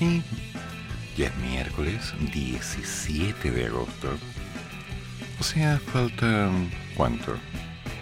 Ya 0.00 1.26
es 1.26 1.36
miércoles 1.36 2.14
17 2.32 3.50
de 3.50 3.66
agosto. 3.66 4.08
O 5.38 5.44
sea, 5.44 5.78
falta 5.78 6.50
¿cuánto? 6.96 7.36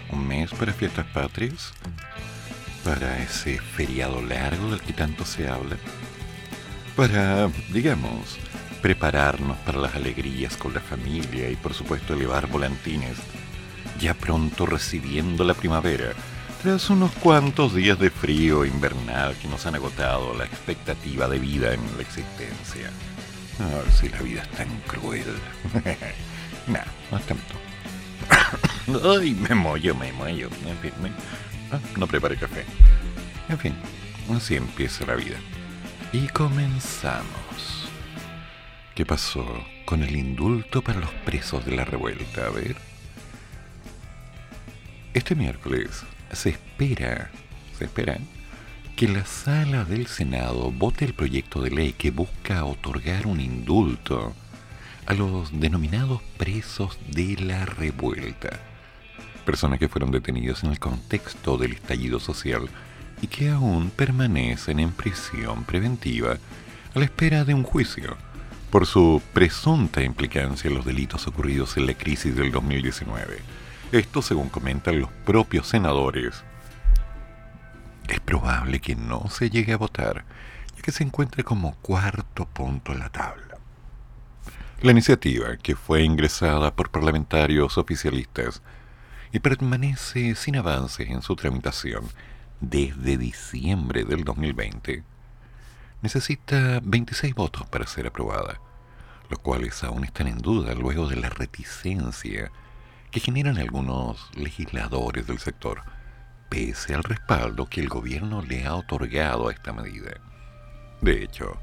¿Un 0.09 0.25
mes 0.25 0.49
para 0.51 0.71
fiestas 0.71 1.05
patrias? 1.07 1.73
Para 2.85 3.21
ese 3.21 3.59
feriado 3.59 4.21
largo 4.21 4.71
del 4.71 4.79
que 4.79 4.93
tanto 4.93 5.25
se 5.25 5.49
habla. 5.49 5.75
Para, 6.95 7.49
digamos, 7.73 8.37
prepararnos 8.81 9.57
para 9.59 9.79
las 9.79 9.95
alegrías 9.95 10.55
con 10.55 10.73
la 10.73 10.79
familia 10.79 11.49
y 11.49 11.57
por 11.57 11.73
supuesto 11.73 12.13
elevar 12.13 12.47
volantines, 12.47 13.17
ya 13.99 14.13
pronto 14.13 14.65
recibiendo 14.65 15.43
la 15.43 15.53
primavera, 15.53 16.13
tras 16.61 16.89
unos 16.89 17.11
cuantos 17.11 17.73
días 17.73 17.97
de 17.99 18.09
frío 18.09 18.65
invernal 18.65 19.35
que 19.37 19.47
nos 19.47 19.65
han 19.65 19.75
agotado 19.75 20.33
la 20.33 20.43
expectativa 20.43 21.27
de 21.29 21.39
vida 21.39 21.73
en 21.73 21.81
la 21.95 22.01
existencia. 22.01 22.91
A 23.59 23.75
ver 23.77 23.91
si 23.91 24.09
la 24.09 24.19
vida 24.19 24.41
es 24.41 24.49
tan 24.49 24.67
cruel. 24.81 25.23
no, 26.67 26.79
no 27.11 27.19
tanto. 27.19 29.09
Ay, 29.19 29.35
me 29.35 29.55
mollo, 29.55 29.95
me 29.95 30.11
mollo. 30.11 30.49
En 30.65 30.77
fin, 30.79 30.91
ah, 31.71 31.79
no 31.97 32.07
prepare 32.07 32.35
café. 32.35 32.65
En 33.47 33.57
fin, 33.57 33.75
así 34.35 34.55
empieza 34.55 35.05
la 35.05 35.15
vida. 35.15 35.37
Y 36.11 36.27
comenzamos. 36.27 37.89
¿Qué 38.95 39.05
pasó 39.05 39.45
con 39.85 40.03
el 40.03 40.15
indulto 40.15 40.81
para 40.81 40.99
los 40.99 41.11
presos 41.25 41.65
de 41.65 41.75
la 41.75 41.85
revuelta? 41.85 42.47
A 42.47 42.49
ver. 42.49 42.75
Este 45.13 45.35
miércoles 45.35 46.03
se 46.31 46.49
espera, 46.49 47.31
se 47.77 47.85
espera 47.85 48.17
que 48.95 49.07
la 49.07 49.25
sala 49.25 49.85
del 49.85 50.07
Senado 50.07 50.71
vote 50.71 51.05
el 51.05 51.13
proyecto 51.13 51.61
de 51.61 51.71
ley 51.71 51.93
que 51.93 52.11
busca 52.11 52.65
otorgar 52.65 53.27
un 53.27 53.39
indulto 53.39 54.33
a 55.05 55.13
los 55.13 55.57
denominados 55.57 56.21
presos 56.37 56.99
de 57.09 57.37
la 57.37 57.65
revuelta, 57.65 58.59
personas 59.45 59.79
que 59.79 59.87
fueron 59.87 60.11
detenidos 60.11 60.63
en 60.63 60.71
el 60.71 60.79
contexto 60.79 61.57
del 61.57 61.73
estallido 61.73 62.19
social 62.19 62.69
y 63.21 63.27
que 63.27 63.49
aún 63.49 63.89
permanecen 63.89 64.79
en 64.79 64.91
prisión 64.91 65.63
preventiva 65.63 66.37
a 66.93 66.99
la 66.99 67.05
espera 67.05 67.45
de 67.45 67.53
un 67.53 67.63
juicio 67.63 68.17
por 68.69 68.85
su 68.85 69.21
presunta 69.33 70.03
implicancia 70.03 70.67
en 70.67 70.75
los 70.75 70.85
delitos 70.85 71.25
ocurridos 71.25 71.77
en 71.77 71.87
la 71.87 71.93
crisis 71.93 72.35
del 72.35 72.51
2019. 72.51 73.39
Esto 73.91 74.21
según 74.21 74.49
comentan 74.49 74.99
los 74.99 75.09
propios 75.25 75.67
senadores. 75.67 76.43
Es 78.07 78.19
probable 78.19 78.79
que 78.79 78.95
no 78.95 79.29
se 79.29 79.49
llegue 79.49 79.73
a 79.73 79.77
votar, 79.77 80.25
ya 80.75 80.81
que 80.83 80.91
se 80.91 81.03
encuentre 81.03 81.43
como 81.43 81.73
cuarto 81.77 82.45
punto 82.45 82.91
en 82.91 82.99
la 82.99 83.09
tabla. 83.09 83.57
La 84.81 84.91
iniciativa, 84.91 85.57
que 85.57 85.75
fue 85.75 86.03
ingresada 86.03 86.75
por 86.75 86.91
parlamentarios 86.91 87.79
oficialistas 87.79 88.61
y 89.31 89.39
permanece 89.39 90.35
sin 90.35 90.57
avances 90.57 91.09
en 91.09 91.23
su 91.23 91.35
tramitación 91.35 92.03
desde 92.61 93.17
diciembre 93.17 94.03
del 94.03 94.23
2020, 94.23 95.03
necesita 96.03 96.79
26 96.83 97.33
votos 97.33 97.65
para 97.65 97.87
ser 97.87 98.05
aprobada, 98.05 98.61
los 99.31 99.39
cuales 99.39 99.83
aún 99.83 100.03
están 100.03 100.27
en 100.27 100.37
duda 100.37 100.75
luego 100.75 101.07
de 101.07 101.15
la 101.15 101.29
reticencia 101.29 102.51
que 103.11 103.19
generan 103.19 103.57
algunos 103.57 104.29
legisladores 104.35 105.27
del 105.27 105.39
sector, 105.39 105.83
pese 106.49 106.95
al 106.95 107.03
respaldo 107.03 107.67
que 107.67 107.81
el 107.81 107.89
gobierno 107.89 108.41
le 108.41 108.65
ha 108.65 108.75
otorgado 108.75 109.49
a 109.49 109.51
esta 109.51 109.73
medida. 109.73 110.11
De 111.01 111.23
hecho, 111.23 111.57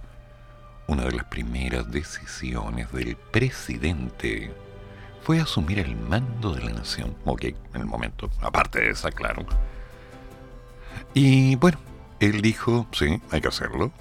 una 0.87 1.05
de 1.05 1.13
las 1.13 1.25
primeras 1.25 1.91
decisiones 1.91 2.91
del 2.93 3.17
presidente 3.17 4.53
fue 5.23 5.41
asumir 5.41 5.81
el 5.81 5.97
mando 5.97 6.55
de 6.55 6.65
la 6.65 6.73
nación. 6.73 7.17
Ok, 7.25 7.45
en 7.45 7.57
el 7.81 7.87
momento, 7.87 8.31
aparte 8.41 8.81
de 8.81 8.91
esa, 8.91 9.11
claro. 9.11 9.45
Y 11.15 11.57
bueno, 11.57 11.79
él 12.21 12.41
dijo, 12.43 12.87
sí, 12.93 13.21
hay 13.31 13.41
que 13.41 13.49
hacerlo, 13.49 13.93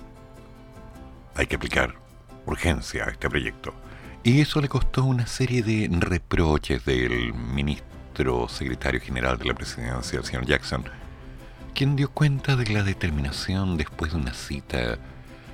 hay 1.35 1.47
que 1.47 1.55
aplicar 1.55 1.95
urgencia 2.45 3.05
a 3.05 3.09
este 3.09 3.29
proyecto. 3.29 3.73
Y 4.25 4.41
eso 4.41 4.59
le 4.59 4.67
costó 4.67 5.03
una 5.03 5.27
serie 5.27 5.61
de 5.61 5.87
reproches 5.99 6.83
del 6.83 7.31
ministro 7.35 8.49
secretario 8.49 8.99
general 8.99 9.37
de 9.37 9.45
la 9.45 9.53
presidencia, 9.53 10.17
el 10.17 10.25
señor 10.25 10.47
Jackson, 10.47 10.83
quien 11.75 11.95
dio 11.95 12.09
cuenta 12.09 12.55
de 12.55 12.65
la 12.73 12.81
determinación 12.81 13.77
después 13.77 14.13
de 14.13 14.17
una 14.17 14.33
cita 14.33 14.97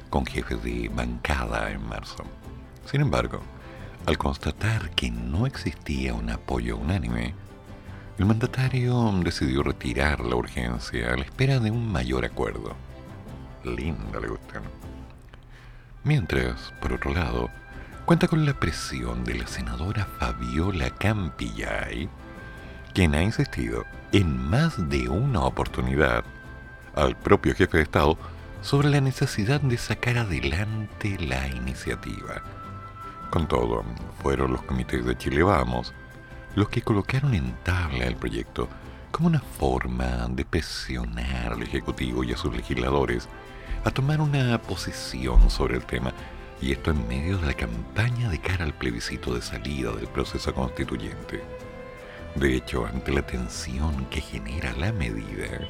con 0.09 0.25
jefes 0.25 0.63
de 0.63 0.87
bancada 0.87 1.69
en 1.69 1.85
marzo. 1.85 2.23
Sin 2.89 3.01
embargo, 3.01 3.41
al 4.05 4.17
constatar 4.17 4.91
que 4.91 5.11
no 5.11 5.45
existía 5.45 6.13
un 6.13 6.29
apoyo 6.29 6.77
unánime, 6.77 7.33
el 8.17 8.25
mandatario 8.25 9.11
decidió 9.21 9.63
retirar 9.63 10.21
la 10.21 10.37
urgencia 10.37 11.11
a 11.11 11.17
la 11.17 11.25
espera 11.25 11.59
de 11.59 11.71
un 11.71 11.91
mayor 11.91 12.23
acuerdo. 12.23 12.73
Linda 13.65 14.21
le 14.21 14.29
gusta. 14.29 14.61
Mientras, 16.05 16.73
por 16.81 16.93
otro 16.93 17.13
lado, 17.13 17.49
cuenta 18.11 18.27
con 18.27 18.45
la 18.45 18.53
presión 18.53 19.23
de 19.23 19.35
la 19.35 19.47
senadora 19.47 20.05
Fabiola 20.19 20.89
Campillay, 20.89 22.09
quien 22.93 23.15
ha 23.15 23.23
insistido 23.23 23.85
en 24.11 24.37
más 24.37 24.89
de 24.89 25.07
una 25.07 25.45
oportunidad 25.45 26.25
al 26.93 27.15
propio 27.15 27.55
jefe 27.55 27.77
de 27.77 27.83
Estado 27.83 28.17
sobre 28.61 28.89
la 28.89 28.99
necesidad 28.99 29.61
de 29.61 29.77
sacar 29.77 30.17
adelante 30.17 31.17
la 31.21 31.47
iniciativa. 31.47 32.43
Con 33.29 33.47
todo, 33.47 33.85
fueron 34.21 34.51
los 34.51 34.63
comités 34.63 35.05
de 35.05 35.17
Chile 35.17 35.41
Vamos 35.43 35.93
los 36.55 36.67
que 36.67 36.81
colocaron 36.81 37.33
en 37.33 37.53
tabla 37.63 38.03
el 38.07 38.17
proyecto 38.17 38.67
como 39.11 39.29
una 39.29 39.39
forma 39.39 40.27
de 40.31 40.43
presionar 40.43 41.53
al 41.53 41.63
Ejecutivo 41.63 42.25
y 42.25 42.33
a 42.33 42.37
sus 42.37 42.53
legisladores 42.53 43.29
a 43.85 43.89
tomar 43.89 44.19
una 44.19 44.61
posición 44.61 45.49
sobre 45.49 45.77
el 45.77 45.85
tema, 45.85 46.11
y 46.61 46.71
esto 46.71 46.91
en 46.91 47.07
medio 47.07 47.37
de 47.39 47.47
la 47.47 47.53
campaña 47.53 48.29
de 48.29 48.39
cara 48.39 48.65
al 48.65 48.73
plebiscito 48.73 49.33
de 49.33 49.41
salida 49.41 49.91
del 49.93 50.07
proceso 50.07 50.53
constituyente. 50.53 51.43
De 52.35 52.55
hecho, 52.55 52.85
ante 52.85 53.11
la 53.11 53.25
tensión 53.25 54.05
que 54.05 54.21
genera 54.21 54.71
la 54.73 54.93
medida, 54.93 55.67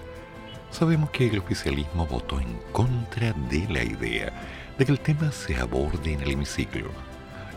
sabemos 0.69 1.09
que 1.11 1.27
el 1.27 1.39
oficialismo 1.39 2.05
votó 2.05 2.39
en 2.39 2.59
contra 2.71 3.33
de 3.49 3.67
la 3.69 3.83
idea 3.83 4.31
de 4.77 4.85
que 4.85 4.91
el 4.91 4.99
tema 4.99 5.31
se 5.31 5.55
aborde 5.55 6.13
en 6.13 6.21
el 6.21 6.31
hemiciclo 6.31 6.89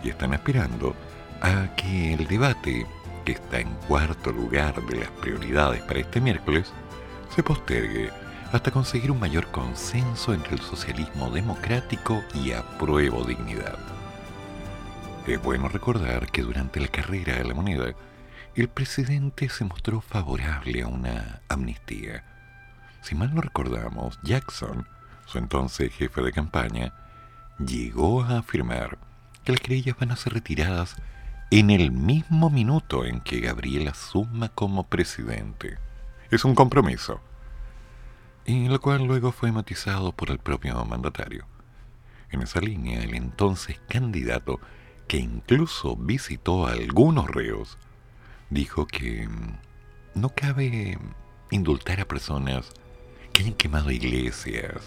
y 0.02 0.10
están 0.10 0.32
aspirando 0.32 0.94
a 1.40 1.74
que 1.76 2.14
el 2.14 2.26
debate, 2.26 2.86
que 3.24 3.32
está 3.32 3.60
en 3.60 3.74
cuarto 3.88 4.30
lugar 4.30 4.80
de 4.86 4.96
las 4.96 5.10
prioridades 5.10 5.82
para 5.82 6.00
este 6.00 6.20
miércoles, 6.20 6.72
se 7.34 7.42
postergue 7.42 8.10
hasta 8.54 8.70
conseguir 8.70 9.10
un 9.10 9.18
mayor 9.18 9.48
consenso 9.48 10.32
entre 10.32 10.54
el 10.54 10.60
socialismo 10.60 11.28
democrático 11.28 12.22
y 12.34 12.52
apruebo 12.52 13.24
dignidad. 13.24 13.76
Es 15.26 15.42
bueno 15.42 15.68
recordar 15.68 16.30
que 16.30 16.42
durante 16.42 16.78
la 16.78 16.86
carrera 16.86 17.34
de 17.34 17.42
la 17.42 17.54
moneda, 17.54 17.94
el 18.54 18.68
presidente 18.68 19.48
se 19.48 19.64
mostró 19.64 20.00
favorable 20.00 20.82
a 20.82 20.86
una 20.86 21.42
amnistía. 21.48 22.22
Si 23.02 23.16
mal 23.16 23.34
no 23.34 23.40
recordamos, 23.40 24.20
Jackson, 24.22 24.86
su 25.26 25.38
entonces 25.38 25.92
jefe 25.92 26.22
de 26.22 26.30
campaña, 26.30 26.94
llegó 27.58 28.22
a 28.22 28.38
afirmar 28.38 28.98
que 29.42 29.50
las 29.50 29.60
querellas 29.60 29.98
van 29.98 30.12
a 30.12 30.16
ser 30.16 30.32
retiradas 30.32 30.94
en 31.50 31.70
el 31.70 31.90
mismo 31.90 32.50
minuto 32.50 33.04
en 33.04 33.20
que 33.20 33.40
Gabriel 33.40 33.88
asuma 33.88 34.48
como 34.48 34.84
presidente. 34.84 35.76
Es 36.30 36.44
un 36.44 36.54
compromiso 36.54 37.20
y 38.46 38.68
lo 38.68 38.80
cual 38.80 39.04
luego 39.04 39.32
fue 39.32 39.52
matizado 39.52 40.12
por 40.12 40.30
el 40.30 40.38
propio 40.38 40.84
mandatario. 40.84 41.46
En 42.30 42.42
esa 42.42 42.60
línea, 42.60 43.02
el 43.02 43.14
entonces 43.14 43.80
candidato, 43.88 44.60
que 45.08 45.18
incluso 45.18 45.96
visitó 45.96 46.66
algunos 46.66 47.28
reos, 47.28 47.78
dijo 48.50 48.86
que 48.86 49.26
mm, 49.26 50.20
no 50.20 50.28
cabe 50.30 50.98
indultar 51.50 52.00
a 52.00 52.08
personas 52.08 52.70
que 53.32 53.42
hayan 53.42 53.54
quemado 53.54 53.90
iglesias, 53.90 54.82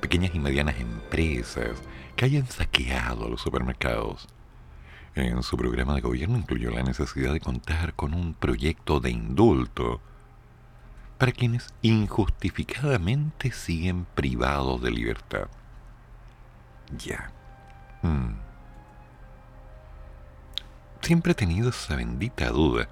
pequeñas 0.00 0.34
y 0.34 0.38
medianas 0.38 0.78
empresas, 0.78 1.82
que 2.16 2.24
hayan 2.24 2.46
saqueado 2.46 3.28
los 3.28 3.40
supermercados. 3.40 4.28
En 5.14 5.42
su 5.42 5.56
programa 5.56 5.94
de 5.94 6.00
gobierno 6.00 6.36
incluyó 6.36 6.70
la 6.70 6.82
necesidad 6.82 7.32
de 7.32 7.40
contar 7.40 7.94
con 7.94 8.14
un 8.14 8.34
proyecto 8.34 9.00
de 9.00 9.10
indulto 9.10 10.00
para 11.18 11.32
quienes 11.32 11.74
injustificadamente 11.82 13.50
siguen 13.50 14.06
privados 14.14 14.80
de 14.80 14.90
libertad. 14.90 15.48
Ya. 16.96 17.32
Mm. 18.02 18.34
Siempre 21.02 21.32
he 21.32 21.34
tenido 21.34 21.70
esa 21.70 21.96
bendita 21.96 22.48
duda. 22.50 22.88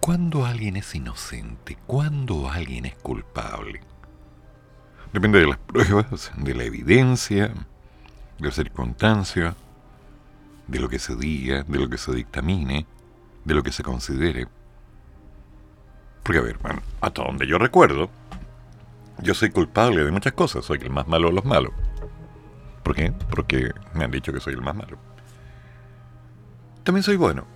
¿Cuándo 0.00 0.44
alguien 0.44 0.76
es 0.76 0.94
inocente? 0.94 1.78
¿Cuándo 1.86 2.48
alguien 2.48 2.86
es 2.86 2.94
culpable? 2.96 3.80
Depende 5.12 5.40
de 5.40 5.46
las 5.46 5.58
pruebas, 5.58 6.32
de 6.36 6.54
la 6.54 6.64
evidencia, 6.64 7.48
de 8.38 8.46
la 8.46 8.50
circunstancia, 8.50 9.54
de 10.66 10.80
lo 10.80 10.88
que 10.88 10.98
se 10.98 11.16
diga, 11.16 11.62
de 11.62 11.78
lo 11.78 11.88
que 11.88 11.98
se 11.98 12.12
dictamine, 12.12 12.86
de 13.44 13.54
lo 13.54 13.62
que 13.62 13.72
se 13.72 13.82
considere. 13.82 14.48
Porque, 16.28 16.40
a 16.40 16.42
ver, 16.42 16.58
hasta 17.00 17.22
donde 17.22 17.46
yo 17.46 17.56
recuerdo, 17.56 18.10
yo 19.22 19.32
soy 19.32 19.48
culpable 19.48 20.04
de 20.04 20.10
muchas 20.10 20.34
cosas, 20.34 20.62
soy 20.62 20.78
el 20.82 20.90
más 20.90 21.08
malo 21.08 21.28
de 21.28 21.32
los 21.32 21.46
malos. 21.46 21.72
¿Por 22.82 22.94
qué? 22.94 23.14
Porque 23.30 23.70
me 23.94 24.04
han 24.04 24.10
dicho 24.10 24.30
que 24.30 24.38
soy 24.38 24.52
el 24.52 24.60
más 24.60 24.76
malo. 24.76 24.98
También 26.84 27.02
soy 27.02 27.16
bueno, 27.16 27.46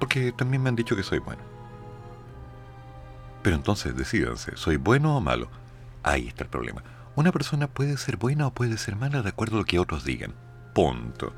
porque 0.00 0.32
también 0.32 0.62
me 0.62 0.70
han 0.70 0.76
dicho 0.76 0.96
que 0.96 1.02
soy 1.02 1.18
bueno. 1.18 1.42
Pero 3.42 3.54
entonces 3.54 3.94
decídanse, 3.94 4.56
¿soy 4.56 4.78
bueno 4.78 5.14
o 5.14 5.20
malo? 5.20 5.50
Ahí 6.02 6.28
está 6.28 6.44
el 6.44 6.48
problema. 6.48 6.82
Una 7.16 7.32
persona 7.32 7.66
puede 7.66 7.98
ser 7.98 8.16
buena 8.16 8.46
o 8.46 8.54
puede 8.54 8.78
ser 8.78 8.96
mala 8.96 9.20
de 9.20 9.28
acuerdo 9.28 9.56
a 9.56 9.58
lo 9.58 9.66
que 9.66 9.78
otros 9.78 10.04
digan. 10.04 10.32
Punto. 10.72 11.34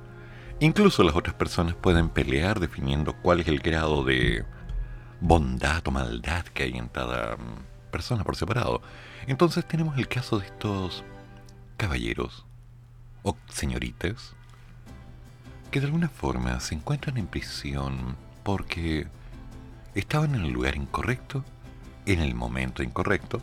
Incluso 0.60 1.02
las 1.02 1.16
otras 1.16 1.34
personas 1.34 1.74
pueden 1.74 2.08
pelear 2.08 2.60
definiendo 2.60 3.16
cuál 3.20 3.40
es 3.40 3.48
el 3.48 3.58
grado 3.58 4.04
de 4.04 4.44
bondad 5.24 5.82
o 5.88 5.90
maldad 5.90 6.44
que 6.44 6.64
hay 6.64 6.72
en 6.72 6.88
cada 6.88 7.36
mm, 7.36 7.90
persona 7.90 8.24
por 8.24 8.36
separado. 8.36 8.82
Entonces 9.26 9.66
tenemos 9.66 9.96
el 9.96 10.06
caso 10.06 10.38
de 10.38 10.46
estos 10.46 11.02
caballeros 11.78 12.44
o 13.22 13.34
señoritas 13.48 14.34
que 15.70 15.80
de 15.80 15.86
alguna 15.86 16.10
forma 16.10 16.60
se 16.60 16.74
encuentran 16.74 17.16
en 17.16 17.26
prisión 17.26 18.16
porque 18.42 19.06
estaban 19.94 20.34
en 20.34 20.44
el 20.44 20.52
lugar 20.52 20.76
incorrecto, 20.76 21.42
en 22.04 22.20
el 22.20 22.34
momento 22.34 22.82
incorrecto, 22.82 23.40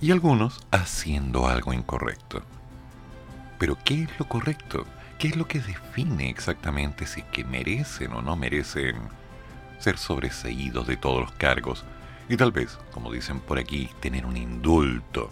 y 0.00 0.12
algunos 0.12 0.60
haciendo 0.70 1.46
algo 1.46 1.74
incorrecto. 1.74 2.42
Pero 3.58 3.76
¿qué 3.84 4.04
es 4.04 4.18
lo 4.18 4.26
correcto? 4.26 4.86
¿Qué 5.18 5.28
es 5.28 5.36
lo 5.36 5.46
que 5.46 5.60
define 5.60 6.30
exactamente 6.30 7.06
si 7.06 7.22
que 7.22 7.44
merecen 7.44 8.12
o 8.12 8.22
no 8.22 8.34
merecen 8.34 8.96
ser 9.78 9.98
sobreseídos 9.98 10.86
de 10.86 10.96
todos 10.96 11.20
los 11.20 11.32
cargos 11.32 11.84
y 12.28 12.36
tal 12.36 12.52
vez, 12.52 12.78
como 12.92 13.10
dicen 13.10 13.40
por 13.40 13.58
aquí, 13.58 13.88
tener 14.00 14.26
un 14.26 14.36
indulto. 14.36 15.30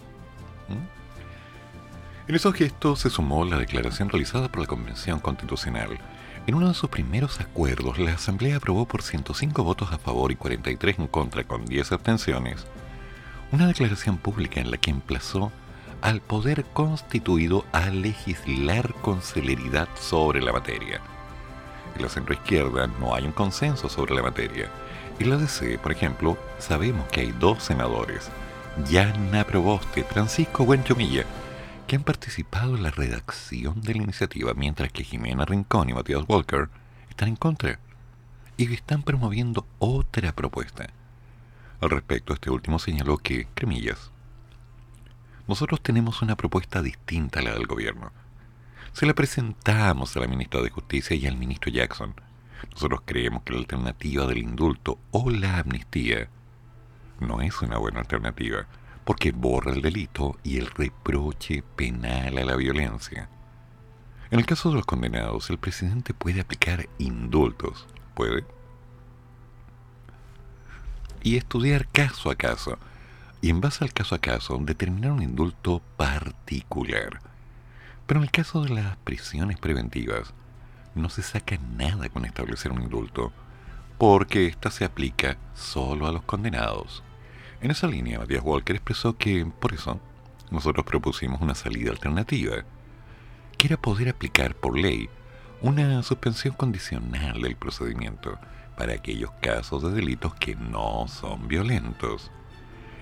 En 2.27 2.35
esos 2.35 2.53
gestos 2.55 2.99
se 2.99 3.09
sumó 3.09 3.45
la 3.45 3.57
declaración 3.57 4.09
realizada 4.09 4.49
por 4.49 4.61
la 4.61 4.67
Convención 4.67 5.19
Constitucional. 5.19 5.97
En 6.45 6.55
uno 6.55 6.67
de 6.67 6.73
sus 6.73 6.89
primeros 6.89 7.39
acuerdos, 7.39 7.99
la 7.99 8.13
Asamblea 8.13 8.57
aprobó 8.57 8.85
por 8.85 9.01
105 9.01 9.63
votos 9.63 9.93
a 9.93 9.97
favor 9.97 10.31
y 10.31 10.35
43 10.35 10.99
en 10.99 11.07
contra 11.07 11.45
con 11.45 11.65
10 11.65 11.91
abstenciones 11.93 12.65
una 13.51 13.67
declaración 13.67 14.17
pública 14.17 14.59
en 14.59 14.71
la 14.71 14.77
que 14.77 14.91
emplazó 14.91 15.51
al 16.01 16.21
poder 16.21 16.65
constituido 16.73 17.65
a 17.71 17.89
legislar 17.89 18.93
con 18.95 19.21
celeridad 19.21 19.87
sobre 19.95 20.41
la 20.41 20.51
materia 20.51 21.01
en 21.97 22.03
la 22.03 22.09
centroizquierda 22.09 22.87
no 22.99 23.13
hay 23.13 23.25
un 23.25 23.31
consenso 23.31 23.89
sobre 23.89 24.15
la 24.15 24.21
materia. 24.21 24.69
En 25.19 25.29
la 25.29 25.37
DC, 25.37 25.79
por 25.79 25.91
ejemplo, 25.91 26.37
sabemos 26.59 27.07
que 27.09 27.21
hay 27.21 27.31
dos 27.31 27.63
senadores, 27.63 28.29
Yana 28.89 29.43
Proboste, 29.43 30.03
Francisco 30.03 30.63
Buenchomilla, 30.63 31.25
que 31.87 31.95
han 31.95 32.03
participado 32.03 32.75
en 32.75 32.83
la 32.83 32.91
redacción 32.91 33.81
de 33.81 33.95
la 33.95 34.03
iniciativa, 34.03 34.53
mientras 34.53 34.91
que 34.91 35.03
Jimena 35.03 35.45
Rincón 35.45 35.89
y 35.89 35.93
Matías 35.93 36.23
Walker 36.27 36.69
están 37.09 37.29
en 37.29 37.35
contra 37.35 37.79
y 38.57 38.71
están 38.73 39.01
promoviendo 39.01 39.65
otra 39.79 40.33
propuesta. 40.33 40.87
Al 41.81 41.89
respecto, 41.89 42.33
este 42.33 42.49
último 42.49 42.79
señaló 42.79 43.17
que, 43.17 43.47
cremillas, 43.55 44.11
nosotros 45.47 45.81
tenemos 45.81 46.21
una 46.21 46.35
propuesta 46.35 46.81
distinta 46.81 47.39
a 47.39 47.43
la 47.43 47.53
del 47.53 47.65
gobierno 47.65 48.11
se 48.97 49.05
la 49.05 49.13
presentamos 49.13 50.17
a 50.17 50.21
la 50.21 50.25
ministra 50.25 50.59
de 50.59 50.71
Justicia 50.71 51.15
y 51.15 51.27
al 51.27 51.37
ministro 51.37 51.71
Jackson. 51.71 52.15
Nosotros 52.71 53.01
creemos 53.05 53.43
que 53.43 53.53
la 53.53 53.59
alternativa 53.59 54.25
del 54.25 54.39
indulto 54.39 54.97
o 55.11 55.29
la 55.29 55.59
amnistía 55.59 56.29
no 57.19 57.41
es 57.41 57.61
una 57.61 57.77
buena 57.77 57.99
alternativa, 57.99 58.65
porque 59.05 59.33
borra 59.33 59.73
el 59.73 59.83
delito 59.83 60.39
y 60.43 60.57
el 60.57 60.65
reproche 60.65 61.63
penal 61.75 62.39
a 62.39 62.43
la 62.43 62.55
violencia. 62.55 63.29
En 64.31 64.39
el 64.39 64.47
caso 64.47 64.69
de 64.69 64.77
los 64.77 64.85
condenados, 64.87 65.51
el 65.51 65.59
presidente 65.59 66.15
puede 66.15 66.41
aplicar 66.41 66.89
indultos. 66.97 67.85
¿Puede? 68.15 68.45
Y 71.21 71.37
estudiar 71.37 71.87
caso 71.89 72.31
a 72.31 72.35
caso. 72.35 72.79
Y 73.43 73.51
en 73.51 73.61
base 73.61 73.83
al 73.83 73.93
caso 73.93 74.15
a 74.15 74.19
caso, 74.19 74.57
determinar 74.59 75.11
un 75.11 75.21
indulto 75.21 75.83
particular 75.97 77.19
pero 78.07 78.19
en 78.19 78.23
el 78.23 78.31
caso 78.31 78.63
de 78.63 78.69
las 78.69 78.95
prisiones 78.97 79.59
preventivas, 79.59 80.33
no 80.95 81.09
se 81.09 81.21
saca 81.21 81.59
nada 81.77 82.09
con 82.09 82.25
establecer 82.25 82.71
un 82.71 82.81
indulto, 82.81 83.31
porque 83.97 84.47
ésta 84.47 84.71
se 84.71 84.85
aplica 84.85 85.37
solo 85.53 86.07
a 86.07 86.11
los 86.11 86.23
condenados. 86.23 87.03
En 87.61 87.69
esa 87.69 87.87
línea, 87.87 88.19
Matías 88.19 88.43
Walker 88.43 88.75
expresó 88.75 89.17
que, 89.17 89.45
por 89.45 89.73
eso, 89.73 89.99
nosotros 90.51 90.85
propusimos 90.85 91.41
una 91.41 91.53
salida 91.53 91.91
alternativa, 91.91 92.63
que 93.57 93.67
era 93.67 93.77
poder 93.77 94.09
aplicar 94.09 94.55
por 94.55 94.77
ley 94.77 95.09
una 95.61 96.01
suspensión 96.03 96.53
condicional 96.55 97.41
del 97.41 97.55
procedimiento 97.55 98.37
para 98.77 98.93
aquellos 98.93 99.31
casos 99.41 99.81
de 99.83 99.91
delitos 99.91 100.35
que 100.35 100.55
no 100.55 101.07
son 101.07 101.47
violentos. 101.47 102.31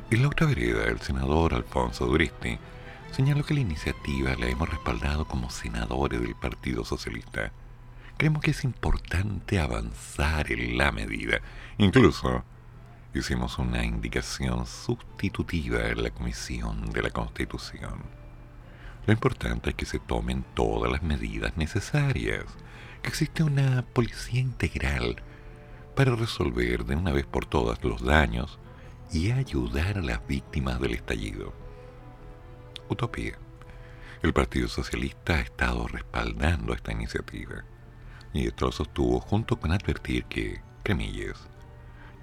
En 0.09 0.21
la 0.21 0.29
otra 0.29 0.47
vereda, 0.47 0.85
el 0.85 1.01
senador 1.01 1.53
Alfonso 1.53 2.05
Duristi 2.05 2.57
Señalo 3.15 3.45
que 3.45 3.53
la 3.53 3.61
iniciativa 3.61 4.35
la 4.35 4.47
hemos 4.47 4.67
respaldado 4.67 5.23
como 5.23 5.49
senadores 5.49 6.19
del 6.19 6.35
Partido 6.35 6.83
Socialista. 6.83 7.53
Creemos 8.17 8.41
que 8.41 8.51
es 8.51 8.65
importante 8.65 9.57
avanzar 9.57 10.51
en 10.51 10.77
la 10.77 10.91
medida. 10.91 11.39
Incluso 11.77 12.43
hicimos 13.13 13.57
una 13.57 13.85
indicación 13.85 14.65
sustitutiva 14.65 15.87
en 15.87 16.03
la 16.03 16.09
Comisión 16.09 16.91
de 16.91 17.03
la 17.03 17.09
Constitución. 17.09 18.03
Lo 19.05 19.13
importante 19.13 19.69
es 19.69 19.75
que 19.77 19.85
se 19.85 19.99
tomen 19.99 20.43
todas 20.53 20.91
las 20.91 21.01
medidas 21.01 21.55
necesarias, 21.55 22.43
que 23.01 23.07
existe 23.07 23.43
una 23.43 23.85
policía 23.93 24.41
integral 24.41 25.23
para 25.95 26.17
resolver 26.17 26.83
de 26.83 26.97
una 26.97 27.13
vez 27.13 27.25
por 27.25 27.45
todas 27.45 27.81
los 27.81 28.03
daños 28.03 28.59
y 29.09 29.31
ayudar 29.31 29.99
a 29.99 30.01
las 30.01 30.27
víctimas 30.27 30.81
del 30.81 30.95
estallido 30.95 31.64
utopía. 32.89 33.37
El 34.21 34.33
Partido 34.33 34.67
Socialista 34.67 35.35
ha 35.35 35.41
estado 35.41 35.87
respaldando 35.87 36.73
esta 36.73 36.91
iniciativa 36.91 37.63
y 38.33 38.47
esto 38.47 38.65
lo 38.65 38.71
sostuvo 38.71 39.19
junto 39.19 39.57
con 39.59 39.71
advertir 39.71 40.25
que, 40.25 40.61
cremillas, 40.83 41.47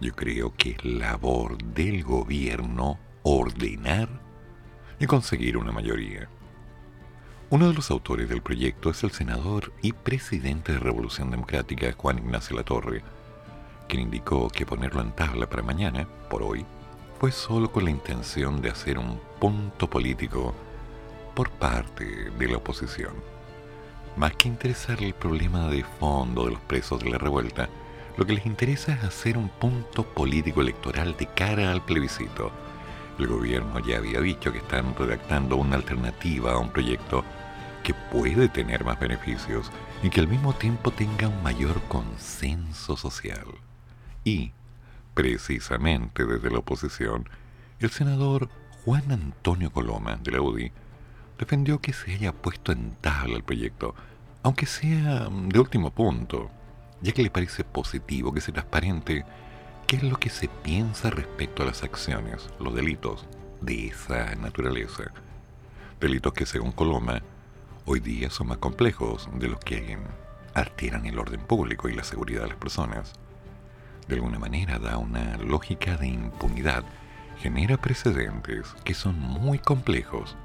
yo 0.00 0.14
creo 0.14 0.52
que 0.57 0.71
es 0.71 0.85
labor 0.85 1.57
del 1.62 2.02
gobierno 2.02 2.99
ordenar 3.23 4.09
y 4.99 5.07
conseguir 5.07 5.57
una 5.57 5.73
mayoría. 5.73 6.28
Uno 7.50 7.69
de 7.69 7.75
los 7.75 7.90
autores 7.90 8.28
del 8.28 8.42
proyecto 8.42 8.90
es 8.90 9.04
el 9.04 9.11
senador 9.11 9.73
y 9.83 9.92
presidente 9.92 10.73
de 10.73 10.78
Revolución 10.78 11.31
Democrática, 11.31 11.92
Juan 11.97 12.19
Ignacio 12.19 12.57
Latorre, 12.57 13.02
quien 13.88 14.02
indicó 14.02 14.49
que 14.49 14.66
ponerlo 14.66 15.02
en 15.02 15.12
tabla 15.12 15.49
para 15.49 15.62
mañana, 15.62 16.09
por 16.28 16.42
hoy, 16.42 16.64
fue 17.22 17.30
solo 17.30 17.70
con 17.70 17.84
la 17.84 17.90
intención 17.92 18.60
de 18.60 18.70
hacer 18.70 18.98
un 18.98 19.20
punto 19.38 19.88
político 19.88 20.52
por 21.36 21.50
parte 21.50 22.04
de 22.04 22.48
la 22.48 22.56
oposición. 22.56 23.14
Más 24.16 24.34
que 24.34 24.48
interesarle 24.48 25.06
el 25.06 25.14
problema 25.14 25.68
de 25.68 25.84
fondo 25.84 26.46
de 26.46 26.50
los 26.50 26.60
presos 26.62 26.98
de 27.00 27.10
la 27.10 27.18
revuelta, 27.18 27.68
lo 28.16 28.26
que 28.26 28.32
les 28.32 28.44
interesa 28.44 28.94
es 28.94 29.04
hacer 29.04 29.38
un 29.38 29.50
punto 29.50 30.02
político 30.02 30.62
electoral 30.62 31.16
de 31.16 31.28
cara 31.28 31.70
al 31.70 31.84
plebiscito. 31.84 32.50
El 33.20 33.28
gobierno 33.28 33.78
ya 33.78 33.98
había 33.98 34.20
dicho 34.20 34.50
que 34.50 34.58
están 34.58 34.92
redactando 34.96 35.54
una 35.54 35.76
alternativa 35.76 36.54
a 36.54 36.58
un 36.58 36.70
proyecto 36.70 37.22
que 37.84 37.94
puede 37.94 38.48
tener 38.48 38.84
más 38.84 38.98
beneficios 38.98 39.70
y 40.02 40.10
que 40.10 40.18
al 40.18 40.26
mismo 40.26 40.54
tiempo 40.54 40.90
tenga 40.90 41.28
un 41.28 41.40
mayor 41.40 41.80
consenso 41.82 42.96
social. 42.96 43.46
Y, 44.24 44.50
precisamente 45.14 46.25
desde 46.25 46.50
la 46.50 46.59
oposición, 46.59 47.28
el 47.81 47.90
senador 47.90 48.49
Juan 48.85 49.12
Antonio 49.12 49.71
Coloma, 49.71 50.16
de 50.16 50.33
la 50.33 50.40
UDI, 50.40 50.73
defendió 51.38 51.81
que 51.81 51.92
se 51.92 52.14
haya 52.14 52.33
puesto 52.33 52.73
en 52.73 52.95
tabla 53.00 53.37
el 53.37 53.45
proyecto, 53.45 53.95
aunque 54.42 54.66
sea 54.66 55.28
de 55.28 55.59
último 55.59 55.90
punto, 55.90 56.50
ya 57.00 57.12
que 57.12 57.23
le 57.23 57.31
parece 57.31 57.64
positivo 57.64 58.33
que 58.33 58.40
sea 58.40 58.54
transparente 58.54 59.25
qué 59.87 59.97
es 59.97 60.02
lo 60.02 60.19
que 60.19 60.31
se 60.31 60.49
piensa 60.49 61.11
respecto 61.11 61.62
a 61.62 61.66
las 61.66 61.83
acciones, 61.83 62.49
los 62.59 62.75
delitos 62.75 63.26
de 63.61 63.88
esa 63.88 64.35
naturaleza. 64.37 65.04
Delitos 66.00 66.33
que, 66.33 66.47
según 66.47 66.73
Coloma, 66.73 67.23
hoy 67.85 68.00
día 68.00 68.31
son 68.31 68.49
más 68.49 68.59
complejos 68.59 69.28
de 69.35 69.49
los 69.49 69.61
que 69.61 69.99
alteran 70.54 71.07
el 71.07 71.19
orden 71.19 71.40
público 71.40 71.88
y 71.88 71.95
la 71.95 72.04
seguridad 72.04 72.42
de 72.42 72.49
las 72.49 72.57
personas. 72.57 73.12
De 74.09 74.16
alguna 74.16 74.38
manera 74.38 74.78
da 74.78 74.99
una 74.99 75.37
lógica 75.38 75.97
de 75.97 76.09
impunidad, 76.09 76.85
genera 77.38 77.76
precedentes 77.76 78.75
que 78.85 78.94
son 78.94 79.18
muy 79.18 79.59
complejos. 79.59 80.37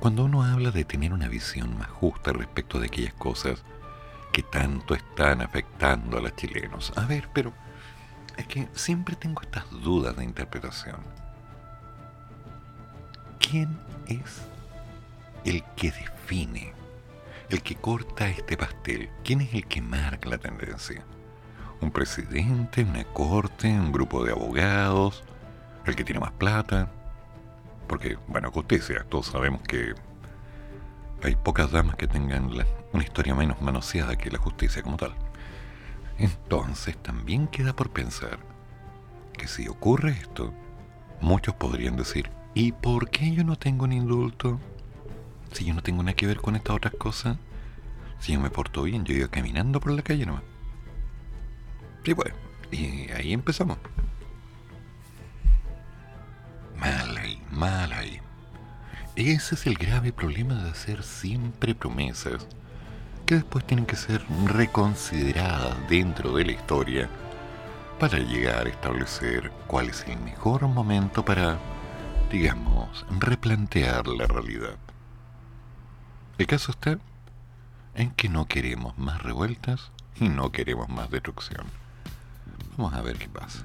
Cuando 0.00 0.24
uno 0.24 0.42
habla 0.44 0.70
de 0.70 0.84
tener 0.84 1.12
una 1.12 1.28
visión 1.28 1.76
más 1.78 1.88
justa 1.88 2.32
respecto 2.32 2.78
de 2.78 2.86
aquellas 2.86 3.14
cosas 3.14 3.64
que 4.32 4.42
tanto 4.42 4.94
están 4.94 5.40
afectando 5.40 6.18
a 6.18 6.20
los 6.20 6.36
chilenos. 6.36 6.92
A 6.96 7.06
ver, 7.06 7.28
pero 7.32 7.52
es 8.36 8.46
que 8.46 8.68
siempre 8.74 9.16
tengo 9.16 9.40
estas 9.42 9.70
dudas 9.70 10.16
de 10.16 10.24
interpretación. 10.24 11.00
¿Quién 13.38 13.78
es 14.06 14.42
el 15.44 15.62
que 15.76 15.90
define, 15.90 16.72
el 17.48 17.62
que 17.62 17.76
corta 17.76 18.28
este 18.28 18.56
pastel? 18.56 19.08
¿Quién 19.24 19.40
es 19.40 19.54
el 19.54 19.66
que 19.66 19.80
marca 19.80 20.28
la 20.28 20.38
tendencia? 20.38 21.04
¿Un 21.80 21.90
presidente, 21.90 22.82
una 22.82 23.04
corte, 23.04 23.68
un 23.68 23.92
grupo 23.92 24.24
de 24.24 24.32
abogados, 24.32 25.22
el 25.84 25.94
que 25.94 26.04
tiene 26.04 26.20
más 26.20 26.32
plata? 26.32 26.90
Porque, 27.86 28.16
bueno, 28.28 28.50
justicia, 28.50 29.04
todos 29.08 29.26
sabemos 29.26 29.62
que 29.62 29.94
hay 31.22 31.36
pocas 31.36 31.70
damas 31.70 31.96
que 31.96 32.08
tengan 32.08 32.50
una 32.92 33.02
historia 33.02 33.34
menos 33.34 33.60
manoseada 33.60 34.16
que 34.16 34.30
la 34.30 34.38
justicia 34.38 34.82
como 34.82 34.96
tal. 34.96 35.14
Entonces 36.18 36.96
también 36.96 37.46
queda 37.46 37.74
por 37.76 37.90
pensar 37.90 38.38
que 39.34 39.48
si 39.48 39.68
ocurre 39.68 40.12
esto, 40.12 40.54
muchos 41.20 41.54
podrían 41.54 41.96
decir, 41.96 42.30
¿y 42.54 42.72
por 42.72 43.10
qué 43.10 43.32
yo 43.32 43.44
no 43.44 43.56
tengo 43.56 43.84
un 43.84 43.92
indulto? 43.92 44.58
Si 45.52 45.64
yo 45.66 45.74
no 45.74 45.82
tengo 45.82 46.02
nada 46.02 46.16
que 46.16 46.26
ver 46.26 46.38
con 46.38 46.56
estas 46.56 46.76
otras 46.76 46.94
cosas, 46.94 47.36
si 48.18 48.32
yo 48.32 48.40
me 48.40 48.50
porto 48.50 48.82
bien, 48.84 49.04
yo 49.04 49.14
iba 49.14 49.28
caminando 49.28 49.78
por 49.78 49.92
la 49.92 50.02
calle 50.02 50.24
nomás. 50.24 50.42
Sí, 52.06 52.14
pues, 52.14 52.32
y 52.70 53.10
ahí 53.10 53.32
empezamos. 53.32 53.78
Mal 56.78 57.16
ahí, 57.18 57.42
mal 57.50 57.92
ahí. 57.92 58.20
Ese 59.16 59.56
es 59.56 59.66
el 59.66 59.74
grave 59.74 60.12
problema 60.12 60.54
de 60.54 60.70
hacer 60.70 61.02
siempre 61.02 61.74
promesas 61.74 62.46
que 63.26 63.34
después 63.34 63.66
tienen 63.66 63.86
que 63.86 63.96
ser 63.96 64.24
reconsideradas 64.44 65.76
dentro 65.88 66.36
de 66.36 66.44
la 66.44 66.52
historia 66.52 67.08
para 67.98 68.18
llegar 68.18 68.68
a 68.68 68.70
establecer 68.70 69.50
cuál 69.66 69.88
es 69.88 70.06
el 70.06 70.20
mejor 70.20 70.62
momento 70.68 71.24
para, 71.24 71.58
digamos, 72.30 73.04
replantear 73.18 74.06
la 74.06 74.28
realidad. 74.28 74.76
El 76.38 76.46
caso 76.46 76.70
está 76.70 77.00
en 77.96 78.12
que 78.12 78.28
no 78.28 78.46
queremos 78.46 78.96
más 78.96 79.24
revueltas 79.24 79.90
y 80.20 80.28
no 80.28 80.52
queremos 80.52 80.88
más 80.88 81.10
destrucción. 81.10 81.66
Vamos 82.76 82.92
a 82.92 83.02
ver 83.02 83.16
qué 83.18 83.28
pasa. 83.28 83.64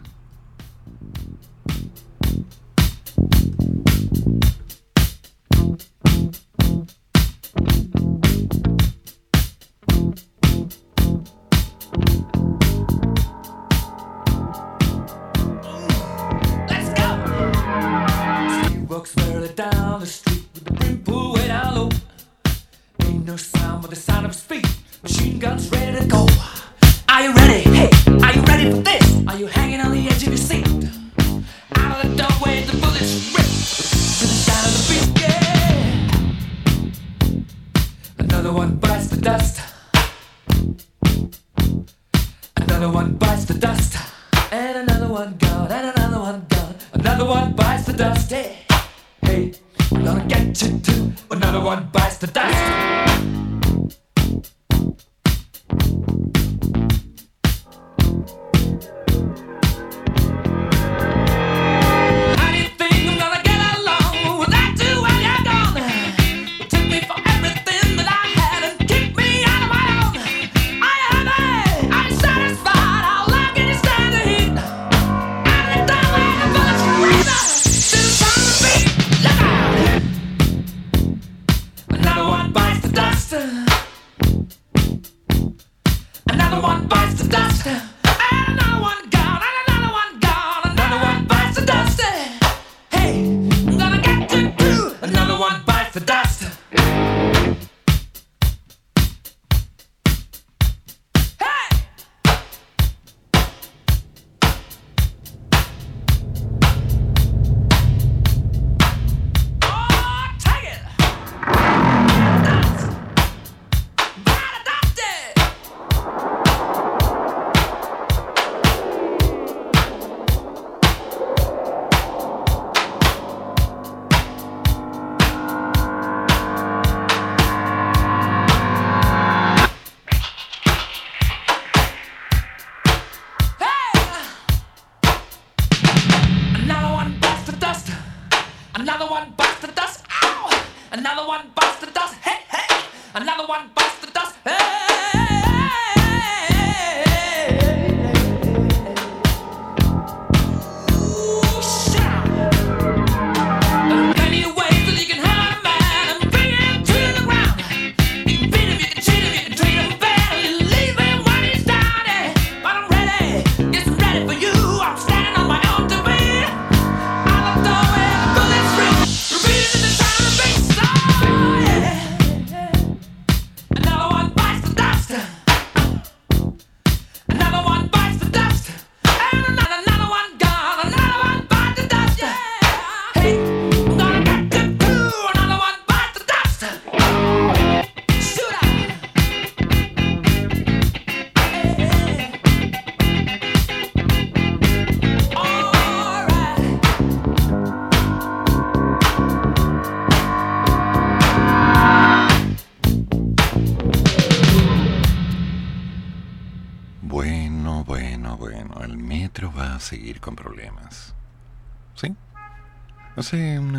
Another 139.02 139.16
one 139.16 139.34
bites 139.36 139.60
the 139.62 139.68
dust. 139.70 140.06
Ow! 140.22 140.64
Another 140.92 141.28
one 141.28 141.50
bites 141.56 141.80
the 141.80 141.88
dust. 141.88 142.14
Hey, 142.22 142.44
hey! 142.52 142.86
Another 143.16 143.48
one 143.48 143.72
bites 143.74 143.98
the 143.98 144.12
dust. 144.12 144.36
Hey! 144.46 145.41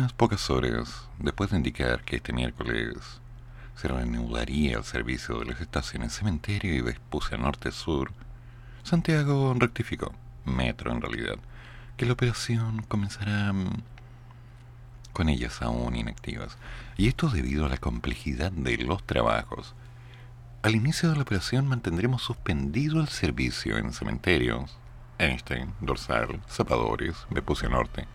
Unas 0.03 0.11
pocas 0.11 0.49
horas, 0.49 1.07
después 1.17 1.51
de 1.51 1.55
indicar 1.55 2.03
que 2.03 2.17
este 2.17 2.33
miércoles 2.33 3.21
se 3.77 3.87
reanudaría 3.87 4.75
el 4.75 4.83
servicio 4.83 5.39
de 5.39 5.45
las 5.45 5.61
estaciones 5.61 6.11
Cementerio 6.11 6.75
y 6.75 6.81
Vespucia 6.81 7.37
Norte-Sur, 7.37 8.11
Santiago 8.83 9.55
rectificó, 9.57 10.11
Metro 10.43 10.91
en 10.91 10.99
realidad, 10.99 11.37
que 11.95 12.05
la 12.05 12.11
operación 12.11 12.81
comenzará 12.89 13.53
mm, 13.53 13.81
con 15.13 15.29
ellas 15.29 15.61
aún 15.61 15.95
inactivas, 15.95 16.57
y 16.97 17.07
esto 17.07 17.29
debido 17.29 17.65
a 17.65 17.69
la 17.69 17.77
complejidad 17.77 18.51
de 18.51 18.75
los 18.79 19.05
trabajos. 19.05 19.73
Al 20.63 20.75
inicio 20.75 21.11
de 21.11 21.15
la 21.15 21.21
operación 21.21 21.65
mantendremos 21.65 22.23
suspendido 22.23 22.99
el 22.99 23.07
servicio 23.07 23.77
en 23.77 23.93
cementerios, 23.93 24.77
Einstein, 25.17 25.73
Dorsal, 25.79 26.41
Zapadores, 26.49 27.15
Vespucia 27.29 27.69
Norte. 27.69 28.05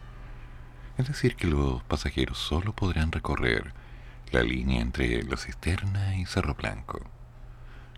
Es 0.98 1.06
decir, 1.06 1.36
que 1.36 1.46
los 1.46 1.84
pasajeros 1.84 2.38
solo 2.38 2.72
podrán 2.72 3.12
recorrer 3.12 3.72
la 4.32 4.42
línea 4.42 4.82
entre 4.82 5.22
La 5.22 5.36
Cisterna 5.36 6.16
y 6.16 6.26
Cerro 6.26 6.56
Blanco. 6.56 7.00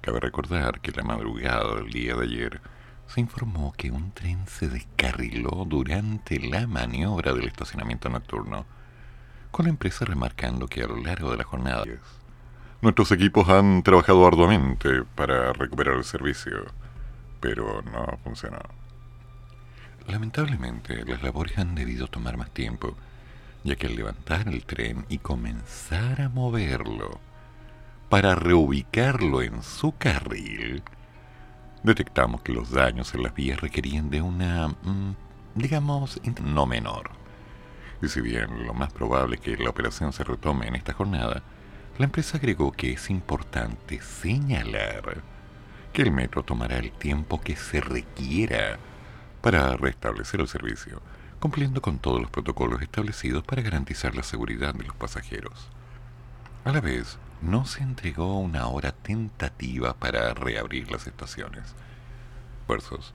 Cabe 0.03 0.21
recordar 0.21 0.81
que 0.81 0.93
la 0.93 1.03
madrugada 1.03 1.77
del 1.77 1.91
día 1.91 2.15
de 2.15 2.25
ayer 2.25 2.61
se 3.07 3.23
informó 3.23 3.73
que 3.73 3.91
un 3.91 4.13
tren 4.13 4.47
se 4.47 4.69
descarriló 4.69 5.65
durante 5.67 6.39
la 6.39 6.67
maniobra 6.67 7.33
del 7.33 7.49
estacionamiento 7.49 8.11
nocturno, 8.11 8.67
con 9.51 9.65
la 9.65 9.71
empresa 9.71 10.05
remarcando 10.05 10.69
que 10.69 10.83
a 10.83 10.87
lo 10.87 10.97
largo 10.97 11.31
de 11.31 11.39
la 11.39 11.45
jornada 11.45 11.85
nuestros 12.83 13.13
equipos 13.13 13.49
han 13.49 13.83
trabajado 13.83 14.27
arduamente 14.27 15.05
para 15.15 15.55
recuperar 15.55 15.97
el 15.97 16.05
servicio, 16.05 16.67
pero 17.41 17.83
no 17.83 18.19
funcionó. 18.23 18.80
Lamentablemente, 20.07 21.05
las 21.05 21.23
labores 21.23 21.59
han 21.59 21.75
debido 21.75 22.07
tomar 22.07 22.37
más 22.37 22.51
tiempo, 22.51 22.97
ya 23.65 23.77
que 23.77 23.87
al 23.87 23.97
levantar 23.97 24.49
el 24.49 24.65
tren 24.65 25.07
y 25.09 25.19
comenzar 25.19 26.21
a 26.21 26.29
moverlo 26.29 27.21
para 28.09 28.35
reubicarlo 28.35 29.43
en 29.43 29.63
su 29.63 29.97
carril, 29.97 30.83
detectamos 31.83 32.43
que 32.43 32.53
los 32.53 32.71
daños 32.71 33.15
en 33.15 33.23
las 33.23 33.35
vías 33.35 33.61
requerían 33.61 34.11
de 34.11 34.21
una, 34.21 34.69
mm, 34.69 35.15
digamos, 35.55 36.21
no 36.43 36.67
menor. 36.67 37.11
Y 38.03 38.09
si 38.09 38.21
bien 38.21 38.67
lo 38.67 38.75
más 38.75 38.93
probable 38.93 39.37
es 39.37 39.43
que 39.43 39.57
la 39.57 39.71
operación 39.71 40.13
se 40.13 40.25
retome 40.25 40.67
en 40.67 40.75
esta 40.75 40.95
jornada, 40.95 41.43
la 41.99 42.07
empresa 42.07 42.39
agregó 42.39 42.73
que 42.73 42.93
es 42.93 43.11
importante 43.11 44.01
señalar 44.01 45.23
que 45.93 46.03
el 46.03 46.11
metro 46.11 46.43
tomará 46.43 46.79
el 46.79 46.93
tiempo 46.93 47.41
que 47.41 47.57
se 47.57 47.81
requiera 47.81 48.79
para 49.41 49.77
restablecer 49.77 50.41
el 50.41 50.49
servicio, 50.49 51.01
cumpliendo 51.39 51.81
con 51.81 51.99
todos 51.99 52.21
los 52.21 52.31
protocolos 52.31 52.83
establecidos 52.83 53.43
para 53.45 53.63
garantizar 53.63 54.15
la 54.15 54.23
seguridad 54.23 54.75
de 54.75 54.85
los 54.85 54.97
pasajeros. 54.97 55.69
A 56.65 56.73
la 56.73 56.81
vez, 56.81 57.19
no 57.41 57.65
se 57.65 57.83
entregó 57.83 58.39
una 58.39 58.67
hora 58.67 58.93
tentativa 58.93 59.95
para 59.95 60.35
reabrir 60.35 60.91
las 60.91 61.07
estaciones. 61.07 61.75
Refuerzos. 62.61 63.15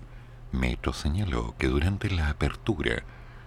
Metro 0.52 0.94
señaló 0.94 1.56
que 1.60 1.68
durante 1.68 2.10
la 2.10 2.30
apertura 2.30 3.04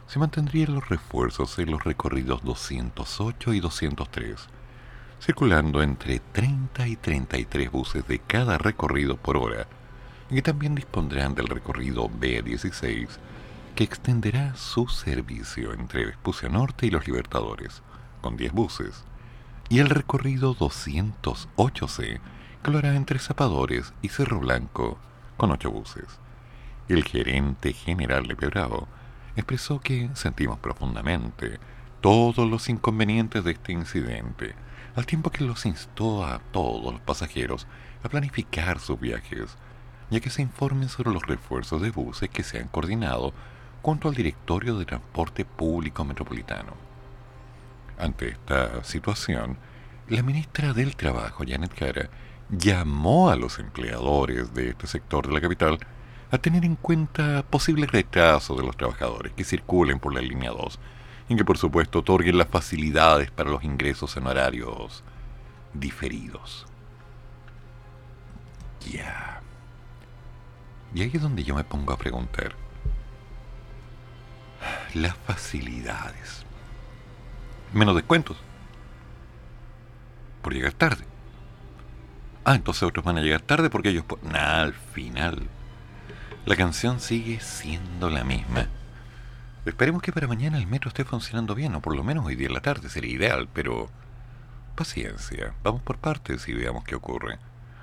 se 0.07 0.19
mantendrían 0.19 0.75
los 0.75 0.89
refuerzos 0.89 1.59
en 1.59 1.71
los 1.71 1.85
recorridos 1.85 2.43
208 2.45 3.55
y 3.55 3.61
203, 3.61 4.49
circulando 5.21 5.83
entre 5.83 6.21
30 6.21 6.87
y 6.87 6.97
33 6.97 7.71
buses 7.71 8.07
de 8.07 8.19
cada 8.19 8.57
recorrido 8.59 9.17
por 9.17 9.37
hora, 9.37 9.67
y 10.31 10.43
también 10.43 10.75
dispondrán 10.75 11.35
del 11.35 11.49
recorrido 11.49 12.09
B16, 12.09 13.09
que 13.75 13.85
extenderá 13.85 14.55
su 14.57 14.89
servicio 14.89 15.73
entre 15.73 16.07
Vespucia 16.07 16.49
Norte 16.49 16.87
y 16.87 16.91
Los 16.91 17.07
Libertadores, 17.07 17.83
con 18.21 18.37
10 18.37 18.53
buses, 18.53 19.05
y 19.69 19.79
el 19.79 19.89
recorrido 19.89 20.55
208C, 20.55 22.21
que 22.63 22.71
lo 22.71 22.79
hará 22.79 22.97
entre 22.97 23.19
Zapadores 23.19 23.93
y 24.03 24.09
Cerro 24.09 24.41
Blanco, 24.41 24.99
con 25.37 25.51
8 25.51 25.71
buses. 25.71 26.07
El 26.89 27.05
gerente 27.05 27.73
general 27.73 28.27
de 28.27 28.35
Bravo 28.35 28.89
expresó 29.37 29.81
que 29.81 30.11
sentimos 30.15 30.59
profundamente 30.59 31.61
todos 32.01 32.49
los 32.49 32.69
inconvenientes 32.69 33.45
de 33.45 33.53
este 33.53 33.73
incidente, 33.73 34.55
al 34.97 35.07
tiempo 35.07 35.31
que 35.31 35.45
los 35.45 35.67
instó 35.67 36.25
a 36.25 36.41
todos 36.51 36.93
los 36.93 37.01
pasajeros 37.03 37.67
a 38.03 38.09
planificar 38.09 38.81
sus 38.81 38.99
viajes, 38.99 39.57
ya 40.11 40.21
que 40.21 40.31
se 40.31 40.43
informen 40.43 40.89
sobre 40.89 41.13
los 41.13 41.27
refuerzos 41.27 41.83
de 41.83 41.91
buses 41.91 42.31
que 42.31 42.43
se 42.43 42.59
han 42.59 42.69
coordinado 42.69 43.33
junto 43.83 44.09
al 44.09 44.15
Directorio 44.15 44.79
de 44.79 44.85
Transporte 44.85 45.45
Público 45.45 46.05
Metropolitano. 46.05 46.73
Ante 47.99 48.29
esta 48.29 48.85
situación, 48.85 49.57
la 50.09 50.23
ministra 50.23 50.73
del 50.73 50.97
Trabajo, 50.97 51.45
Janet 51.47 51.75
Cara, 51.75 52.09
llamó 52.51 53.31
a 53.31 53.37
los 53.37 53.59
empleadores 53.59 54.55
de 54.55 54.71
este 54.71 54.87
sector 54.87 55.27
de 55.27 55.35
la 55.35 55.41
capital 55.41 55.79
a 56.31 56.39
tener 56.39 56.65
en 56.65 56.77
cuenta 56.77 57.43
posibles 57.43 57.91
retrasos 57.91 58.57
de 58.57 58.65
los 58.65 58.77
trabajadores 58.77 59.33
que 59.33 59.45
circulen 59.45 59.99
por 59.99 60.15
la 60.15 60.21
línea 60.21 60.51
2 60.51 60.79
y 61.29 61.37
que 61.37 61.45
por 61.45 61.59
supuesto 61.59 62.01
otorguen 62.01 62.39
las 62.39 62.49
facilidades 62.49 63.31
para 63.31 63.51
los 63.51 63.65
ingresos 63.65 64.17
en 64.17 64.27
horarios 64.27 65.03
diferidos. 65.75 66.67
Ya. 68.91 69.38
Y 70.95 71.03
ahí 71.03 71.11
es 71.13 71.23
donde 71.23 71.45
yo 71.45 71.55
me 71.55 71.65
pongo 71.65 71.93
a 71.93 71.99
preguntar. 71.99 72.55
Las 74.95 75.17
facilidades. 75.17 76.45
Menos 77.73 77.95
descuentos. 77.95 78.37
Por 80.43 80.55
llegar 80.55 80.73
tarde. 80.73 81.05
Ah, 82.45 82.55
entonces 82.55 82.83
otros 82.83 83.05
van 83.05 83.19
a 83.19 83.21
llegar 83.21 83.43
tarde 83.43 83.69
porque 83.69 83.91
ellos... 83.91 84.05
Nah, 84.23 84.63
al 84.63 84.73
final. 84.73 85.49
La 86.47 86.57
canción 86.57 87.01
sigue 87.01 87.41
siendo 87.41 88.09
la 88.09 88.25
misma. 88.25 88.69
Esperemos 89.67 90.01
que 90.01 90.13
para 90.13 90.27
mañana 90.27 90.57
el 90.57 90.67
metro 90.67 90.89
esté 90.89 91.05
funcionando 91.05 91.55
bien, 91.55 91.75
o 91.75 91.83
por 91.83 91.95
lo 91.95 92.03
menos 92.03 92.25
hoy 92.25 92.37
día 92.37 92.47
en 92.47 92.55
la 92.55 92.63
tarde 92.63 92.89
sería 92.89 93.13
ideal, 93.13 93.49
pero... 93.53 93.91
Paciencia, 94.75 95.53
vamos 95.63 95.83
por 95.83 95.99
partes 95.99 96.49
y 96.49 96.55
veamos 96.55 96.85
qué 96.85 96.95
ocurre. 96.95 97.39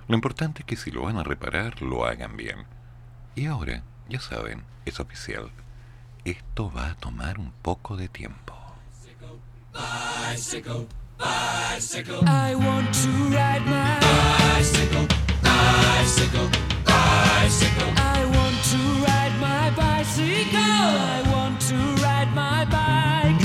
Lo 0.08 0.16
importante 0.16 0.62
es 0.62 0.66
que 0.66 0.78
si 0.78 0.90
lo 0.90 1.04
van 1.04 1.18
a 1.18 1.24
reparar, 1.24 1.82
lo 1.84 2.06
hagan 2.06 2.38
bien. 2.38 2.66
Y 3.36 3.48
ahora, 3.48 3.84
ya 4.08 4.22
saben, 4.22 4.64
es 4.86 5.02
oficial. 5.02 5.52
Esto 6.24 6.72
va 6.72 6.92
a 6.92 6.96
tomar 6.96 7.38
un 7.38 7.52
poco 7.62 7.98
de 7.98 8.08
tiempo. 8.08 8.56
I 12.28 12.56
want 12.56 12.94
to 12.94 13.10
ride 13.36 13.66
my 13.66 14.00
bicycle, 14.00 15.06
bicycle, 15.44 16.50
bicycle. 16.86 17.92
I 17.98 18.26
want 18.34 18.64
to 18.72 18.78
ride 19.04 19.38
my 19.42 19.70
bicycle. 19.76 20.62
I 20.62 21.22
want 21.30 21.60
to 21.68 21.76
ride 22.02 22.34
my 22.34 22.66
bike. 22.66 23.45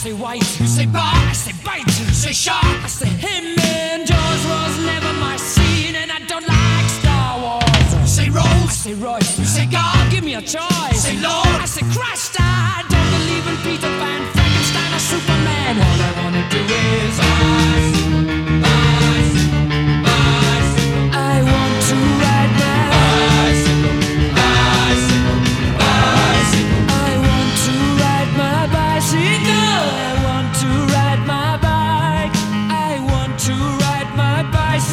Say 0.00 0.14
white. 0.14 0.40
You 0.58 0.66
say 0.66 0.86
bar, 0.86 1.12
I 1.12 1.34
say 1.34 1.52
bite. 1.62 1.84
You 1.86 2.06
say 2.14 2.32
shark, 2.32 2.64
I 2.64 2.86
say 2.86 3.08
him. 3.08 3.44
And 3.60 4.06
Jaws 4.06 4.42
was 4.46 4.74
never 4.86 5.12
my 5.20 5.36
scene, 5.36 5.94
and 5.94 6.10
I 6.10 6.20
don't 6.26 6.48
like 6.48 6.88
Star 7.00 7.38
Wars. 7.42 7.92
You 8.00 8.06
say 8.06 8.30
Rose, 8.30 8.70
I 8.72 8.76
say 8.84 8.94
Royce. 8.94 9.38
You 9.38 9.44
say 9.44 9.66
God, 9.66 10.10
give 10.10 10.24
me 10.24 10.36
a 10.36 10.40
choice. 10.40 11.02
Say 11.04 11.20
Lord, 11.20 11.60
I 11.64 11.66
say 11.66 11.84
Christ. 11.92 12.36
I 12.40 12.69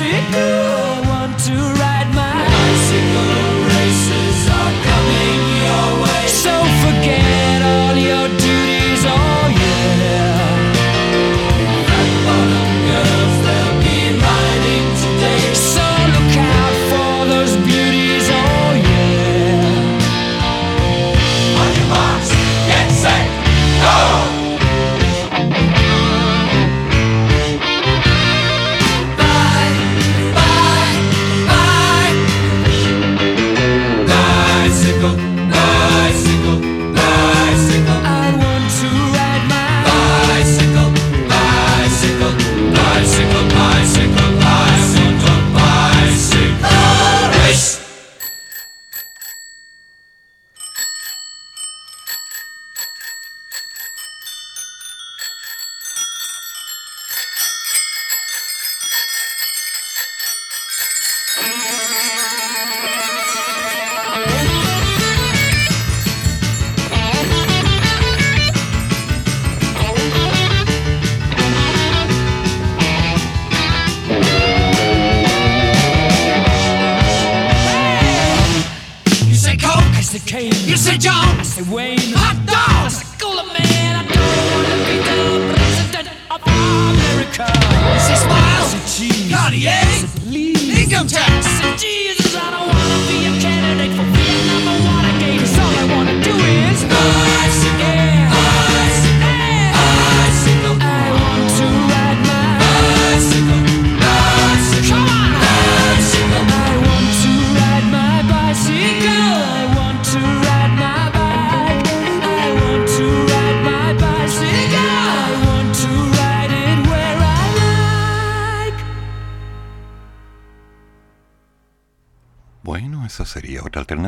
I 0.09 1.01
want 1.09 1.39
to 1.47 1.76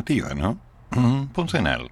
¿no? 0.10 0.58
Funcional. 1.34 1.92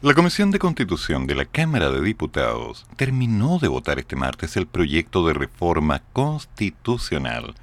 La 0.00 0.14
Comisión 0.14 0.50
de 0.50 0.58
Constitución 0.58 1.26
de 1.26 1.34
la 1.34 1.44
Cámara 1.44 1.90
de 1.90 2.00
Diputados 2.00 2.86
terminó 2.96 3.58
de 3.58 3.68
votar 3.68 3.98
este 3.98 4.16
martes 4.16 4.56
el 4.56 4.66
proyecto 4.66 5.26
de 5.26 5.34
reforma 5.34 6.02
constitucional 6.14 7.54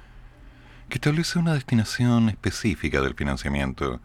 que 0.88 0.98
establece 0.98 1.40
una 1.40 1.54
destinación 1.54 2.28
específica 2.28 3.00
del 3.00 3.14
financiamiento 3.14 4.00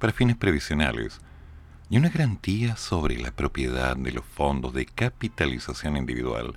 para 0.00 0.12
fines 0.12 0.36
previsionales 0.36 1.20
y 1.90 1.98
una 1.98 2.08
garantía 2.08 2.76
sobre 2.76 3.16
la 3.16 3.30
propiedad 3.30 3.96
de 3.96 4.10
los 4.10 4.24
fondos 4.24 4.74
de 4.74 4.86
capitalización 4.86 5.96
individual 5.96 6.54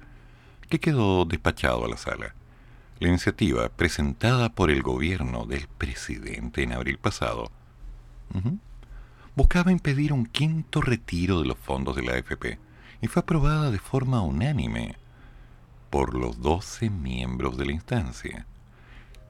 que 0.68 0.80
quedó 0.80 1.26
despachado 1.26 1.86
a 1.86 1.90
la 1.90 1.98
sala. 1.98 2.34
La 3.00 3.10
iniciativa, 3.10 3.70
presentada 3.70 4.50
por 4.50 4.72
el 4.72 4.82
gobierno 4.82 5.46
del 5.46 5.68
presidente 5.68 6.64
en 6.64 6.74
abril 6.74 6.98
pasado, 6.98 7.52
buscaba 9.36 9.72
impedir 9.72 10.14
un 10.14 10.26
quinto 10.26 10.82
retiro 10.82 11.42
de 11.42 11.48
los 11.48 11.58
fondos 11.58 11.96
de 11.96 12.04
la 12.04 12.14
AFP 12.14 12.60
y 13.02 13.08
fue 13.08 13.22
aprobada 13.22 13.72
de 13.72 13.80
forma 13.80 14.22
unánime 14.22 14.96
por 15.90 16.16
los 16.16 16.42
12 16.42 16.90
miembros 16.90 17.58
de 17.58 17.66
la 17.66 17.72
instancia. 17.72 18.46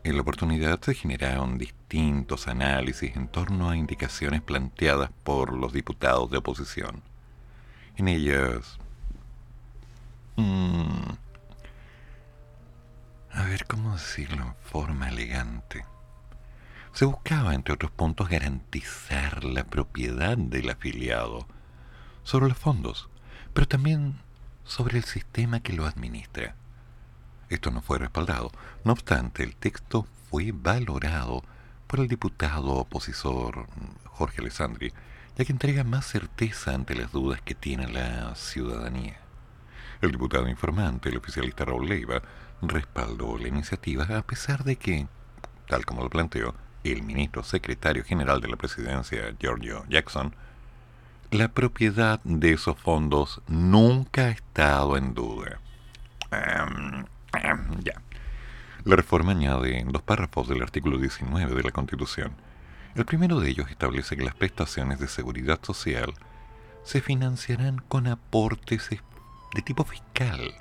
En 0.03 0.15
la 0.15 0.21
oportunidad 0.21 0.79
se 0.81 0.93
generaron 0.93 1.57
distintos 1.57 2.47
análisis 2.47 3.15
en 3.15 3.27
torno 3.27 3.69
a 3.69 3.75
indicaciones 3.75 4.41
planteadas 4.41 5.11
por 5.23 5.53
los 5.53 5.73
diputados 5.73 6.31
de 6.31 6.37
oposición. 6.37 7.01
En 7.97 8.07
ellas... 8.07 8.79
mm, 10.37 11.11
a 13.33 13.43
ver 13.43 13.65
cómo 13.67 13.93
decirlo 13.93 14.43
en 14.43 14.55
forma 14.63 15.09
elegante. 15.09 15.85
Se 16.97 17.05
buscaba, 17.05 17.53
entre 17.53 17.75
otros 17.75 17.91
puntos, 17.91 18.27
garantizar 18.27 19.43
la 19.43 19.63
propiedad 19.65 20.35
del 20.35 20.71
afiliado 20.71 21.45
sobre 22.23 22.47
los 22.47 22.57
fondos, 22.57 23.07
pero 23.53 23.67
también 23.67 24.19
sobre 24.63 24.97
el 24.97 25.03
sistema 25.03 25.59
que 25.59 25.73
lo 25.73 25.85
administra. 25.85 26.55
Esto 27.49 27.69
no 27.69 27.83
fue 27.83 27.99
respaldado. 27.99 28.49
No 28.83 28.93
obstante, 28.93 29.43
el 29.43 29.55
texto 29.55 30.07
fue 30.31 30.51
valorado 30.51 31.43
por 31.85 31.99
el 31.99 32.07
diputado 32.07 32.69
opositor 32.69 33.67
Jorge 34.05 34.41
Alessandri, 34.41 34.91
ya 35.37 35.45
que 35.45 35.51
entrega 35.51 35.83
más 35.83 36.07
certeza 36.07 36.73
ante 36.73 36.95
las 36.95 37.11
dudas 37.11 37.41
que 37.43 37.53
tiene 37.53 37.87
la 37.89 38.33
ciudadanía. 38.33 39.19
El 40.01 40.13
diputado 40.13 40.49
informante, 40.49 41.09
el 41.09 41.17
oficialista 41.17 41.63
Raúl 41.63 41.89
Leiva, 41.89 42.23
respaldó 42.63 43.37
la 43.37 43.49
iniciativa 43.49 44.05
a 44.17 44.23
pesar 44.23 44.63
de 44.63 44.77
que, 44.77 45.07
tal 45.67 45.85
como 45.85 46.01
lo 46.01 46.09
planteó 46.09 46.55
el 46.91 47.03
ministro 47.03 47.43
secretario 47.43 48.03
general 48.03 48.41
de 48.41 48.47
la 48.49 48.55
presidencia, 48.55 49.33
Giorgio 49.39 49.85
Jackson, 49.89 50.35
la 51.31 51.49
propiedad 51.49 52.21
de 52.23 52.53
esos 52.53 52.77
fondos 52.79 53.41
nunca 53.47 54.25
ha 54.25 54.29
estado 54.29 54.95
en 54.97 55.13
duda. 55.13 55.59
Em, 56.31 57.05
em, 57.43 57.79
ya. 57.83 58.01
La 58.85 58.95
reforma 58.95 59.31
añade 59.33 59.83
dos 59.87 60.01
párrafos 60.01 60.47
del 60.47 60.61
artículo 60.61 60.97
19 60.97 61.53
de 61.55 61.63
la 61.63 61.71
Constitución. 61.71 62.31
El 62.95 63.05
primero 63.05 63.39
de 63.39 63.49
ellos 63.49 63.69
establece 63.69 64.15
que 64.15 64.23
las 64.23 64.35
prestaciones 64.35 64.99
de 64.99 65.07
seguridad 65.07 65.59
social 65.61 66.13
se 66.83 67.01
financiarán 67.01 67.79
con 67.87 68.07
aportes 68.07 68.91
es- 68.91 69.01
de 69.53 69.61
tipo 69.61 69.83
fiscal 69.83 70.53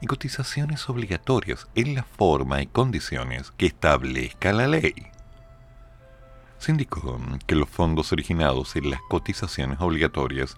y 0.00 0.06
cotizaciones 0.06 0.88
obligatorias 0.88 1.68
en 1.74 1.94
la 1.94 2.04
forma 2.04 2.62
y 2.62 2.66
condiciones 2.66 3.52
que 3.56 3.66
establezca 3.66 4.52
la 4.52 4.66
ley. 4.68 4.94
Se 6.58 6.72
indicó 6.72 7.20
que 7.46 7.54
los 7.54 7.68
fondos 7.68 8.12
originados 8.12 8.76
en 8.76 8.90
las 8.90 9.00
cotizaciones 9.08 9.80
obligatorias 9.80 10.56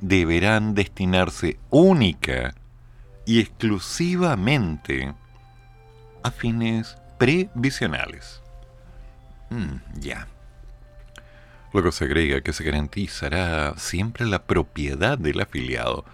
deberán 0.00 0.74
destinarse 0.74 1.58
única 1.70 2.54
y 3.24 3.40
exclusivamente 3.40 5.14
a 6.22 6.30
fines 6.30 6.96
previsionales. 7.18 8.42
Mm, 9.50 10.00
ya. 10.00 10.26
Luego 11.72 11.92
se 11.92 12.04
agrega 12.04 12.42
que 12.42 12.52
se 12.52 12.64
garantizará 12.64 13.74
siempre 13.78 14.26
la 14.26 14.42
propiedad 14.42 15.16
del 15.16 15.40
afiliado 15.40 16.04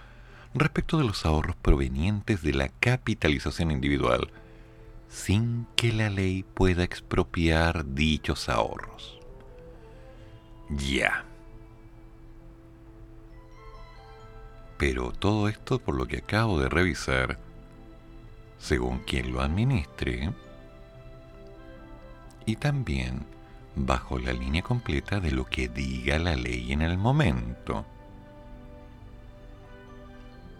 respecto 0.54 0.98
de 0.98 1.04
los 1.04 1.26
ahorros 1.26 1.56
provenientes 1.56 2.42
de 2.42 2.52
la 2.52 2.68
capitalización 2.68 3.70
individual, 3.70 4.30
sin 5.08 5.66
que 5.74 5.92
la 5.92 6.10
ley 6.10 6.42
pueda 6.42 6.84
expropiar 6.84 7.94
dichos 7.94 8.48
ahorros. 8.48 9.18
Ya. 10.70 11.24
Pero 14.76 15.12
todo 15.12 15.48
esto, 15.48 15.78
por 15.78 15.96
lo 15.96 16.06
que 16.06 16.18
acabo 16.18 16.60
de 16.60 16.68
revisar, 16.68 17.38
según 18.58 18.98
quien 19.00 19.32
lo 19.32 19.40
administre, 19.40 20.32
y 22.46 22.56
también 22.56 23.26
bajo 23.74 24.18
la 24.18 24.32
línea 24.32 24.62
completa 24.62 25.20
de 25.20 25.32
lo 25.32 25.44
que 25.46 25.68
diga 25.68 26.18
la 26.18 26.36
ley 26.36 26.72
en 26.72 26.82
el 26.82 26.98
momento. 26.98 27.84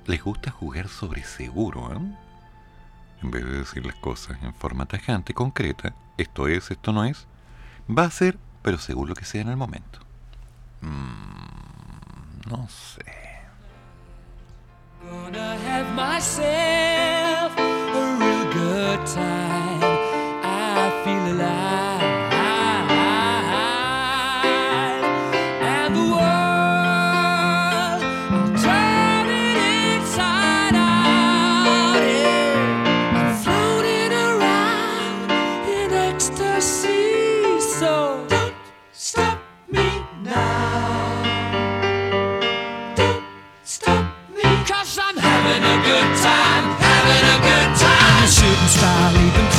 Les 0.06 0.22
gusta 0.22 0.50
jugar 0.50 0.88
sobre 0.88 1.22
seguro, 1.22 1.92
¿eh? 1.92 2.27
En 3.22 3.31
vez 3.31 3.44
de 3.44 3.59
decir 3.59 3.85
las 3.85 3.96
cosas 3.96 4.38
en 4.42 4.54
forma 4.54 4.87
tajante, 4.87 5.35
concreta, 5.35 5.94
esto 6.16 6.46
es, 6.46 6.70
esto 6.70 6.92
no 6.92 7.04
es, 7.04 7.26
va 7.88 8.04
a 8.04 8.11
ser, 8.11 8.38
pero 8.62 8.78
según 8.78 9.09
lo 9.09 9.14
que 9.14 9.24
sea 9.24 9.42
en 9.42 9.48
el 9.48 9.57
momento. 9.57 10.00
Mm, 10.81 12.50
no 12.50 12.68
sé. 12.68 13.04
Gonna 15.11 15.54
have 15.54 15.94
myself 15.94 17.57
a 17.57 18.16
real 18.18 18.44
good 18.52 19.07
time. 19.07 19.83
I 20.42 20.90
feel. 21.04 21.88
Cause 44.88 45.01
I'm 45.05 45.18
having 45.18 45.62
a 45.62 45.77
good 45.85 46.11
time, 46.24 46.64
having 46.81 47.24
a 47.29 47.38
good 47.44 47.77
time. 47.77 48.09
I'm 48.09 48.24
a 48.24 48.27
shooting 48.27 48.68
star 48.72 49.12
leaping 49.12 49.58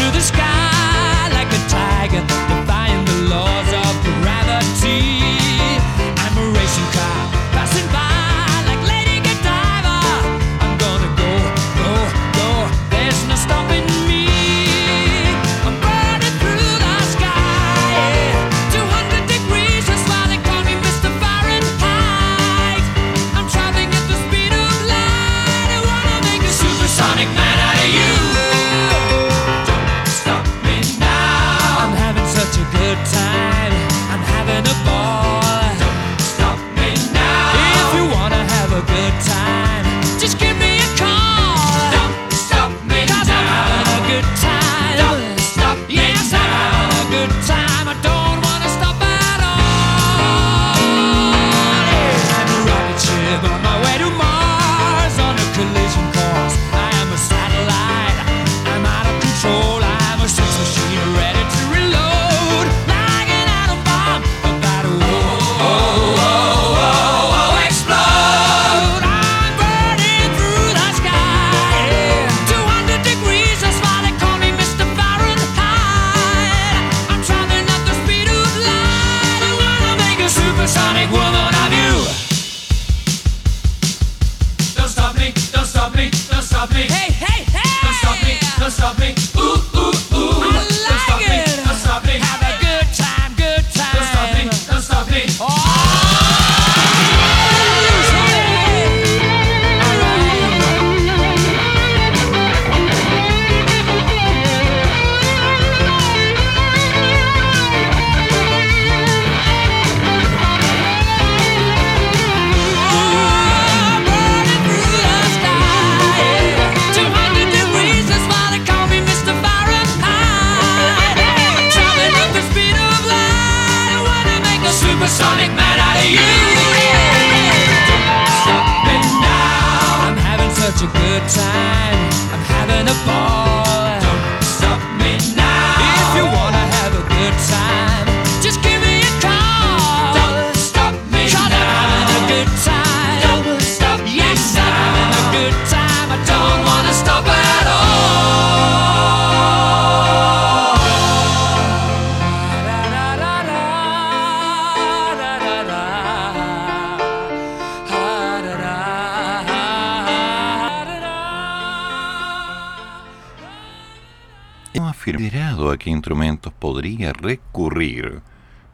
a 165.50 165.78
qué 165.78 165.90
instrumentos 165.90 166.54
podría 166.54 167.12
recurrir 167.12 168.22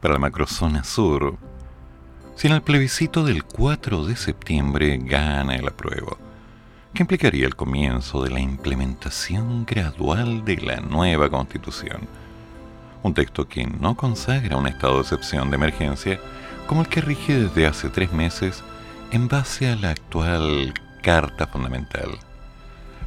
para 0.00 0.14
la 0.14 0.20
macrozona 0.20 0.84
sur 0.84 1.38
si 2.34 2.48
en 2.48 2.52
el 2.52 2.60
plebiscito 2.60 3.24
del 3.24 3.44
4 3.44 4.04
de 4.04 4.14
septiembre 4.14 4.98
gana 5.02 5.56
el 5.56 5.68
apruebo, 5.68 6.18
que 6.92 7.02
implicaría 7.02 7.46
el 7.46 7.56
comienzo 7.56 8.22
de 8.22 8.30
la 8.30 8.40
implementación 8.40 9.64
gradual 9.64 10.44
de 10.44 10.58
la 10.58 10.80
nueva 10.80 11.30
constitución, 11.30 12.02
un 13.02 13.14
texto 13.14 13.48
que 13.48 13.64
no 13.64 13.96
consagra 13.96 14.58
un 14.58 14.66
estado 14.66 14.96
de 14.96 15.00
excepción 15.00 15.48
de 15.48 15.56
emergencia 15.56 16.20
como 16.66 16.82
el 16.82 16.88
que 16.88 17.00
rige 17.00 17.40
desde 17.40 17.66
hace 17.66 17.88
tres 17.88 18.12
meses 18.12 18.62
en 19.12 19.28
base 19.28 19.70
a 19.70 19.76
la 19.76 19.90
actual 19.90 20.74
Carta 21.02 21.46
Fundamental. 21.46 22.25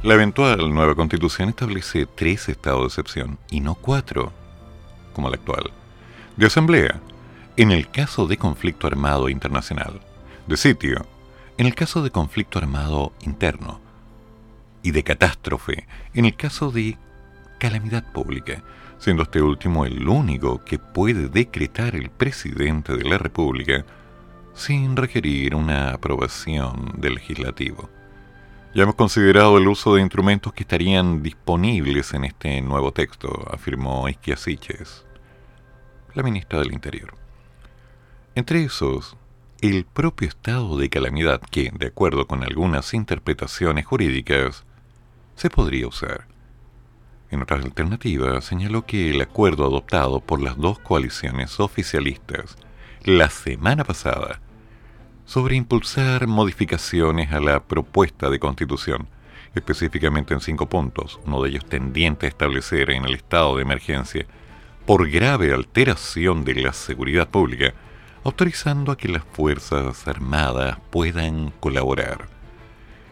La 0.02 0.14
eventual 0.14 0.72
nueva 0.72 0.94
constitución 0.94 1.50
establece 1.50 2.06
tres 2.06 2.48
estados 2.48 2.80
de 2.80 2.86
excepción 2.86 3.38
y 3.50 3.60
no 3.60 3.74
cuatro, 3.74 4.32
como 5.12 5.28
la 5.28 5.36
actual. 5.36 5.72
De 6.38 6.46
asamblea, 6.46 7.02
en 7.58 7.70
el 7.70 7.90
caso 7.90 8.26
de 8.26 8.38
conflicto 8.38 8.86
armado 8.86 9.28
internacional. 9.28 10.00
De 10.46 10.56
sitio, 10.56 11.06
en 11.58 11.66
el 11.66 11.74
caso 11.74 12.02
de 12.02 12.10
conflicto 12.10 12.58
armado 12.58 13.12
interno. 13.20 13.78
Y 14.82 14.92
de 14.92 15.04
catástrofe, 15.04 15.86
en 16.14 16.24
el 16.24 16.34
caso 16.34 16.70
de 16.70 16.96
calamidad 17.58 18.10
pública, 18.10 18.64
siendo 18.96 19.24
este 19.24 19.42
último 19.42 19.84
el 19.84 20.08
único 20.08 20.64
que 20.64 20.78
puede 20.78 21.28
decretar 21.28 21.94
el 21.94 22.08
presidente 22.08 22.96
de 22.96 23.04
la 23.04 23.18
República 23.18 23.84
sin 24.54 24.96
requerir 24.96 25.54
una 25.54 25.90
aprobación 25.92 26.94
del 26.96 27.16
legislativo. 27.16 27.90
Ya 28.72 28.84
hemos 28.84 28.94
considerado 28.94 29.58
el 29.58 29.66
uso 29.66 29.96
de 29.96 30.00
instrumentos 30.00 30.52
que 30.52 30.62
estarían 30.62 31.24
disponibles 31.24 32.14
en 32.14 32.22
este 32.22 32.60
nuevo 32.60 32.92
texto, 32.92 33.48
afirmó 33.52 34.08
Isquiasiches, 34.08 35.04
la 36.14 36.22
ministra 36.22 36.60
del 36.60 36.72
Interior. 36.72 37.14
Entre 38.36 38.62
esos, 38.62 39.16
el 39.60 39.84
propio 39.84 40.28
estado 40.28 40.78
de 40.78 40.88
calamidad 40.88 41.40
que, 41.40 41.72
de 41.76 41.88
acuerdo 41.88 42.28
con 42.28 42.44
algunas 42.44 42.94
interpretaciones 42.94 43.86
jurídicas, 43.86 44.64
se 45.34 45.50
podría 45.50 45.88
usar. 45.88 46.28
En 47.32 47.42
otras 47.42 47.64
alternativas, 47.64 48.44
señaló 48.44 48.86
que 48.86 49.10
el 49.10 49.20
acuerdo 49.20 49.64
adoptado 49.64 50.20
por 50.20 50.40
las 50.40 50.56
dos 50.56 50.78
coaliciones 50.78 51.58
oficialistas 51.58 52.56
la 53.02 53.30
semana 53.30 53.82
pasada 53.82 54.40
sobre 55.30 55.54
impulsar 55.54 56.26
modificaciones 56.26 57.30
a 57.30 57.38
la 57.38 57.62
propuesta 57.62 58.30
de 58.30 58.40
constitución, 58.40 59.06
específicamente 59.54 60.34
en 60.34 60.40
cinco 60.40 60.68
puntos, 60.68 61.20
uno 61.24 61.40
de 61.40 61.50
ellos 61.50 61.64
tendiente 61.66 62.26
a 62.26 62.28
establecer 62.28 62.90
en 62.90 63.04
el 63.04 63.14
estado 63.14 63.54
de 63.54 63.62
emergencia, 63.62 64.26
por 64.86 65.08
grave 65.08 65.54
alteración 65.54 66.44
de 66.44 66.56
la 66.56 66.72
seguridad 66.72 67.28
pública, 67.28 67.74
autorizando 68.24 68.90
a 68.90 68.96
que 68.96 69.06
las 69.06 69.22
Fuerzas 69.22 70.08
Armadas 70.08 70.78
puedan 70.90 71.52
colaborar. 71.60 72.26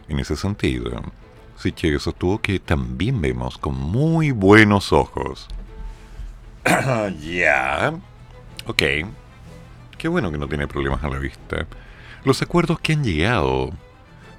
En 0.08 0.18
ese 0.18 0.34
sentido, 0.34 1.00
Siche 1.54 1.96
sostuvo 2.00 2.40
que 2.40 2.58
también 2.58 3.20
vemos 3.20 3.58
con 3.58 3.76
muy 3.76 4.32
buenos 4.32 4.92
ojos. 4.92 5.46
ya. 7.20 7.94
Ok. 8.66 8.82
Qué 9.96 10.08
bueno 10.08 10.32
que 10.32 10.38
no 10.38 10.48
tiene 10.48 10.66
problemas 10.66 11.04
a 11.04 11.08
la 11.10 11.20
vista 11.20 11.64
los 12.24 12.42
acuerdos 12.42 12.80
que 12.80 12.92
han 12.92 13.04
llegado 13.04 13.70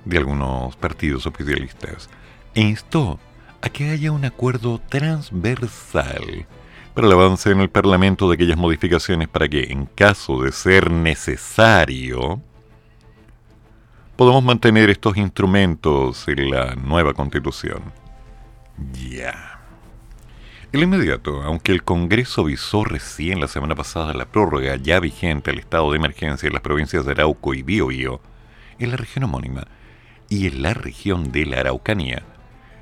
de 0.06 0.18
algunos 0.18 0.76
partidos 0.76 1.26
oficialistas 1.26 2.10
e 2.56 2.62
instó 2.62 3.20
a 3.62 3.70
que 3.70 3.89
haya 3.92 4.12
un 4.12 4.26
acuerdo 4.26 4.80
transversal 4.89 6.48
para 6.94 7.08
el 7.08 7.13
avance 7.13 7.52
en 7.52 7.60
el 7.60 7.70
Parlamento 7.70 8.28
de 8.28 8.36
aquellas 8.36 8.58
modificaciones 8.58 9.28
para 9.28 9.48
que, 9.48 9.72
en 9.72 9.86
caso 9.86 10.42
de 10.42 10.52
ser 10.52 10.92
necesario, 10.92 12.42
podamos 14.15 14.44
mantener 14.44 14.89
estos 14.89 15.15
instrumentos 15.18 16.28
en 16.28 16.50
la 16.50 16.76
nueva 16.76 17.13
constitución. 17.13 17.82
Ya. 19.10 19.59
El 20.72 20.84
inmediato, 20.84 21.42
aunque 21.42 21.72
el 21.72 21.82
Congreso 21.82 22.44
visó 22.44 22.84
recién 22.84 23.40
la 23.40 23.48
semana 23.48 23.74
pasada 23.74 24.14
la 24.14 24.28
prórroga 24.28 24.76
ya 24.76 25.00
vigente 25.00 25.50
al 25.50 25.58
estado 25.58 25.90
de 25.90 25.98
emergencia 25.98 26.46
en 26.46 26.54
las 26.54 26.62
provincias 26.62 27.06
de 27.06 27.14
Arauco 27.14 27.56
y 27.56 27.64
Biobío, 27.64 28.22
en 28.78 28.92
la 28.92 28.98
región 28.98 29.24
homónima 29.24 29.66
y 30.30 30.46
en 30.46 30.62
la 30.62 30.76
región 30.76 31.32
de 31.32 31.48
la 31.48 31.62
Araucanía, 31.62 32.22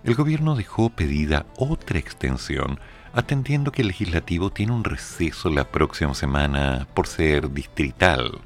el 0.04 0.16
gobierno 0.16 0.58
dejó 0.58 0.90
pedida 0.90 1.46
otra 1.56 1.98
extensión, 1.98 2.78
atendiendo 3.14 3.72
que 3.72 3.84
el 3.84 3.88
legislativo 3.88 4.50
tiene 4.50 4.74
un 4.74 4.84
receso 4.84 5.50
la 5.50 5.64
próxima 5.64 6.14
semana 6.14 6.90
por 6.94 7.08
ser 7.08 7.52
distrital. 7.52 8.42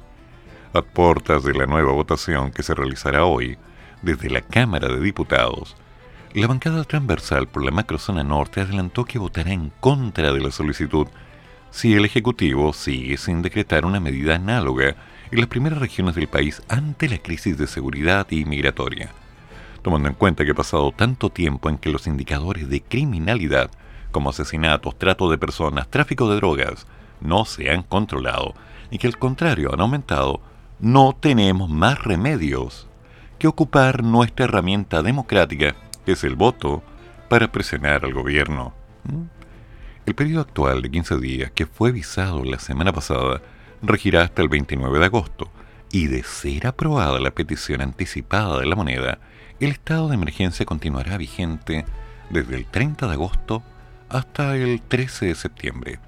A 0.72 0.82
puertas 0.82 1.42
de 1.42 1.54
la 1.54 1.66
nueva 1.66 1.90
votación 1.90 2.52
que 2.52 2.62
se 2.62 2.74
realizará 2.74 3.24
hoy, 3.24 3.58
desde 4.02 4.30
la 4.30 4.42
Cámara 4.42 4.86
de 4.86 5.00
Diputados, 5.00 5.74
la 6.34 6.46
bancada 6.46 6.84
transversal 6.84 7.46
por 7.46 7.62
la 7.62 7.70
macrozona 7.70 8.24
norte 8.24 8.62
adelantó 8.62 9.04
que 9.04 9.18
votará 9.18 9.52
en 9.52 9.70
contra 9.80 10.32
de 10.32 10.40
la 10.40 10.50
solicitud 10.50 11.06
si 11.70 11.92
el 11.92 12.06
Ejecutivo 12.06 12.72
sigue 12.72 13.18
sin 13.18 13.42
decretar 13.42 13.84
una 13.84 14.00
medida 14.00 14.36
análoga 14.36 14.96
en 15.30 15.40
las 15.40 15.48
primeras 15.48 15.78
regiones 15.78 16.14
del 16.14 16.28
país 16.28 16.62
ante 16.68 17.10
la 17.10 17.18
crisis 17.18 17.58
de 17.58 17.66
seguridad 17.66 18.26
y 18.30 18.46
migratoria. 18.46 19.10
Tomando 19.82 20.08
en 20.08 20.14
cuenta 20.14 20.44
que 20.44 20.52
ha 20.52 20.54
pasado 20.54 20.90
tanto 20.92 21.28
tiempo 21.28 21.68
en 21.68 21.76
que 21.76 21.90
los 21.90 22.06
indicadores 22.06 22.68
de 22.70 22.80
criminalidad, 22.80 23.70
como 24.10 24.30
asesinatos, 24.30 24.98
trato 24.98 25.30
de 25.30 25.36
personas, 25.36 25.88
tráfico 25.88 26.30
de 26.30 26.36
drogas, 26.36 26.86
no 27.20 27.44
se 27.44 27.70
han 27.70 27.82
controlado 27.82 28.54
y 28.90 28.96
que 28.96 29.06
al 29.06 29.18
contrario 29.18 29.72
han 29.72 29.80
aumentado, 29.80 30.40
no 30.80 31.14
tenemos 31.18 31.68
más 31.68 32.02
remedios 32.02 32.88
que 33.38 33.48
ocupar 33.48 34.02
nuestra 34.02 34.46
herramienta 34.46 35.02
democrática 35.02 35.74
es 36.06 36.24
el 36.24 36.34
voto 36.34 36.82
para 37.28 37.52
presionar 37.52 38.04
al 38.04 38.12
gobierno. 38.12 38.74
¿Mm? 39.04 39.22
El 40.04 40.14
periodo 40.14 40.40
actual 40.40 40.82
de 40.82 40.90
15 40.90 41.18
días, 41.18 41.52
que 41.52 41.66
fue 41.66 41.92
visado 41.92 42.42
la 42.44 42.58
semana 42.58 42.92
pasada, 42.92 43.40
regirá 43.82 44.22
hasta 44.22 44.42
el 44.42 44.48
29 44.48 44.98
de 44.98 45.04
agosto, 45.04 45.50
y 45.92 46.06
de 46.06 46.22
ser 46.24 46.66
aprobada 46.66 47.20
la 47.20 47.30
petición 47.30 47.82
anticipada 47.82 48.58
de 48.58 48.66
la 48.66 48.74
moneda, 48.74 49.18
el 49.60 49.70
estado 49.70 50.08
de 50.08 50.14
emergencia 50.14 50.66
continuará 50.66 51.18
vigente 51.18 51.84
desde 52.30 52.56
el 52.56 52.66
30 52.66 53.06
de 53.06 53.12
agosto 53.12 53.62
hasta 54.08 54.56
el 54.56 54.80
13 54.82 55.26
de 55.26 55.34
septiembre, 55.34 56.00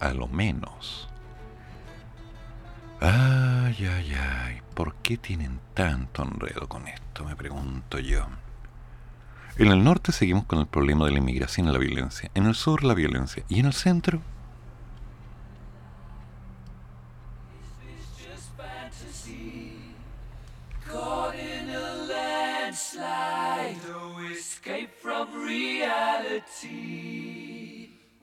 a 0.00 0.12
lo 0.12 0.26
menos. 0.26 1.08
Ay, 3.00 3.76
ay, 3.86 4.14
ay, 4.14 4.60
¿por 4.74 4.94
qué 4.96 5.16
tienen 5.16 5.60
tanto 5.74 6.22
enredo 6.22 6.68
con 6.68 6.88
esto? 6.88 7.24
Me 7.24 7.36
pregunto 7.36 7.98
yo. 7.98 8.26
En 9.56 9.68
el 9.68 9.84
norte 9.84 10.12
seguimos 10.12 10.44
con 10.44 10.58
el 10.58 10.66
problema 10.66 11.04
de 11.04 11.12
la 11.12 11.18
inmigración 11.18 11.68
y 11.68 11.72
la 11.72 11.78
violencia. 11.78 12.30
En 12.34 12.46
el 12.46 12.54
sur 12.54 12.84
la 12.84 12.94
violencia. 12.94 13.44
Y 13.48 13.60
en 13.60 13.66
el 13.66 13.72
centro... 13.72 14.20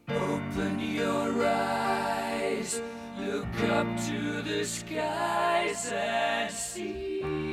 Open 0.09 0.79
your 0.79 1.45
eyes, 1.45 2.81
look 3.19 3.45
up 3.69 3.85
to 4.07 4.41
the 4.41 4.63
skies 4.63 5.91
and 5.91 6.49
see. 6.49 7.46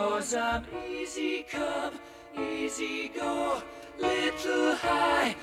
Cause 0.00 0.34
I'm 0.34 0.64
easy 0.88 1.42
come, 1.42 1.92
easy 2.34 3.08
go, 3.14 3.62
little 3.98 4.74
high. 4.76 5.36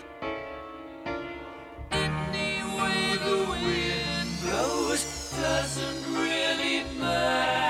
Any 1.91 2.63
way 2.79 3.17
the 3.23 3.37
wind 3.51 4.29
blows 4.41 5.31
doesn't 5.39 6.11
really 6.11 6.85
matter. 6.99 7.66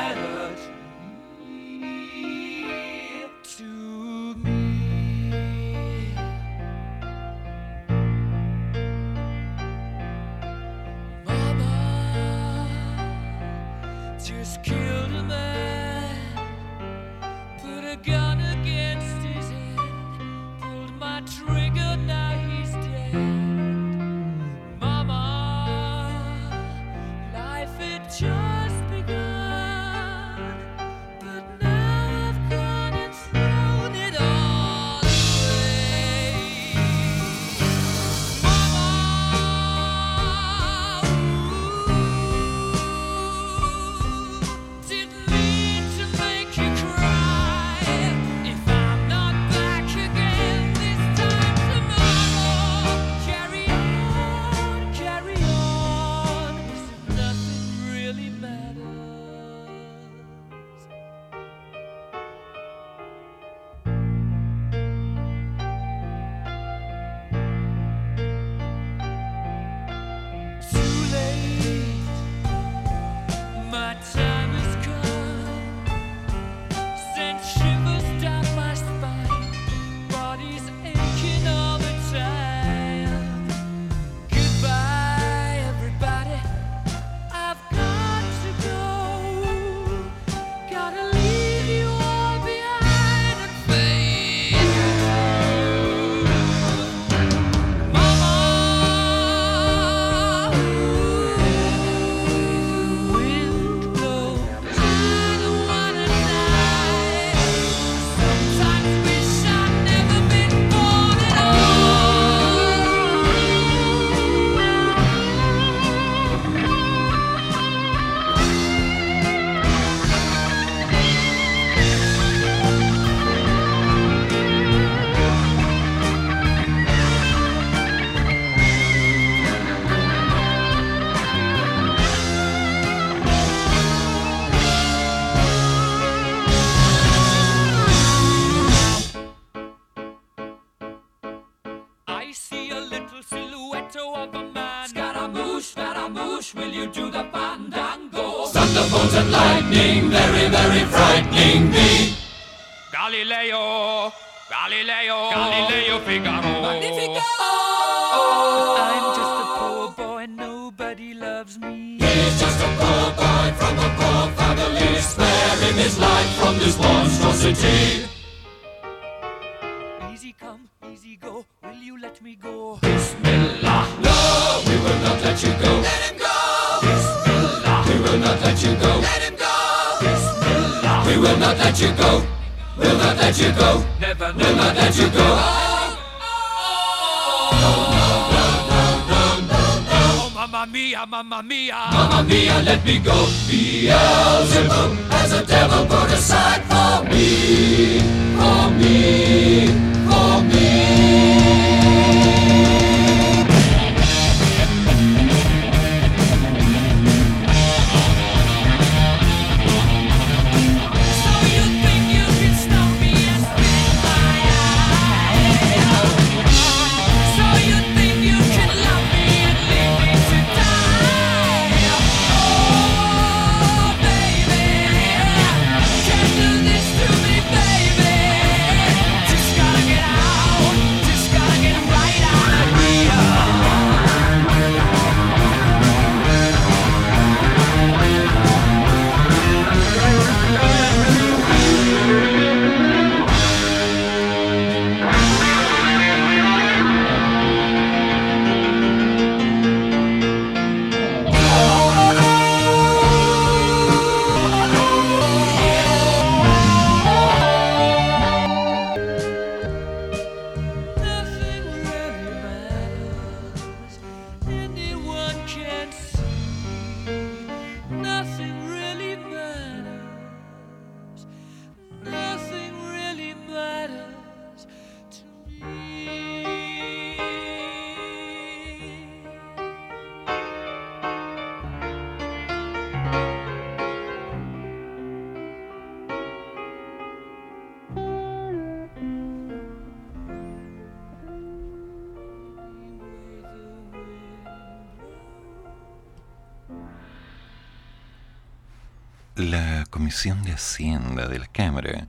Comisión 300.08 300.42
de 300.44 300.54
Hacienda 300.54 301.28
de 301.28 301.38
la 301.38 301.48
Cámara 301.48 302.08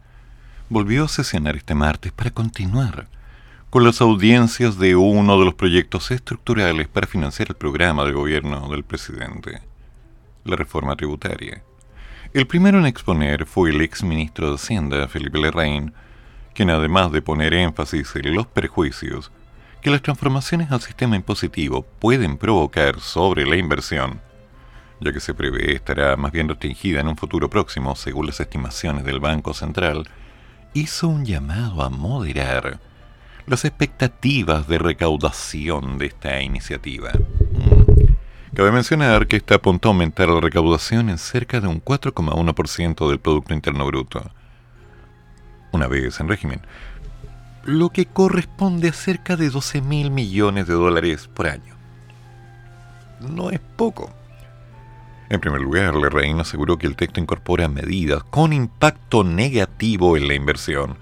volvió 0.68 1.02
a 1.02 1.08
sesionar 1.08 1.56
este 1.56 1.74
martes 1.74 2.12
para 2.12 2.30
continuar 2.30 3.08
con 3.70 3.82
las 3.82 4.00
audiencias 4.00 4.78
de 4.78 4.94
uno 4.94 5.36
de 5.36 5.44
los 5.44 5.54
proyectos 5.54 6.12
estructurales 6.12 6.86
para 6.86 7.08
financiar 7.08 7.48
el 7.48 7.56
programa 7.56 8.04
de 8.04 8.12
gobierno 8.12 8.68
del 8.68 8.84
presidente, 8.84 9.62
la 10.44 10.54
reforma 10.54 10.94
tributaria. 10.94 11.60
El 12.32 12.46
primero 12.46 12.78
en 12.78 12.86
exponer 12.86 13.46
fue 13.46 13.70
el 13.70 13.80
ex 13.80 14.04
ministro 14.04 14.50
de 14.50 14.54
Hacienda, 14.54 15.08
Felipe 15.08 15.40
Larraín, 15.40 15.92
quien 16.54 16.70
además 16.70 17.10
de 17.10 17.20
poner 17.20 17.52
énfasis 17.52 18.14
en 18.14 18.32
los 18.32 18.46
perjuicios 18.46 19.32
que 19.82 19.90
las 19.90 20.02
transformaciones 20.02 20.70
al 20.70 20.82
sistema 20.82 21.16
impositivo 21.16 21.82
pueden 21.98 22.38
provocar 22.38 23.00
sobre 23.00 23.44
la 23.44 23.56
inversión, 23.56 24.20
ya 25.00 25.12
que 25.12 25.20
se 25.20 25.34
prevé 25.34 25.74
estará 25.74 26.16
más 26.16 26.32
bien 26.32 26.48
restringida 26.48 27.00
en 27.00 27.08
un 27.08 27.16
futuro 27.16 27.48
próximo 27.48 27.94
según 27.96 28.26
las 28.26 28.40
estimaciones 28.40 29.04
del 29.04 29.20
Banco 29.20 29.54
Central, 29.54 30.08
hizo 30.74 31.08
un 31.08 31.24
llamado 31.24 31.82
a 31.82 31.88
moderar 31.88 32.80
las 33.46 33.64
expectativas 33.64 34.68
de 34.68 34.78
recaudación 34.78 35.98
de 35.98 36.06
esta 36.06 36.42
iniciativa. 36.42 37.12
Mm. 37.12 38.54
Cabe 38.54 38.72
mencionar 38.72 39.26
que 39.26 39.36
esta 39.36 39.56
apuntó 39.56 39.88
a 39.88 39.92
aumentar 39.92 40.28
la 40.28 40.40
recaudación 40.40 41.10
en 41.10 41.18
cerca 41.18 41.60
de 41.60 41.68
un 41.68 41.82
4,1% 41.82 43.08
del 43.08 43.20
Producto 43.20 43.54
Interno 43.54 43.86
Bruto, 43.86 44.30
una 45.72 45.86
vez 45.86 46.18
en 46.18 46.28
régimen, 46.28 46.60
lo 47.64 47.90
que 47.90 48.06
corresponde 48.06 48.88
a 48.88 48.92
cerca 48.92 49.36
de 49.36 49.50
12 49.50 49.82
mil 49.82 50.10
millones 50.10 50.66
de 50.66 50.74
dólares 50.74 51.28
por 51.28 51.46
año. 51.46 51.76
No 53.20 53.50
es 53.50 53.60
poco. 53.76 54.10
En 55.30 55.40
primer 55.40 55.60
lugar, 55.60 55.94
Lerraín 55.94 56.40
aseguró 56.40 56.78
que 56.78 56.86
el 56.86 56.96
texto 56.96 57.20
incorpora 57.20 57.68
medidas 57.68 58.24
con 58.24 58.54
impacto 58.54 59.24
negativo 59.24 60.16
en 60.16 60.26
la 60.26 60.34
inversión 60.34 60.96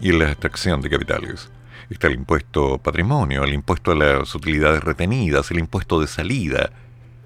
y 0.00 0.08
en 0.08 0.20
la 0.20 0.30
extracción 0.30 0.80
de 0.80 0.88
capitales. 0.88 1.50
Está 1.90 2.06
el 2.06 2.14
impuesto 2.14 2.78
patrimonio, 2.78 3.44
el 3.44 3.52
impuesto 3.52 3.92
a 3.92 3.94
las 3.94 4.34
utilidades 4.34 4.82
retenidas, 4.82 5.50
el 5.50 5.58
impuesto 5.58 6.00
de 6.00 6.06
salida 6.06 6.70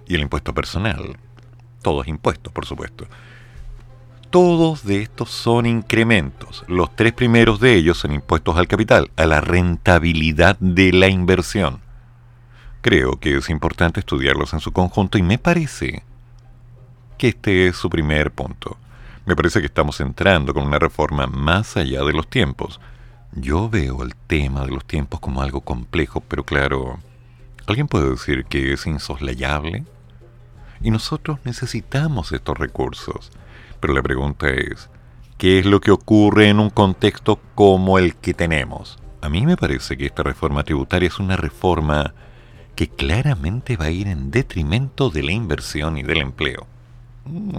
y 0.08 0.16
el 0.16 0.22
impuesto 0.22 0.52
personal. 0.52 1.16
Todos 1.80 2.08
impuestos, 2.08 2.52
por 2.52 2.66
supuesto. 2.66 3.06
Todos 4.30 4.84
de 4.84 5.02
estos 5.02 5.30
son 5.30 5.66
incrementos. 5.66 6.64
Los 6.66 6.94
tres 6.96 7.12
primeros 7.12 7.60
de 7.60 7.74
ellos 7.74 7.98
son 7.98 8.10
impuestos 8.10 8.56
al 8.56 8.66
capital, 8.66 9.12
a 9.14 9.26
la 9.26 9.40
rentabilidad 9.40 10.58
de 10.58 10.92
la 10.92 11.06
inversión. 11.06 11.80
Creo 12.80 13.20
que 13.20 13.36
es 13.36 13.48
importante 13.48 14.00
estudiarlos 14.00 14.52
en 14.52 14.60
su 14.60 14.72
conjunto 14.72 15.18
y 15.18 15.22
me 15.22 15.38
parece 15.38 16.02
que 17.16 17.28
este 17.28 17.68
es 17.68 17.76
su 17.76 17.88
primer 17.90 18.30
punto. 18.30 18.76
Me 19.24 19.34
parece 19.34 19.60
que 19.60 19.66
estamos 19.66 20.00
entrando 20.00 20.54
con 20.54 20.66
una 20.66 20.78
reforma 20.78 21.26
más 21.26 21.76
allá 21.76 22.04
de 22.04 22.12
los 22.12 22.28
tiempos. 22.28 22.80
Yo 23.32 23.68
veo 23.68 24.02
el 24.02 24.14
tema 24.14 24.64
de 24.64 24.70
los 24.70 24.84
tiempos 24.84 25.20
como 25.20 25.42
algo 25.42 25.62
complejo, 25.62 26.20
pero 26.20 26.44
claro, 26.44 26.98
¿alguien 27.66 27.88
puede 27.88 28.10
decir 28.10 28.44
que 28.44 28.72
es 28.72 28.86
insoslayable? 28.86 29.84
Y 30.80 30.90
nosotros 30.90 31.38
necesitamos 31.44 32.32
estos 32.32 32.56
recursos. 32.56 33.32
Pero 33.80 33.94
la 33.94 34.02
pregunta 34.02 34.48
es, 34.48 34.88
¿qué 35.38 35.58
es 35.58 35.66
lo 35.66 35.80
que 35.80 35.90
ocurre 35.90 36.48
en 36.48 36.60
un 36.60 36.70
contexto 36.70 37.40
como 37.54 37.98
el 37.98 38.14
que 38.14 38.34
tenemos? 38.34 38.98
A 39.22 39.28
mí 39.28 39.44
me 39.44 39.56
parece 39.56 39.96
que 39.96 40.06
esta 40.06 40.22
reforma 40.22 40.62
tributaria 40.62 41.08
es 41.08 41.18
una 41.18 41.36
reforma 41.36 42.14
que 42.76 42.88
claramente 42.88 43.76
va 43.76 43.86
a 43.86 43.90
ir 43.90 44.06
en 44.06 44.30
detrimento 44.30 45.10
de 45.10 45.22
la 45.22 45.32
inversión 45.32 45.98
y 45.98 46.02
del 46.02 46.18
empleo. 46.18 46.66
Mm. 47.26 47.58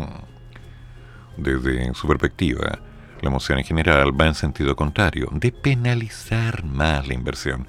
Desde 1.38 1.93
su 1.93 2.07
perspectiva, 2.07 2.80
la 3.22 3.30
moción 3.30 3.59
en 3.59 3.65
general 3.65 4.20
va 4.20 4.28
en 4.28 4.36
sentido 4.36 4.76
contrario, 4.76 5.30
de 5.32 5.51
penalizar 5.51 6.63
más 6.63 7.07
la 7.07 7.13
inversión, 7.13 7.68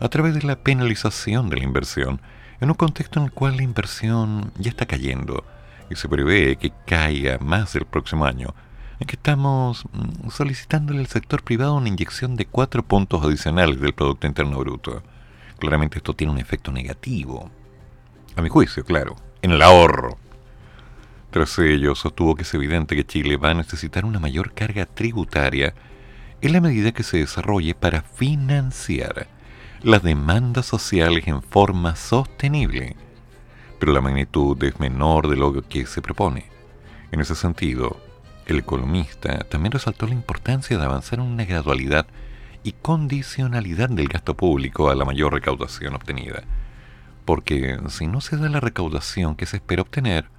a 0.00 0.08
través 0.08 0.34
de 0.34 0.42
la 0.42 0.56
penalización 0.56 1.48
de 1.48 1.56
la 1.56 1.64
inversión, 1.64 2.20
en 2.60 2.70
un 2.70 2.74
contexto 2.74 3.20
en 3.20 3.26
el 3.26 3.32
cual 3.32 3.56
la 3.56 3.62
inversión 3.62 4.52
ya 4.58 4.70
está 4.70 4.86
cayendo 4.86 5.44
y 5.90 5.96
se 5.96 6.08
prevé 6.08 6.56
que 6.56 6.72
caiga 6.86 7.38
más 7.38 7.74
el 7.74 7.84
próximo 7.84 8.24
año, 8.24 8.54
en 9.00 9.06
que 9.06 9.16
estamos 9.16 9.84
mm, 9.92 10.30
solicitándole 10.30 11.00
al 11.00 11.06
sector 11.06 11.42
privado 11.42 11.74
una 11.74 11.88
inyección 11.88 12.36
de 12.36 12.46
cuatro 12.46 12.82
puntos 12.82 13.22
adicionales 13.24 13.80
del 13.80 13.92
Producto 13.92 14.26
Interno 14.26 14.58
Bruto. 14.58 15.02
Claramente 15.58 15.98
esto 15.98 16.14
tiene 16.14 16.32
un 16.32 16.38
efecto 16.38 16.72
negativo. 16.72 17.50
A 18.36 18.42
mi 18.42 18.48
juicio, 18.48 18.84
claro, 18.84 19.16
en 19.42 19.52
el 19.52 19.62
ahorro. 19.62 20.18
Tras 21.34 21.58
ello, 21.58 21.96
sostuvo 21.96 22.36
que 22.36 22.42
es 22.42 22.54
evidente 22.54 22.94
que 22.94 23.04
Chile 23.04 23.36
va 23.36 23.50
a 23.50 23.54
necesitar 23.54 24.04
una 24.04 24.20
mayor 24.20 24.52
carga 24.52 24.86
tributaria 24.86 25.74
en 26.40 26.52
la 26.52 26.60
medida 26.60 26.92
que 26.92 27.02
se 27.02 27.16
desarrolle 27.16 27.74
para 27.74 28.02
financiar 28.02 29.26
las 29.82 30.04
demandas 30.04 30.66
sociales 30.66 31.26
en 31.26 31.42
forma 31.42 31.96
sostenible 31.96 32.94
pero 33.80 33.92
la 33.92 34.00
magnitud 34.00 34.62
es 34.62 34.78
menor 34.78 35.28
de 35.28 35.36
lo 35.36 35.60
que 35.60 35.86
se 35.86 36.00
propone. 36.00 36.46
En 37.12 37.20
ese 37.20 37.34
sentido, 37.34 37.98
el 38.46 38.60
economista 38.60 39.40
también 39.40 39.72
resaltó 39.72 40.06
la 40.06 40.14
importancia 40.14 40.78
de 40.78 40.84
avanzar 40.84 41.18
en 41.18 41.26
una 41.26 41.44
gradualidad 41.44 42.06
y 42.62 42.72
condicionalidad 42.72 43.90
del 43.90 44.08
gasto 44.08 44.34
público 44.36 44.88
a 44.88 44.94
la 44.94 45.04
mayor 45.04 45.34
recaudación 45.34 45.94
obtenida. 45.96 46.44
Porque 47.24 47.78
si 47.88 48.06
no 48.06 48.20
se 48.20 48.36
da 48.36 48.48
la 48.48 48.60
recaudación 48.60 49.36
que 49.36 49.46
se 49.46 49.56
espera 49.56 49.82
obtener, 49.82 50.30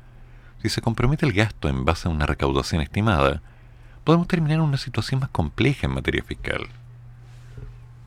si 0.62 0.70
se 0.70 0.82
compromete 0.82 1.26
el 1.26 1.34
gasto 1.34 1.70
en 1.70 1.86
base 1.86 2.08
a 2.08 2.12
una 2.12 2.26
recaudación 2.26 2.82
estimada, 2.82 3.42
podemos 4.04 4.28
terminar 4.28 4.58
en 4.58 4.66
una 4.66 4.78
situación 4.78 5.20
más 5.20 5.30
compleja 5.30 5.88
en 5.88 5.94
materia 5.94 6.24
fiscal. 6.24 6.68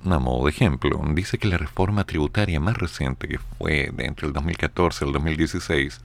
A 0.05 0.19
modo 0.19 0.45
de 0.45 0.51
ejemplo, 0.51 1.03
dice 1.13 1.39
que 1.39 1.49
la 1.49 1.59
reforma 1.59 2.05
tributaria 2.05 2.61
más 2.61 2.77
reciente, 2.77 3.29
que 3.29 3.39
fue 3.39 3.91
de 3.93 4.07
entre 4.07 4.29
el 4.29 4.33
2014 4.33 5.05
y 5.05 5.09
el 5.09 5.13
2016, 5.13 6.01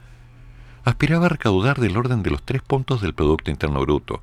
aspiraba 0.83 1.27
a 1.27 1.29
recaudar 1.29 1.79
del 1.79 1.95
orden 1.95 2.23
de 2.23 2.31
los 2.31 2.43
tres 2.43 2.61
puntos 2.61 3.01
del 3.01 3.13
Producto 3.13 3.51
Interno 3.51 3.81
Bruto 3.81 4.19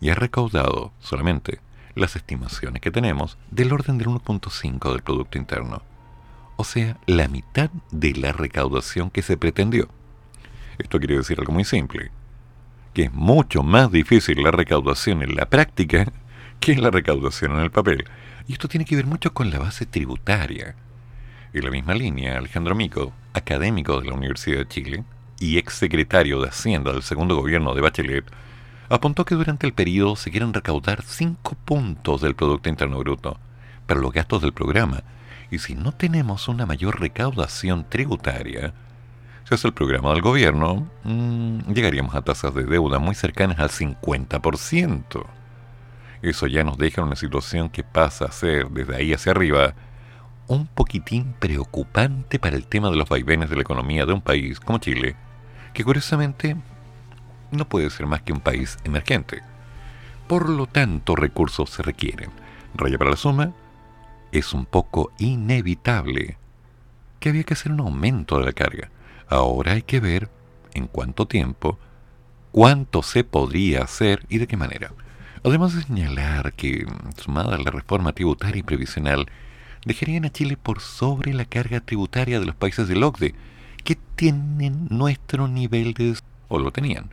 y 0.00 0.08
ha 0.08 0.14
recaudado 0.14 0.92
solamente 1.00 1.60
las 1.94 2.16
estimaciones 2.16 2.80
que 2.80 2.90
tenemos 2.90 3.36
del 3.50 3.72
orden 3.72 3.98
del 3.98 4.08
1.5 4.08 4.90
del 4.90 5.02
Producto 5.02 5.38
Interno, 5.38 5.82
o 6.56 6.64
sea, 6.64 6.98
la 7.06 7.28
mitad 7.28 7.70
de 7.90 8.14
la 8.14 8.32
recaudación 8.32 9.10
que 9.10 9.22
se 9.22 9.36
pretendió. 9.36 9.88
Esto 10.80 10.98
quiere 10.98 11.18
decir 11.18 11.38
algo 11.38 11.52
muy 11.52 11.64
simple, 11.64 12.10
que 12.94 13.04
es 13.04 13.12
mucho 13.12 13.62
más 13.62 13.92
difícil 13.92 14.42
la 14.42 14.50
recaudación 14.50 15.22
en 15.22 15.36
la 15.36 15.46
práctica 15.46 16.10
que 16.58 16.76
la 16.76 16.90
recaudación 16.90 17.52
en 17.52 17.60
el 17.60 17.70
papel. 17.70 18.04
Y 18.48 18.54
esto 18.54 18.66
tiene 18.68 18.84
que 18.84 18.96
ver 18.96 19.06
mucho 19.06 19.32
con 19.32 19.50
la 19.50 19.58
base 19.58 19.86
tributaria. 19.86 20.74
En 21.52 21.64
la 21.64 21.70
misma 21.70 21.94
línea, 21.94 22.38
Alejandro 22.38 22.74
Mico, 22.74 23.12
académico 23.34 24.00
de 24.00 24.08
la 24.08 24.14
Universidad 24.14 24.58
de 24.58 24.68
Chile 24.68 25.04
y 25.38 25.58
ex 25.58 25.74
secretario 25.74 26.40
de 26.40 26.48
Hacienda 26.48 26.92
del 26.92 27.02
segundo 27.02 27.36
gobierno 27.36 27.74
de 27.74 27.80
Bachelet, 27.80 28.24
apuntó 28.88 29.24
que 29.24 29.34
durante 29.34 29.66
el 29.66 29.72
periodo 29.72 30.16
se 30.16 30.30
quieren 30.30 30.52
recaudar 30.52 31.02
5 31.02 31.56
puntos 31.64 32.20
del 32.22 32.34
Producto 32.34 32.68
Interno 32.68 32.98
Bruto 32.98 33.38
para 33.86 34.00
los 34.00 34.12
gastos 34.12 34.42
del 34.42 34.52
programa. 34.52 35.02
Y 35.50 35.58
si 35.58 35.74
no 35.74 35.92
tenemos 35.92 36.48
una 36.48 36.66
mayor 36.66 37.00
recaudación 37.00 37.86
tributaria, 37.88 38.72
es 39.54 39.64
el 39.64 39.72
programa 39.72 40.12
del 40.12 40.22
gobierno, 40.22 40.88
mmm, 41.04 41.72
llegaríamos 41.72 42.14
a 42.14 42.22
tasas 42.22 42.54
de 42.54 42.64
deuda 42.64 42.98
muy 42.98 43.14
cercanas 43.14 43.58
al 43.58 43.70
50% 43.70 45.26
eso 46.22 46.46
ya 46.46 46.64
nos 46.64 46.76
deja 46.76 47.02
una 47.02 47.16
situación 47.16 47.70
que 47.70 47.82
pasa 47.82 48.26
a 48.26 48.32
ser, 48.32 48.68
desde 48.70 48.96
ahí 48.96 49.12
hacia 49.14 49.32
arriba, 49.32 49.74
un 50.48 50.66
poquitín 50.66 51.34
preocupante 51.38 52.38
para 52.38 52.56
el 52.56 52.66
tema 52.66 52.90
de 52.90 52.96
los 52.96 53.08
vaivenes 53.08 53.48
de 53.48 53.56
la 53.56 53.62
economía 53.62 54.04
de 54.04 54.12
un 54.12 54.20
país 54.20 54.60
como 54.60 54.78
Chile, 54.78 55.16
que 55.72 55.84
curiosamente 55.84 56.56
no 57.52 57.66
puede 57.68 57.88
ser 57.88 58.06
más 58.06 58.20
que 58.22 58.32
un 58.32 58.40
país 58.40 58.76
emergente. 58.84 59.40
Por 60.28 60.48
lo 60.50 60.66
tanto, 60.66 61.16
recursos 61.16 61.70
se 61.70 61.82
requieren. 61.82 62.30
Raya 62.74 62.98
para 62.98 63.10
la 63.10 63.16
suma, 63.16 63.52
es 64.30 64.52
un 64.52 64.66
poco 64.66 65.12
inevitable 65.18 66.36
que 67.18 67.30
había 67.30 67.44
que 67.44 67.54
hacer 67.54 67.72
un 67.72 67.80
aumento 67.80 68.38
de 68.38 68.44
la 68.44 68.52
carga. 68.52 68.90
Ahora 69.30 69.74
hay 69.74 69.82
que 69.82 70.00
ver 70.00 70.28
en 70.74 70.88
cuánto 70.88 71.26
tiempo, 71.26 71.78
cuánto 72.50 73.04
se 73.04 73.22
podría 73.22 73.84
hacer 73.84 74.26
y 74.28 74.38
de 74.38 74.48
qué 74.48 74.56
manera. 74.56 74.92
Además 75.44 75.72
de 75.72 75.82
señalar 75.84 76.52
que, 76.52 76.84
sumada 77.16 77.54
a 77.54 77.58
la 77.58 77.70
reforma 77.70 78.12
tributaria 78.12 78.58
y 78.58 78.64
previsional, 78.64 79.26
dejarían 79.86 80.24
a 80.24 80.30
Chile 80.30 80.56
por 80.56 80.80
sobre 80.80 81.32
la 81.32 81.44
carga 81.44 81.78
tributaria 81.78 82.40
de 82.40 82.46
los 82.46 82.56
países 82.56 82.88
del 82.88 83.04
OCDE, 83.04 83.36
que 83.84 83.96
tienen 84.16 84.88
nuestro 84.90 85.46
nivel 85.46 85.94
de... 85.94 86.16
o 86.48 86.58
lo 86.58 86.72
tenían. 86.72 87.10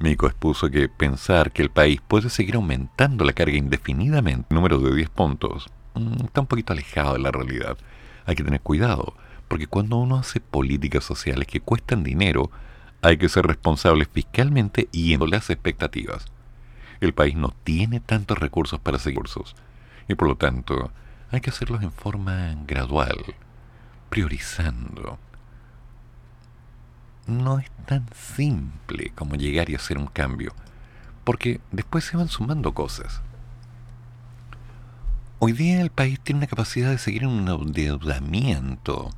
Mico 0.00 0.26
expuso 0.26 0.68
que 0.68 0.88
pensar 0.88 1.52
que 1.52 1.62
el 1.62 1.70
país 1.70 2.00
puede 2.06 2.28
seguir 2.28 2.56
aumentando 2.56 3.24
la 3.24 3.34
carga 3.34 3.56
indefinidamente, 3.56 4.52
número 4.52 4.80
de 4.80 4.96
10 4.96 5.10
puntos, 5.10 5.68
mm, 5.94 6.24
está 6.24 6.40
un 6.40 6.48
poquito 6.48 6.72
alejado 6.72 7.12
de 7.12 7.20
la 7.20 7.30
realidad. 7.30 7.78
Hay 8.26 8.34
que 8.34 8.42
tener 8.42 8.60
cuidado, 8.60 9.14
porque 9.52 9.66
cuando 9.66 9.98
uno 9.98 10.16
hace 10.16 10.40
políticas 10.40 11.04
sociales 11.04 11.46
que 11.46 11.60
cuestan 11.60 12.02
dinero, 12.02 12.50
hay 13.02 13.18
que 13.18 13.28
ser 13.28 13.46
responsables 13.46 14.08
fiscalmente 14.10 14.88
y 14.92 15.12
en 15.12 15.28
las 15.28 15.50
expectativas. 15.50 16.24
El 17.02 17.12
país 17.12 17.36
no 17.36 17.52
tiene 17.62 18.00
tantos 18.00 18.38
recursos 18.38 18.80
para 18.80 18.98
seguir 18.98 19.18
cursos 19.18 19.54
y 20.08 20.14
por 20.14 20.28
lo 20.28 20.36
tanto 20.36 20.90
hay 21.30 21.42
que 21.42 21.50
hacerlos 21.50 21.82
en 21.82 21.92
forma 21.92 22.56
gradual, 22.66 23.18
priorizando. 24.08 25.18
No 27.26 27.58
es 27.58 27.70
tan 27.84 28.06
simple 28.14 29.12
como 29.14 29.34
llegar 29.34 29.68
y 29.68 29.74
hacer 29.74 29.98
un 29.98 30.06
cambio, 30.06 30.54
porque 31.24 31.60
después 31.72 32.04
se 32.04 32.16
van 32.16 32.28
sumando 32.28 32.72
cosas. 32.72 33.20
Hoy 35.40 35.52
día 35.52 35.82
el 35.82 35.90
país 35.90 36.18
tiene 36.20 36.38
una 36.38 36.46
capacidad 36.46 36.88
de 36.88 36.96
seguir 36.96 37.26
un 37.26 37.46
endeudamiento. 37.46 39.10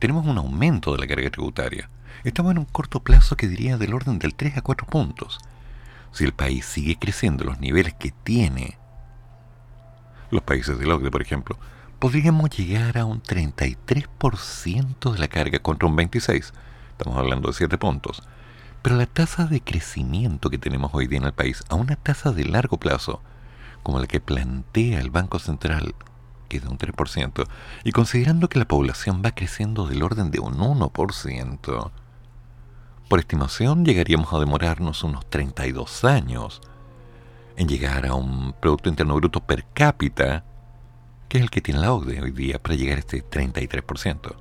Tenemos 0.00 0.26
un 0.26 0.38
aumento 0.38 0.92
de 0.92 0.98
la 0.98 1.06
carga 1.06 1.28
tributaria. 1.28 1.90
Estamos 2.24 2.52
en 2.52 2.58
un 2.58 2.64
corto 2.64 3.00
plazo 3.00 3.36
que 3.36 3.48
diría 3.48 3.76
del 3.76 3.92
orden 3.92 4.18
del 4.18 4.34
3 4.34 4.56
a 4.56 4.62
4 4.62 4.86
puntos. 4.86 5.38
Si 6.10 6.24
el 6.24 6.32
país 6.32 6.64
sigue 6.64 6.96
creciendo 6.98 7.44
los 7.44 7.60
niveles 7.60 7.92
que 7.92 8.10
tiene 8.10 8.78
los 10.30 10.42
países 10.42 10.78
del 10.78 10.90
OCDE, 10.90 11.10
por 11.10 11.20
ejemplo, 11.20 11.58
podríamos 11.98 12.48
llegar 12.48 12.96
a 12.96 13.04
un 13.04 13.22
33% 13.22 15.12
de 15.12 15.18
la 15.18 15.28
carga 15.28 15.58
contra 15.58 15.86
un 15.86 15.98
26%. 15.98 16.50
Estamos 16.92 17.18
hablando 17.18 17.48
de 17.48 17.54
7 17.54 17.76
puntos. 17.76 18.22
Pero 18.80 18.96
la 18.96 19.04
tasa 19.04 19.44
de 19.44 19.60
crecimiento 19.60 20.48
que 20.48 20.56
tenemos 20.56 20.92
hoy 20.94 21.08
día 21.08 21.18
en 21.18 21.26
el 21.26 21.34
país, 21.34 21.62
a 21.68 21.74
una 21.74 21.96
tasa 21.96 22.32
de 22.32 22.46
largo 22.46 22.78
plazo, 22.78 23.20
como 23.82 23.98
la 23.98 24.06
que 24.06 24.20
plantea 24.20 24.98
el 24.98 25.10
Banco 25.10 25.38
Central, 25.38 25.94
que 26.50 26.58
es 26.58 26.64
de 26.64 26.68
un 26.68 26.76
3%, 26.76 27.46
y 27.84 27.92
considerando 27.92 28.50
que 28.50 28.58
la 28.58 28.68
población 28.68 29.22
va 29.24 29.30
creciendo 29.30 29.86
del 29.86 30.02
orden 30.02 30.30
de 30.30 30.40
un 30.40 30.58
1%, 30.58 31.90
por 33.08 33.18
estimación 33.18 33.84
llegaríamos 33.84 34.32
a 34.32 34.38
demorarnos 34.38 35.02
unos 35.04 35.28
32 35.30 36.04
años 36.04 36.60
en 37.56 37.68
llegar 37.68 38.06
a 38.06 38.14
un 38.14 38.52
Producto 38.60 38.88
Interno 38.88 39.14
Bruto 39.14 39.40
per 39.40 39.64
cápita, 39.72 40.44
que 41.28 41.38
es 41.38 41.42
el 41.44 41.50
que 41.50 41.60
tiene 41.60 41.80
la 41.80 41.92
OCDE 41.92 42.20
hoy 42.20 42.32
día, 42.32 42.58
para 42.58 42.74
llegar 42.74 42.96
a 42.96 43.00
este 43.00 43.24
33%. 43.24 44.34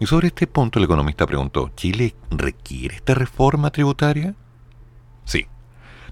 Y 0.00 0.06
sobre 0.06 0.28
este 0.28 0.46
punto 0.46 0.78
el 0.78 0.86
economista 0.86 1.26
preguntó, 1.26 1.70
¿Chile 1.76 2.14
requiere 2.30 2.96
esta 2.96 3.14
reforma 3.14 3.70
tributaria? 3.70 4.34
Sí. 5.24 5.46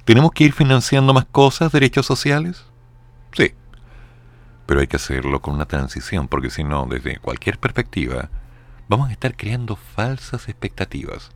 ¿Tenemos 0.04 0.32
que 0.32 0.44
ir 0.44 0.52
financiando 0.52 1.14
más 1.14 1.26
cosas, 1.26 1.72
derechos 1.72 2.06
sociales? 2.06 2.64
Sí. 3.32 3.52
Pero 4.66 4.80
hay 4.80 4.86
que 4.86 4.96
hacerlo 4.96 5.40
con 5.40 5.54
una 5.54 5.66
transición, 5.66 6.28
porque 6.28 6.50
si 6.50 6.64
no, 6.64 6.86
desde 6.86 7.18
cualquier 7.18 7.58
perspectiva, 7.58 8.30
vamos 8.88 9.08
a 9.08 9.12
estar 9.12 9.36
creando 9.36 9.76
falsas 9.76 10.48
expectativas. 10.48 11.30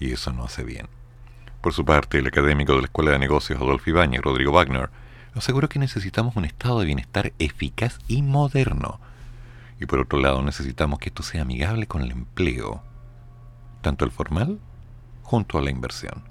Y 0.00 0.12
eso 0.12 0.32
no 0.32 0.44
hace 0.44 0.64
bien. 0.64 0.88
Por 1.60 1.72
su 1.72 1.84
parte, 1.84 2.18
el 2.18 2.26
académico 2.26 2.72
de 2.72 2.82
la 2.82 2.84
Escuela 2.84 3.10
de 3.10 3.18
Negocios 3.18 3.60
Adolfo 3.60 3.90
Ibáñez, 3.90 4.20
Rodrigo 4.20 4.52
Wagner, 4.52 4.90
aseguró 5.34 5.68
que 5.68 5.78
necesitamos 5.78 6.36
un 6.36 6.44
estado 6.44 6.80
de 6.80 6.86
bienestar 6.86 7.32
eficaz 7.38 7.98
y 8.06 8.22
moderno. 8.22 9.00
Y 9.80 9.86
por 9.86 10.00
otro 10.00 10.18
lado, 10.18 10.42
necesitamos 10.42 10.98
que 10.98 11.08
esto 11.08 11.22
sea 11.22 11.42
amigable 11.42 11.86
con 11.86 12.02
el 12.02 12.10
empleo, 12.10 12.82
tanto 13.80 14.04
el 14.04 14.10
formal 14.10 14.58
junto 15.22 15.58
a 15.58 15.62
la 15.62 15.70
inversión. 15.70 16.22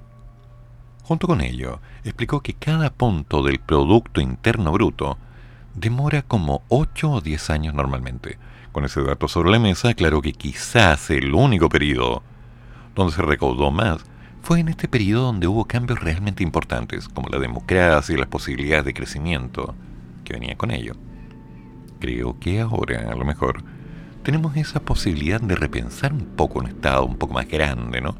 Junto 1.03 1.27
con 1.27 1.41
ello, 1.41 1.79
explicó 2.03 2.41
que 2.41 2.53
cada 2.53 2.89
punto 2.89 3.43
del 3.43 3.59
Producto 3.59 4.19
Interno 4.19 4.71
Bruto 4.71 5.17
demora 5.77 6.23
como 6.23 6.63
8 6.69 7.11
o 7.11 7.21
10 7.21 7.49
años 7.51 7.73
normalmente. 7.75 8.39
Con 8.71 8.83
ese 8.83 9.01
dato 9.03 9.27
sobre 9.27 9.51
la 9.51 9.59
mesa, 9.59 9.89
aclaró 9.89 10.21
que 10.21 10.33
quizás 10.33 11.09
el 11.11 11.33
único 11.33 11.69
periodo 11.69 12.23
donde 12.95 13.13
se 13.13 13.21
recaudó 13.21 13.69
más 13.69 14.03
fue 14.41 14.59
en 14.59 14.69
este 14.69 14.87
periodo 14.87 15.25
donde 15.25 15.47
hubo 15.47 15.65
cambios 15.65 15.99
realmente 15.99 16.41
importantes, 16.41 17.07
como 17.07 17.29
la 17.29 17.37
democracia 17.37 18.15
y 18.15 18.17
las 18.17 18.27
posibilidades 18.27 18.85
de 18.85 18.93
crecimiento 18.93 19.75
que 20.23 20.33
venía 20.33 20.57
con 20.57 20.71
ello. 20.71 20.95
Creo 21.99 22.39
que 22.39 22.59
ahora, 22.59 23.11
a 23.11 23.15
lo 23.15 23.23
mejor, 23.23 23.63
tenemos 24.23 24.57
esa 24.57 24.79
posibilidad 24.79 25.39
de 25.39 25.55
repensar 25.55 26.11
un 26.11 26.25
poco 26.25 26.59
un 26.59 26.67
Estado 26.67 27.05
un 27.05 27.17
poco 27.17 27.35
más 27.35 27.47
grande, 27.47 28.01
¿no? 28.01 28.15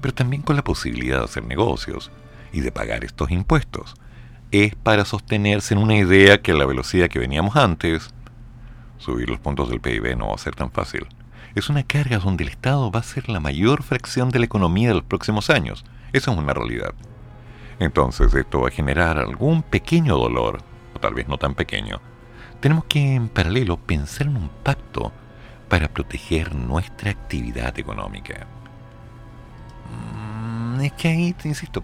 Pero 0.00 0.14
también 0.14 0.42
con 0.42 0.56
la 0.56 0.64
posibilidad 0.64 1.18
de 1.18 1.24
hacer 1.24 1.44
negocios 1.44 2.10
y 2.52 2.60
de 2.60 2.72
pagar 2.72 3.04
estos 3.04 3.30
impuestos. 3.30 3.94
Es 4.52 4.76
para 4.76 5.04
sostenerse 5.04 5.74
en 5.74 5.80
una 5.80 5.96
idea 5.96 6.40
que 6.40 6.52
a 6.52 6.54
la 6.54 6.66
velocidad 6.66 7.08
que 7.08 7.18
veníamos 7.18 7.56
antes, 7.56 8.14
subir 8.98 9.28
los 9.28 9.40
puntos 9.40 9.68
del 9.68 9.80
PIB 9.80 10.16
no 10.16 10.28
va 10.28 10.34
a 10.34 10.38
ser 10.38 10.54
tan 10.54 10.70
fácil 10.70 11.06
es 11.54 11.68
una 11.68 11.82
carga 11.82 12.18
donde 12.18 12.44
el 12.44 12.50
Estado 12.50 12.90
va 12.90 13.00
a 13.00 13.04
ser 13.04 13.28
la 13.28 13.40
mayor 13.40 13.82
fracción 13.82 14.30
de 14.30 14.38
la 14.38 14.46
economía 14.46 14.88
de 14.88 14.94
los 14.94 15.04
próximos 15.04 15.50
años. 15.50 15.84
Eso 16.12 16.32
es 16.32 16.38
una 16.38 16.54
realidad. 16.54 16.94
Entonces 17.78 18.34
esto 18.34 18.60
va 18.60 18.68
a 18.68 18.72
generar 18.72 19.18
algún 19.18 19.62
pequeño 19.62 20.16
dolor, 20.16 20.60
o 20.94 20.98
tal 20.98 21.14
vez 21.14 21.28
no 21.28 21.36
tan 21.38 21.54
pequeño. 21.54 22.00
Tenemos 22.60 22.84
que 22.84 23.14
en 23.14 23.28
paralelo 23.28 23.76
pensar 23.76 24.28
en 24.28 24.36
un 24.36 24.48
pacto 24.48 25.12
para 25.68 25.88
proteger 25.88 26.54
nuestra 26.54 27.10
actividad 27.10 27.78
económica. 27.78 28.46
Mm, 29.90 30.80
es 30.80 30.92
que 30.92 31.08
ahí, 31.08 31.32
te 31.32 31.48
insisto, 31.48 31.82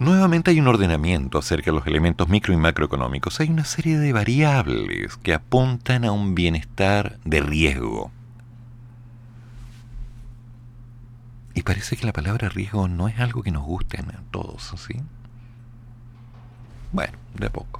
nuevamente 0.00 0.50
hay 0.50 0.58
un 0.58 0.66
ordenamiento 0.66 1.38
acerca 1.38 1.70
de 1.70 1.76
los 1.76 1.86
elementos 1.86 2.28
micro 2.28 2.52
y 2.52 2.56
macroeconómicos. 2.56 3.38
Hay 3.38 3.50
una 3.50 3.64
serie 3.64 3.98
de 3.98 4.12
variables 4.12 5.16
que 5.18 5.34
apuntan 5.34 6.04
a 6.04 6.10
un 6.10 6.34
bienestar 6.34 7.18
de 7.24 7.40
riesgo. 7.40 8.10
Y 11.54 11.62
parece 11.62 11.96
que 11.96 12.06
la 12.06 12.12
palabra 12.12 12.48
riesgo 12.48 12.88
no 12.88 13.06
es 13.08 13.20
algo 13.20 13.42
que 13.42 13.50
nos 13.50 13.62
guste 13.62 13.98
a 13.98 14.22
todos, 14.30 14.74
¿sí? 14.88 15.00
Bueno, 16.92 17.18
de 17.34 17.46
a 17.46 17.50
poco. 17.50 17.79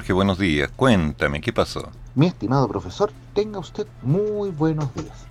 Jorge, 0.00 0.14
buenos 0.14 0.38
días. 0.38 0.70
Cuéntame, 0.74 1.42
¿qué 1.42 1.52
pasó? 1.52 1.92
Mi 2.14 2.24
estimado 2.24 2.66
profesor, 2.68 3.12
tenga 3.34 3.58
usted 3.58 3.86
muy 4.00 4.48
buenos 4.48 4.94
días. 4.94 5.26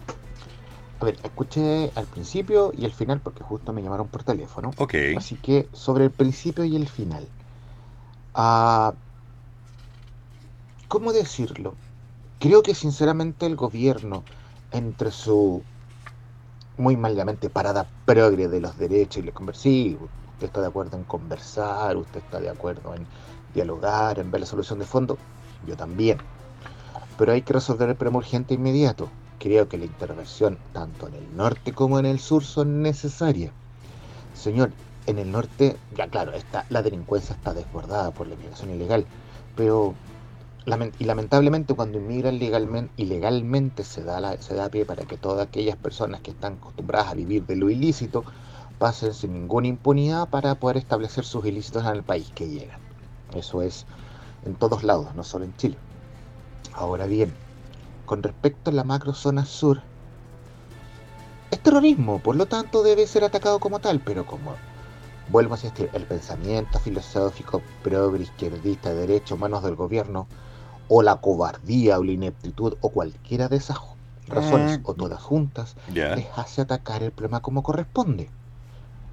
A 1.00 1.06
ver, 1.06 1.18
escuché 1.24 1.92
al 1.96 2.06
principio 2.06 2.72
y 2.78 2.86
el 2.86 2.94
final 2.94 3.20
porque 3.20 3.44
justo 3.44 3.74
me 3.74 3.82
llamaron 3.82 4.08
por 4.10 4.24
teléfono. 4.24 4.70
Ok. 4.78 4.94
Así 5.18 5.38
que 5.38 5.68
sobre 5.74 6.04
el 6.04 6.12
principio 6.12 6.66
y 6.66 6.76
el 6.76 6.88
final. 6.88 7.28
Ah, 8.36 8.94
¿Cómo 10.88 11.14
decirlo? 11.14 11.74
Creo 12.40 12.62
que 12.62 12.76
sinceramente 12.76 13.48
el 13.48 13.56
gobierno, 13.56 14.24
entre 14.72 15.10
su 15.10 15.64
muy 16.78 16.96
malamente 16.96 17.50
parada 17.50 17.88
progre 18.06 18.48
de 18.48 18.62
los 18.62 18.78
derechos 18.78 19.24
y 19.24 19.26
le 19.26 19.34
conver- 19.34 19.56
sí, 19.56 19.98
usted 20.00 20.46
está 20.48 20.62
de 20.62 20.68
acuerdo 20.68 20.96
en 20.96 21.04
conversar, 21.06 21.98
usted 21.98 22.20
está 22.22 22.40
de 22.40 22.50
acuerdo 22.50 22.94
en 22.96 23.08
dialogar, 23.54 24.20
en 24.20 24.32
ver 24.32 24.42
la 24.42 24.48
solución 24.48 24.80
de 24.80 24.86
fondo, 24.86 25.18
yo 25.68 25.76
también. 25.76 26.18
Pero 27.18 27.34
hay 27.34 27.42
que 27.42 27.54
resolver 27.54 27.90
el 27.90 27.96
problema 27.96 28.20
urgente 28.20 28.54
e 28.54 28.58
inmediato. 28.58 29.10
Creo 29.40 29.68
que 29.70 29.78
la 29.78 29.86
intervención 29.86 30.58
tanto 30.74 31.08
en 31.08 31.16
el 31.16 31.38
norte 31.38 31.74
como 31.74 32.00
en 32.00 32.06
el 32.06 32.20
sur 32.20 32.44
son 32.44 32.82
necesarias. 32.82 33.52
Señor, 34.34 34.72
en 35.06 35.18
el 35.18 35.32
norte, 35.32 35.76
ya 35.96 36.08
claro, 36.08 36.34
está, 36.34 36.66
la 36.70 36.82
delincuencia 36.82 37.36
está 37.36 37.54
desbordada 37.54 38.12
por 38.12 38.28
la 38.28 38.36
inmigración 38.36 38.70
ilegal, 38.72 39.06
pero 39.56 39.96
y 41.00 41.04
lamentablemente 41.06 41.74
cuando 41.74 41.98
inmigran 41.98 42.38
legalmente, 42.38 42.94
ilegalmente 42.98 43.84
se 43.84 44.04
da, 44.04 44.20
la, 44.20 44.40
se 44.40 44.54
da 44.54 44.70
pie 44.70 44.86
para 44.86 45.06
que 45.06 45.18
todas 45.18 45.48
aquellas 45.48 45.78
personas 45.78 46.22
que 46.22 46.30
están 46.30 46.54
acostumbradas 46.54 47.12
a 47.12 47.16
vivir 47.16 47.46
de 47.48 47.56
lo 47.56 47.72
ilícito 47.72 48.24
pasen 48.78 49.14
sin 49.14 49.34
ninguna 49.34 49.68
impunidad 49.68 50.30
para 50.30 50.56
poder 50.56 50.78
establecer 50.78 51.26
sus 51.26 51.46
ilícitos 51.46 51.84
en 51.86 51.92
el 51.92 52.04
país 52.04 52.32
que 52.36 52.48
llegan. 52.48 52.89
Eso 53.34 53.62
es 53.62 53.86
en 54.46 54.56
todos 54.56 54.84
lados, 54.84 55.14
no 55.16 55.24
solo 55.24 55.46
en 55.46 55.56
Chile. 55.58 55.78
Ahora 56.74 57.06
bien, 57.06 57.34
con 58.06 58.24
respecto 58.24 58.72
a 58.72 58.74
la 58.74 58.84
macrozona 58.84 59.46
sur, 59.46 59.82
es 61.52 61.60
terrorismo, 61.62 62.20
por 62.20 62.36
lo 62.36 62.46
tanto 62.46 62.84
debe 62.84 63.08
ser 63.08 63.24
atacado 63.24 63.60
como 63.60 63.80
tal, 63.80 64.00
pero 64.00 64.26
como 64.26 64.56
vuelvo 65.30 65.54
a 65.54 65.58
insistir, 65.58 65.90
el 65.94 66.04
pensamiento 66.04 66.80
filosófico 66.80 67.62
progre 67.84 68.24
izquierdista 68.24 68.90
de 68.90 69.08
derechos 69.08 69.32
humanos 69.34 69.64
del 69.64 69.76
gobierno, 69.76 70.28
o 70.88 71.04
la 71.04 71.18
cobardía 71.18 72.00
o 72.00 72.04
la 72.04 72.12
ineptitud, 72.12 72.76
o 72.82 72.90
cualquiera 72.90 73.48
de 73.48 73.58
esas 73.58 73.78
razones, 74.28 74.80
o 74.84 74.94
todas 74.94 75.22
juntas, 75.22 75.76
les 75.94 76.28
hace 76.36 76.62
atacar 76.62 77.04
el 77.04 77.12
problema 77.12 77.42
como 77.42 77.64
corresponde. 77.64 78.30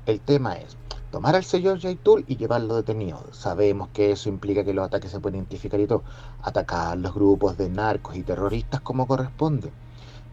El 0.07 0.21
tema 0.21 0.55
es 0.55 0.77
tomar 1.17 1.35
al 1.35 1.45
señor 1.45 1.79
Yaitul 1.79 2.27
y 2.29 2.37
llevarlo 2.37 2.77
detenido. 2.77 3.25
Sabemos 3.33 3.89
que 3.95 4.12
eso 4.12 4.29
implica 4.29 4.64
que 4.64 4.75
los 4.75 4.85
ataques 4.85 5.11
se 5.11 5.19
pueden 5.19 5.39
identificar 5.39 5.81
y 5.81 5.87
todo. 5.87 6.03
Atacar 6.43 6.99
los 6.99 7.14
grupos 7.14 7.57
de 7.57 7.71
narcos 7.71 8.17
y 8.17 8.23
terroristas 8.23 8.83
como 8.83 9.07
corresponde. 9.07 9.73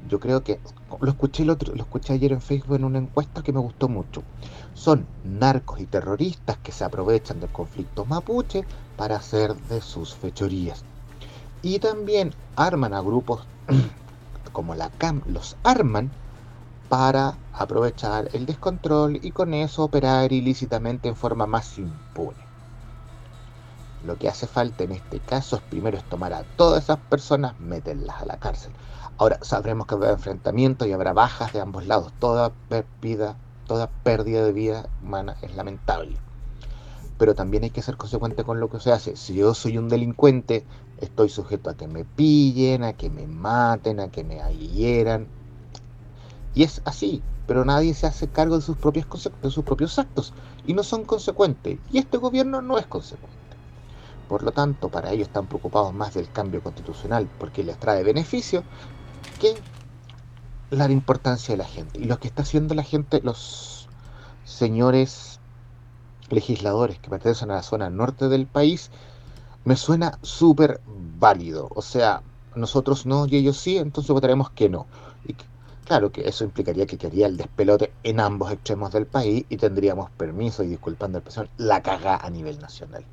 Yo 0.09 0.19
creo 0.19 0.43
que 0.43 0.59
lo 0.99 1.09
escuché 1.09 1.43
el 1.43 1.51
otro, 1.51 1.73
lo 1.73 1.83
escuché 1.83 2.11
ayer 2.11 2.33
en 2.33 2.41
Facebook 2.41 2.75
en 2.75 2.83
una 2.83 2.97
encuesta 2.97 3.41
que 3.41 3.53
me 3.53 3.61
gustó 3.61 3.87
mucho. 3.87 4.23
Son 4.73 5.07
narcos 5.23 5.79
y 5.79 5.85
terroristas 5.85 6.57
que 6.57 6.73
se 6.73 6.83
aprovechan 6.83 7.39
del 7.39 7.49
conflicto 7.49 8.03
mapuche 8.03 8.65
para 8.97 9.15
hacer 9.15 9.55
de 9.55 9.79
sus 9.79 10.13
fechorías. 10.13 10.83
Y 11.61 11.79
también 11.79 12.33
arman 12.57 12.93
a 12.93 12.99
grupos 12.99 13.47
como 14.51 14.75
la 14.75 14.89
CAM, 14.89 15.21
los 15.27 15.55
arman 15.63 16.11
para 16.89 17.37
aprovechar 17.53 18.29
el 18.33 18.45
descontrol 18.45 19.19
y 19.21 19.31
con 19.31 19.53
eso 19.53 19.83
operar 19.83 20.31
ilícitamente 20.31 21.09
en 21.09 21.15
forma 21.15 21.45
más 21.45 21.77
impune. 21.77 22.53
Lo 24.05 24.17
que 24.17 24.27
hace 24.27 24.47
falta 24.47 24.83
en 24.83 24.91
este 24.91 25.19
caso 25.19 25.55
es 25.55 25.61
primero 25.61 25.97
es 25.97 26.03
tomar 26.03 26.33
a 26.33 26.43
todas 26.43 26.83
esas 26.83 26.99
personas, 26.99 27.57
meterlas 27.59 28.21
a 28.21 28.25
la 28.25 28.37
cárcel. 28.37 28.73
Ahora 29.17 29.39
sabremos 29.41 29.87
que 29.87 29.95
habrá 29.95 30.11
enfrentamientos 30.11 30.87
y 30.87 30.91
habrá 30.91 31.13
bajas 31.13 31.53
de 31.53 31.61
ambos 31.61 31.87
lados. 31.87 32.11
Toda 32.19 32.51
vida, 33.01 33.37
toda 33.65 33.89
pérdida 34.03 34.43
de 34.43 34.51
vida 34.51 34.89
humana 35.01 35.37
es 35.41 35.55
lamentable. 35.55 36.17
Pero 37.17 37.33
también 37.33 37.63
hay 37.63 37.69
que 37.69 37.81
ser 37.81 37.95
consecuente 37.95 38.43
con 38.43 38.59
lo 38.59 38.69
que 38.69 38.79
se 38.79 38.91
hace. 38.91 39.15
Si 39.15 39.35
yo 39.35 39.53
soy 39.53 39.77
un 39.77 39.87
delincuente, 39.87 40.65
estoy 40.97 41.29
sujeto 41.29 41.69
a 41.69 41.75
que 41.75 41.87
me 41.87 42.03
pillen, 42.03 42.83
a 42.83 42.93
que 42.93 43.09
me 43.09 43.27
maten, 43.27 44.01
a 44.01 44.09
que 44.09 44.25
me 44.25 44.41
hieran. 44.57 45.27
Y 46.55 46.63
es 46.63 46.81
así, 46.85 47.21
pero 47.47 47.65
nadie 47.65 47.93
se 47.93 48.07
hace 48.07 48.27
cargo 48.27 48.55
de 48.55 48.61
sus, 48.61 48.77
propias 48.77 49.07
de 49.41 49.49
sus 49.49 49.63
propios 49.63 49.97
actos 49.99 50.33
y 50.65 50.73
no 50.73 50.83
son 50.83 51.03
consecuentes. 51.03 51.79
Y 51.91 51.97
este 51.97 52.17
gobierno 52.17 52.61
no 52.61 52.77
es 52.77 52.85
consecuente. 52.85 53.33
Por 54.27 54.43
lo 54.43 54.51
tanto, 54.51 54.89
para 54.89 55.11
ellos 55.11 55.27
están 55.27 55.47
preocupados 55.47 55.93
más 55.93 56.13
del 56.13 56.31
cambio 56.31 56.61
constitucional 56.61 57.27
porque 57.39 57.63
les 57.63 57.77
trae 57.79 58.03
beneficio 58.03 58.63
que 59.39 59.55
la 60.69 60.89
importancia 60.89 61.53
de 61.53 61.57
la 61.57 61.65
gente. 61.65 61.99
Y 61.99 62.05
lo 62.05 62.19
que 62.19 62.27
está 62.27 62.43
haciendo 62.43 62.73
la 62.73 62.83
gente, 62.83 63.21
los 63.23 63.87
señores 64.45 65.39
legisladores 66.29 66.99
que 66.99 67.09
pertenecen 67.09 67.51
a 67.51 67.55
la 67.55 67.63
zona 67.63 67.89
norte 67.89 68.27
del 68.27 68.47
país, 68.47 68.89
me 69.65 69.75
suena 69.75 70.17
súper 70.21 70.81
válido. 71.19 71.69
O 71.75 71.81
sea, 71.81 72.21
nosotros 72.55 73.05
no 73.05 73.25
y 73.27 73.35
ellos 73.37 73.57
sí, 73.57 73.77
entonces 73.77 74.11
votaremos 74.11 74.49
que 74.51 74.69
no. 74.69 74.87
Claro 75.85 76.11
que 76.11 76.27
eso 76.27 76.45
implicaría 76.45 76.85
que 76.85 76.97
quedaría 76.97 77.27
el 77.27 77.35
despelote 77.35 77.91
en 78.03 78.19
ambos 78.21 78.51
extremos 78.51 78.91
del 78.93 79.05
país 79.05 79.45
y 79.49 79.57
tendríamos 79.57 80.09
permiso 80.11 80.63
y 80.63 80.67
disculpando 80.67 81.17
la 81.17 81.19
expresión, 81.19 81.49
la 81.57 81.81
caga 81.81 82.17
a 82.17 82.29
nivel 82.29 82.59
nacional. 82.59 83.03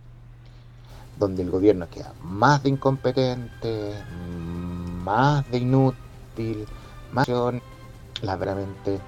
Donde 1.18 1.42
el 1.42 1.50
gobierno 1.50 1.88
queda 1.90 2.14
más 2.22 2.62
de 2.62 2.68
incompetente, 2.70 3.92
más 5.02 5.50
de 5.50 5.58
inútil, 5.58 6.66
más 7.12 7.26
de 7.26 7.60
verdaderamente 8.22 9.00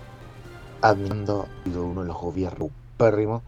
admirando 0.80 1.46
uno 1.66 2.02
de 2.02 2.08
los 2.08 2.20
gobiernos 2.20 2.70
pérrimos 2.96 3.42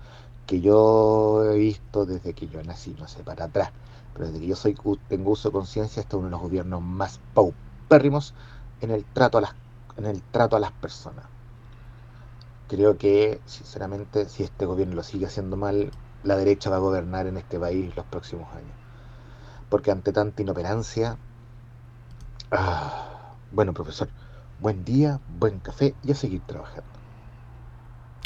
que 0.46 0.60
yo 0.60 1.44
he 1.50 1.58
visto 1.58 2.06
desde 2.06 2.34
que 2.34 2.46
yo 2.46 2.62
nací, 2.62 2.94
no 2.98 3.08
sé, 3.08 3.22
para 3.24 3.46
atrás. 3.46 3.70
Pero 4.12 4.26
desde 4.26 4.40
que 4.40 4.46
yo 4.46 4.56
soy 4.56 4.76
tengo 5.08 5.32
uso 5.32 5.48
de 5.48 5.52
conciencia, 5.52 6.00
este 6.00 6.16
es 6.16 6.18
uno 6.18 6.26
de 6.26 6.32
los 6.32 6.40
gobiernos 6.40 6.82
más 6.82 7.18
paupérrimos 7.34 8.34
en 8.80 8.92
el 8.92 9.04
trato 9.04 9.38
a 9.38 9.40
las 9.40 9.54
en 9.96 10.06
el 10.06 10.22
trato 10.22 10.56
a 10.56 10.60
las 10.60 10.72
personas. 10.72 11.24
Creo 12.68 12.96
que, 12.96 13.40
sinceramente, 13.46 14.28
si 14.28 14.42
este 14.42 14.66
gobierno 14.66 14.94
lo 14.94 15.02
sigue 15.02 15.26
haciendo 15.26 15.56
mal, 15.56 15.90
la 16.22 16.36
derecha 16.36 16.70
va 16.70 16.76
a 16.76 16.80
gobernar 16.80 17.26
en 17.26 17.36
este 17.36 17.58
país 17.58 17.94
los 17.94 18.06
próximos 18.06 18.48
años. 18.54 18.76
Porque 19.68 19.90
ante 19.90 20.12
tanta 20.12 20.42
inoperancia... 20.42 21.16
ah, 22.50 23.32
bueno, 23.52 23.72
profesor, 23.72 24.08
buen 24.60 24.84
día, 24.84 25.20
buen 25.38 25.60
café 25.60 25.94
y 26.02 26.12
a 26.12 26.14
seguir 26.14 26.40
trabajando. 26.46 26.84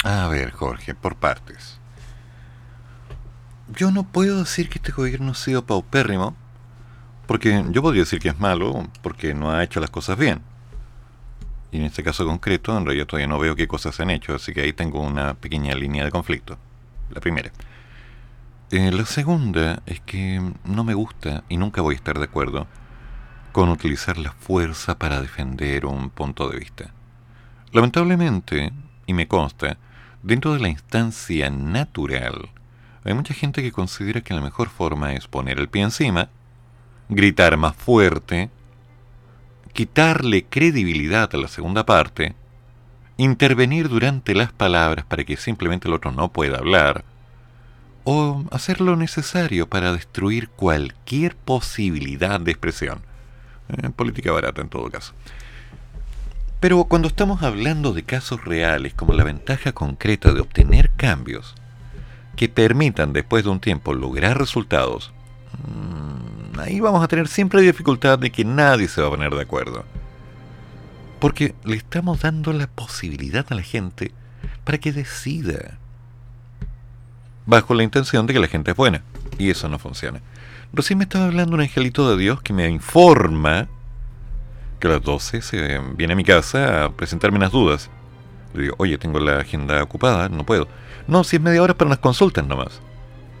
A 0.03 0.27
ver, 0.29 0.51
Jorge, 0.51 0.95
por 0.95 1.15
partes. 1.15 1.79
Yo 3.67 3.91
no 3.91 4.03
puedo 4.03 4.39
decir 4.39 4.69
que 4.69 4.79
este 4.79 4.91
gobierno 4.91 5.31
ha 5.31 5.35
sido 5.35 5.65
paupérrimo, 5.65 6.35
porque 7.27 7.65
yo 7.69 7.81
podría 7.81 8.03
decir 8.03 8.19
que 8.19 8.29
es 8.29 8.39
malo 8.39 8.87
porque 9.03 9.35
no 9.35 9.51
ha 9.51 9.63
hecho 9.63 9.79
las 9.79 9.91
cosas 9.91 10.17
bien. 10.17 10.41
Y 11.71 11.77
en 11.77 11.83
este 11.83 12.03
caso 12.03 12.25
concreto, 12.25 12.75
en 12.77 12.85
realidad 12.85 13.05
todavía 13.05 13.27
no 13.27 13.39
veo 13.39 13.55
qué 13.55 13.67
cosas 13.67 13.95
se 13.95 14.03
han 14.03 14.09
hecho, 14.09 14.33
así 14.33 14.53
que 14.53 14.61
ahí 14.61 14.73
tengo 14.73 15.01
una 15.01 15.35
pequeña 15.35 15.75
línea 15.75 16.03
de 16.03 16.11
conflicto. 16.11 16.57
La 17.11 17.21
primera. 17.21 17.51
Eh, 18.71 18.91
la 18.91 19.05
segunda 19.05 19.81
es 19.85 19.99
que 20.01 20.41
no 20.63 20.83
me 20.83 20.93
gusta 20.93 21.43
y 21.49 21.57
nunca 21.57 21.81
voy 21.81 21.95
a 21.95 21.97
estar 21.97 22.17
de 22.19 22.25
acuerdo 22.25 22.67
con 23.51 23.69
utilizar 23.69 24.17
la 24.17 24.31
fuerza 24.31 24.97
para 24.97 25.21
defender 25.21 25.85
un 25.85 26.09
punto 26.09 26.49
de 26.49 26.59
vista. 26.59 26.93
Lamentablemente, 27.71 28.71
y 29.05 29.13
me 29.13 29.27
consta, 29.27 29.77
dentro 30.21 30.53
de 30.53 30.59
la 30.59 30.69
instancia 30.69 31.49
natural, 31.49 32.49
hay 33.03 33.13
mucha 33.13 33.33
gente 33.33 33.61
que 33.61 33.71
considera 33.71 34.21
que 34.21 34.33
la 34.33 34.41
mejor 34.41 34.69
forma 34.69 35.13
es 35.13 35.27
poner 35.27 35.59
el 35.59 35.69
pie 35.69 35.83
encima, 35.83 36.29
gritar 37.09 37.57
más 37.57 37.75
fuerte, 37.75 38.49
quitarle 39.79 40.43
credibilidad 40.43 41.33
a 41.33 41.37
la 41.37 41.47
segunda 41.47 41.85
parte, 41.85 42.35
intervenir 43.15 43.87
durante 43.87 44.35
las 44.35 44.51
palabras 44.51 45.05
para 45.05 45.23
que 45.23 45.37
simplemente 45.37 45.87
el 45.87 45.93
otro 45.93 46.11
no 46.11 46.33
pueda 46.33 46.57
hablar, 46.57 47.05
o 48.03 48.43
hacer 48.51 48.81
lo 48.81 48.97
necesario 48.97 49.69
para 49.69 49.93
destruir 49.93 50.49
cualquier 50.49 51.37
posibilidad 51.37 52.41
de 52.41 52.51
expresión. 52.51 52.99
Eh, 53.69 53.89
política 53.91 54.33
barata 54.33 54.61
en 54.61 54.67
todo 54.67 54.89
caso. 54.89 55.13
Pero 56.59 56.83
cuando 56.83 57.07
estamos 57.07 57.41
hablando 57.41 57.93
de 57.93 58.03
casos 58.03 58.43
reales 58.43 58.93
como 58.93 59.13
la 59.13 59.23
ventaja 59.23 59.71
concreta 59.71 60.33
de 60.33 60.41
obtener 60.41 60.91
cambios 60.97 61.55
que 62.35 62.49
permitan 62.49 63.13
después 63.13 63.45
de 63.45 63.51
un 63.51 63.61
tiempo 63.61 63.93
lograr 63.93 64.37
resultados, 64.37 65.13
mm, 65.65 66.18
ahí 66.59 66.79
vamos 66.79 67.03
a 67.03 67.07
tener 67.07 67.27
siempre 67.27 67.61
dificultad 67.61 68.19
de 68.19 68.31
que 68.31 68.45
nadie 68.45 68.87
se 68.87 69.01
va 69.01 69.07
a 69.07 69.11
poner 69.11 69.33
de 69.33 69.41
acuerdo. 69.41 69.85
Porque 71.19 71.53
le 71.63 71.75
estamos 71.75 72.21
dando 72.21 72.53
la 72.53 72.67
posibilidad 72.67 73.45
a 73.49 73.55
la 73.55 73.61
gente 73.61 74.11
para 74.63 74.77
que 74.77 74.91
decida. 74.91 75.77
Bajo 77.45 77.73
la 77.73 77.83
intención 77.83 78.25
de 78.25 78.33
que 78.33 78.39
la 78.39 78.47
gente 78.47 78.71
es 78.71 78.77
buena. 78.77 79.03
Y 79.37 79.49
eso 79.49 79.67
no 79.69 79.79
funciona. 79.79 80.21
Recién 80.71 80.99
me 80.99 81.03
estaba 81.03 81.25
hablando 81.25 81.55
un 81.55 81.61
angelito 81.61 82.09
de 82.09 82.21
Dios 82.21 82.41
que 82.41 82.53
me 82.53 82.69
informa 82.69 83.67
que 84.79 84.87
a 84.87 84.91
las 84.91 85.01
12 85.01 85.41
se 85.41 85.79
viene 85.95 86.13
a 86.13 86.15
mi 86.15 86.23
casa 86.23 86.85
a 86.85 86.91
presentarme 86.91 87.37
unas 87.37 87.51
dudas. 87.51 87.89
Le 88.53 88.63
digo, 88.63 88.75
oye, 88.77 88.97
tengo 88.97 89.19
la 89.19 89.39
agenda 89.39 89.81
ocupada, 89.83 90.29
no 90.29 90.45
puedo. 90.45 90.67
No, 91.07 91.23
si 91.23 91.35
es 91.35 91.41
media 91.41 91.61
hora 91.61 91.73
para 91.73 91.87
unas 91.87 91.99
consultas 91.99 92.45
nomás. 92.45 92.81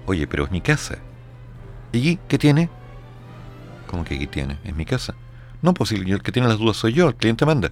Oye, 0.05 0.27
pero 0.27 0.43
es 0.43 0.51
mi 0.51 0.61
casa. 0.61 0.97
¿Y 1.91 2.17
qué 2.27 2.37
tiene? 2.37 2.69
¿Cómo 3.89 4.03
que 4.03 4.13
aquí 4.13 4.27
tiene? 4.27 4.59
Es 4.63 4.75
mi 4.75 4.85
casa. 4.85 5.15
No, 5.63 5.73
pues 5.73 5.91
el 5.93 6.21
que 6.21 6.31
tiene 6.31 6.47
las 6.47 6.59
dudas 6.59 6.77
soy 6.77 6.93
yo, 6.93 7.07
el 7.07 7.15
cliente 7.15 7.43
manda. 7.43 7.71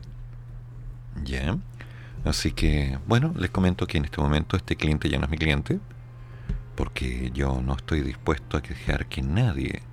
Ya. 1.24 1.56
Así 2.26 2.54
que, 2.54 2.98
bueno, 3.06 3.36
les 3.38 3.52
comento 3.52 3.86
que 3.86 4.00
en 4.00 4.06
este 4.06 4.20
momento 4.20 4.58
este 4.58 4.76
cliente 4.76 5.10
ya 5.10 5.20
no 5.20 5.26
es 5.26 5.30
mi 5.30 5.38
cliente, 5.38 5.80
porque 6.76 7.30
yo 7.36 7.62
no 7.64 7.76
estoy 7.76 8.02
dispuesto 8.02 8.58
a 8.58 8.62
dejar 8.62 9.06
que 9.06 9.22
nadie 9.22 9.84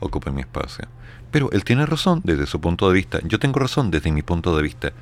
ocupe 0.00 0.32
mi 0.32 0.40
espacio. 0.40 0.88
Pero 1.30 1.52
él 1.52 1.62
tiene 1.62 1.86
razón 1.86 2.20
desde 2.24 2.46
su 2.46 2.60
punto 2.60 2.88
de 2.88 2.94
vista, 2.94 3.20
yo 3.22 3.38
tengo 3.38 3.60
razón 3.60 3.92
desde 3.92 4.10
mi 4.10 4.22
punto 4.22 4.56
de 4.56 4.62
vista. 4.64 4.92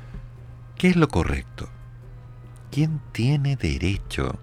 ¿Qué 0.77 0.89
es 0.89 0.97
lo 0.97 1.07
correcto? 1.07 1.67
¿Quién 2.69 3.01
tiene 3.11 3.55
derecho 3.55 4.39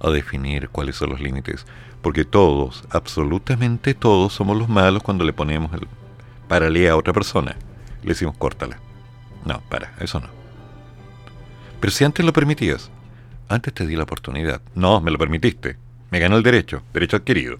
a 0.00 0.10
definir 0.10 0.68
cuáles 0.68 0.96
son 0.96 1.08
los 1.08 1.20
límites? 1.20 1.64
Porque 2.02 2.24
todos, 2.24 2.84
absolutamente 2.90 3.94
todos, 3.94 4.32
somos 4.32 4.56
los 4.56 4.68
malos 4.68 5.02
cuando 5.02 5.24
le 5.24 5.32
ponemos 5.32 5.72
el 5.72 5.88
paralé 6.46 6.88
a 6.88 6.96
otra 6.96 7.12
persona. 7.12 7.56
Le 8.02 8.10
decimos 8.10 8.36
córtala. 8.36 8.78
No, 9.44 9.60
para, 9.68 9.94
eso 10.00 10.20
no. 10.20 10.28
Pero 11.80 11.90
si 11.90 12.04
antes 12.04 12.24
lo 12.24 12.32
permitías, 12.32 12.90
antes 13.48 13.72
te 13.72 13.86
di 13.86 13.96
la 13.96 14.02
oportunidad. 14.04 14.60
No, 14.74 15.00
me 15.00 15.10
lo 15.10 15.18
permitiste. 15.18 15.76
Me 16.10 16.18
ganó 16.18 16.36
el 16.36 16.42
derecho, 16.42 16.82
derecho 16.92 17.16
adquirido. 17.16 17.58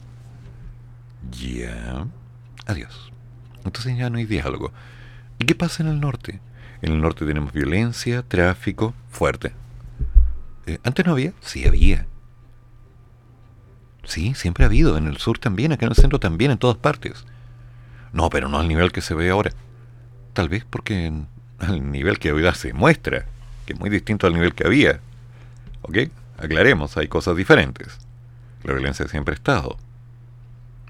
Ya. 1.30 2.06
Adiós. 2.66 3.12
Entonces 3.64 3.96
ya 3.96 4.10
no 4.10 4.18
hay 4.18 4.24
diálogo. 4.24 4.72
¿Y 5.38 5.44
qué 5.44 5.54
pasa 5.54 5.82
en 5.82 5.88
el 5.88 6.00
norte? 6.00 6.40
En 6.82 6.92
el 6.92 7.00
norte 7.00 7.26
tenemos 7.26 7.52
violencia, 7.52 8.22
tráfico, 8.22 8.94
fuerte. 9.10 9.52
Eh, 10.66 10.78
¿Antes 10.84 11.06
no 11.06 11.12
había? 11.12 11.32
Sí, 11.40 11.66
había. 11.66 12.06
Sí, 14.08 14.34
siempre 14.34 14.64
ha 14.64 14.68
habido. 14.68 14.96
En 14.96 15.06
el 15.06 15.18
sur 15.18 15.38
también, 15.38 15.70
acá 15.72 15.84
en 15.84 15.92
el 15.92 15.96
centro 15.96 16.18
también, 16.18 16.50
en 16.50 16.56
todas 16.58 16.78
partes. 16.78 17.26
No, 18.12 18.30
pero 18.30 18.48
no 18.48 18.58
al 18.58 18.66
nivel 18.66 18.90
que 18.90 19.02
se 19.02 19.14
ve 19.14 19.28
ahora. 19.28 19.52
Tal 20.32 20.48
vez 20.48 20.64
porque 20.64 21.12
al 21.58 21.92
nivel 21.92 22.18
que 22.18 22.32
día 22.32 22.54
se 22.54 22.72
muestra, 22.72 23.26
que 23.66 23.74
es 23.74 23.78
muy 23.78 23.90
distinto 23.90 24.26
al 24.26 24.32
nivel 24.32 24.54
que 24.54 24.66
había. 24.66 25.00
¿Ok? 25.82 25.98
Aclaremos, 26.38 26.96
hay 26.96 27.06
cosas 27.08 27.36
diferentes. 27.36 27.98
La 28.64 28.72
violencia 28.72 29.06
siempre 29.08 29.32
ha 29.32 29.36
estado. 29.36 29.76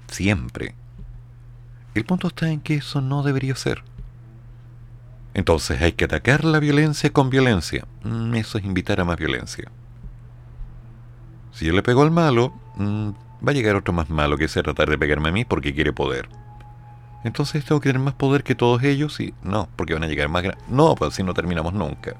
Siempre. 0.07 0.73
El 1.95 2.05
punto 2.05 2.27
está 2.29 2.49
en 2.49 2.61
que 2.61 2.75
eso 2.75 3.01
no 3.01 3.21
debería 3.21 3.55
ser. 3.55 3.83
Entonces 5.33 5.81
hay 5.81 5.91
que 5.91 6.05
atacar 6.05 6.45
la 6.45 6.59
violencia 6.59 7.11
con 7.11 7.29
violencia. 7.29 7.85
Mm, 8.03 8.35
Eso 8.35 8.57
es 8.57 8.63
invitar 8.63 9.01
a 9.01 9.05
más 9.05 9.17
violencia. 9.17 9.69
Si 11.51 11.65
yo 11.65 11.73
le 11.73 11.83
pego 11.83 12.03
al 12.03 12.11
malo, 12.11 12.53
mm, 12.79 13.09
va 13.47 13.51
a 13.51 13.53
llegar 13.53 13.75
otro 13.75 13.93
más 13.93 14.09
malo 14.09 14.37
que 14.37 14.47
sea 14.47 14.63
tratar 14.63 14.89
de 14.89 14.97
pegarme 14.97 15.29
a 15.29 15.31
mí 15.31 15.45
porque 15.45 15.73
quiere 15.73 15.93
poder. 15.93 16.27
Entonces 17.23 17.65
tengo 17.65 17.81
que 17.81 17.89
tener 17.89 18.01
más 18.01 18.13
poder 18.13 18.43
que 18.43 18.55
todos 18.55 18.81
ellos 18.83 19.19
y 19.19 19.33
no, 19.43 19.69
porque 19.75 19.93
van 19.93 20.03
a 20.03 20.07
llegar 20.07 20.29
más 20.29 20.43
grandes. 20.43 20.67
No, 20.69 20.95
pues 20.95 21.13
así 21.13 21.23
no 21.23 21.33
terminamos 21.33 21.73
nunca. 21.73 22.15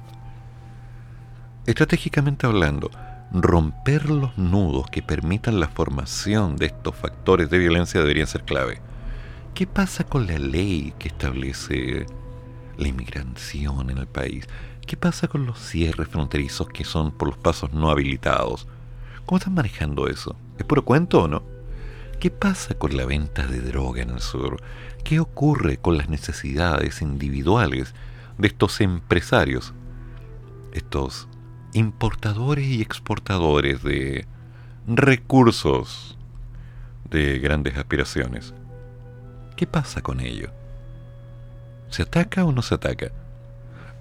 Estratégicamente 1.65 2.45
hablando, 2.45 2.91
romper 3.31 4.09
los 4.09 4.37
nudos 4.37 4.89
que 4.89 5.01
permitan 5.01 5.59
la 5.59 5.67
formación 5.67 6.57
de 6.57 6.67
estos 6.67 6.95
factores 6.95 7.49
de 7.49 7.59
violencia 7.59 8.01
deberían 8.01 8.27
ser 8.27 8.43
clave. 8.43 8.81
¿Qué 9.53 9.67
pasa 9.67 10.03
con 10.03 10.27
la 10.27 10.37
ley 10.37 10.93
que 10.99 11.09
establece 11.09 12.05
la 12.77 12.87
inmigración 12.87 13.89
en 13.89 13.97
el 13.99 14.07
país? 14.07 14.47
¿Qué 14.85 14.97
pasa 14.97 15.27
con 15.27 15.45
los 15.45 15.59
cierres 15.59 16.07
fronterizos 16.07 16.67
que 16.69 16.83
son 16.83 17.11
por 17.11 17.29
los 17.29 17.37
pasos 17.37 17.71
no 17.71 17.89
habilitados? 17.89 18.67
¿Cómo 19.25 19.37
están 19.37 19.53
manejando 19.53 20.07
eso? 20.07 20.35
¿Es 20.59 20.65
puro 20.65 20.83
cuento 20.83 21.23
o 21.23 21.27
no? 21.27 21.41
¿Qué 22.19 22.29
pasa 22.29 22.75
con 22.75 22.95
la 22.97 23.05
venta 23.05 23.47
de 23.47 23.61
droga 23.61 24.03
en 24.03 24.09
el 24.09 24.19
sur? 24.19 24.61
¿Qué 25.05 25.21
ocurre 25.21 25.77
con 25.77 25.97
las 25.97 26.09
necesidades 26.09 27.01
individuales 27.01 27.95
de 28.37 28.47
estos 28.49 28.81
empresarios? 28.81 29.73
Estos 30.73 31.29
importadores 31.73 32.67
y 32.67 32.81
exportadores 32.81 33.81
de 33.83 34.27
recursos 34.85 36.17
de 37.09 37.39
grandes 37.39 37.77
aspiraciones. 37.77 38.53
¿Qué 39.55 39.65
pasa 39.65 40.01
con 40.01 40.19
ello? 40.19 40.51
¿Se 41.89 42.03
ataca 42.03 42.43
o 42.43 42.51
no 42.51 42.61
se 42.61 42.75
ataca? 42.75 43.11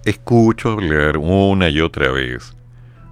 Escucho 0.05 0.73
hablar 0.73 1.19
una 1.19 1.69
y 1.69 1.81
otra 1.81 2.11
vez 2.11 2.55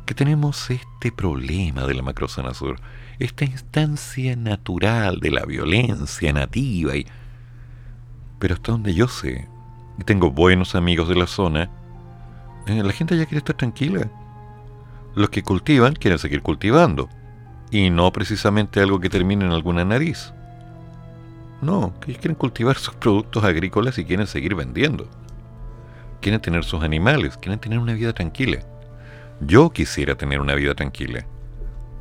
que 0.05 0.15
tenemos 0.15 0.71
este 0.71 1.13
problema 1.13 1.85
de 1.87 1.95
la 1.95 2.03
macrozona 2.03 2.55
sur, 2.55 2.77
esta 3.19 3.45
instancia 3.45 4.37
natural 4.37 5.21
de 5.21 5.31
la 5.31 5.45
violencia 5.45 6.33
nativa 6.33 6.97
y... 6.97 7.07
Pero 8.39 8.55
hasta 8.55 8.73
donde 8.73 8.95
yo 8.95 9.09
sé, 9.09 9.49
y 9.99 10.05
tengo 10.05 10.31
buenos 10.31 10.75
amigos 10.75 11.09
de 11.09 11.17
la 11.17 11.27
zona, 11.27 11.71
eh, 12.67 12.83
la 12.83 12.93
gente 12.93 13.17
ya 13.17 13.25
quiere 13.25 13.39
estar 13.39 13.57
tranquila. 13.57 14.11
Los 15.15 15.31
que 15.31 15.43
cultivan 15.43 15.95
quieren 15.95 16.19
seguir 16.19 16.43
cultivando, 16.43 17.09
y 17.71 17.91
no 17.91 18.13
precisamente 18.13 18.81
algo 18.81 19.01
que 19.01 19.09
termine 19.09 19.45
en 19.45 19.53
alguna 19.53 19.85
nariz. 19.85 20.33
No, 21.63 21.95
que 22.01 22.11
ellos 22.11 22.21
quieren 22.21 22.37
cultivar 22.37 22.77
sus 22.77 22.95
productos 22.95 23.43
agrícolas 23.45 23.99
y 23.99 24.05
quieren 24.05 24.27
seguir 24.27 24.55
vendiendo. 24.55 25.09
Quieren 26.21 26.41
tener 26.41 26.65
sus 26.65 26.83
animales, 26.83 27.37
quieren 27.39 27.59
tener 27.59 27.79
una 27.79 27.95
vida 27.95 28.13
tranquila. 28.13 28.61
Yo 29.41 29.71
quisiera 29.71 30.15
tener 30.15 30.41
una 30.41 30.55
vida 30.55 30.75
tranquila. 30.75 31.27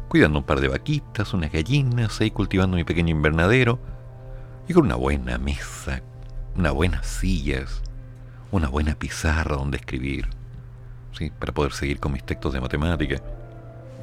Cuidando 0.08 0.40
un 0.40 0.46
par 0.46 0.60
de 0.60 0.68
vaquitas, 0.68 1.34
unas 1.34 1.52
gallinas, 1.52 2.22
ahí 2.22 2.32
cultivando 2.32 2.78
mi 2.78 2.84
pequeño 2.84 3.12
invernadero. 3.16 3.80
Y 4.68 4.74
con 4.74 4.86
una 4.86 4.96
buena 4.96 5.38
mesa, 5.38 6.02
unas 6.56 6.74
buenas 6.74 7.06
sillas, 7.06 7.82
una 8.52 8.70
buena 8.70 8.96
pizarra 8.96 9.56
donde 9.56 9.78
escribir. 9.78 10.28
Sí, 11.12 11.32
para 11.32 11.54
poder 11.54 11.74
seguir 11.74 12.00
con 12.00 12.14
mis 12.14 12.24
textos 12.24 12.54
de 12.54 12.62
matemática. 12.62 13.22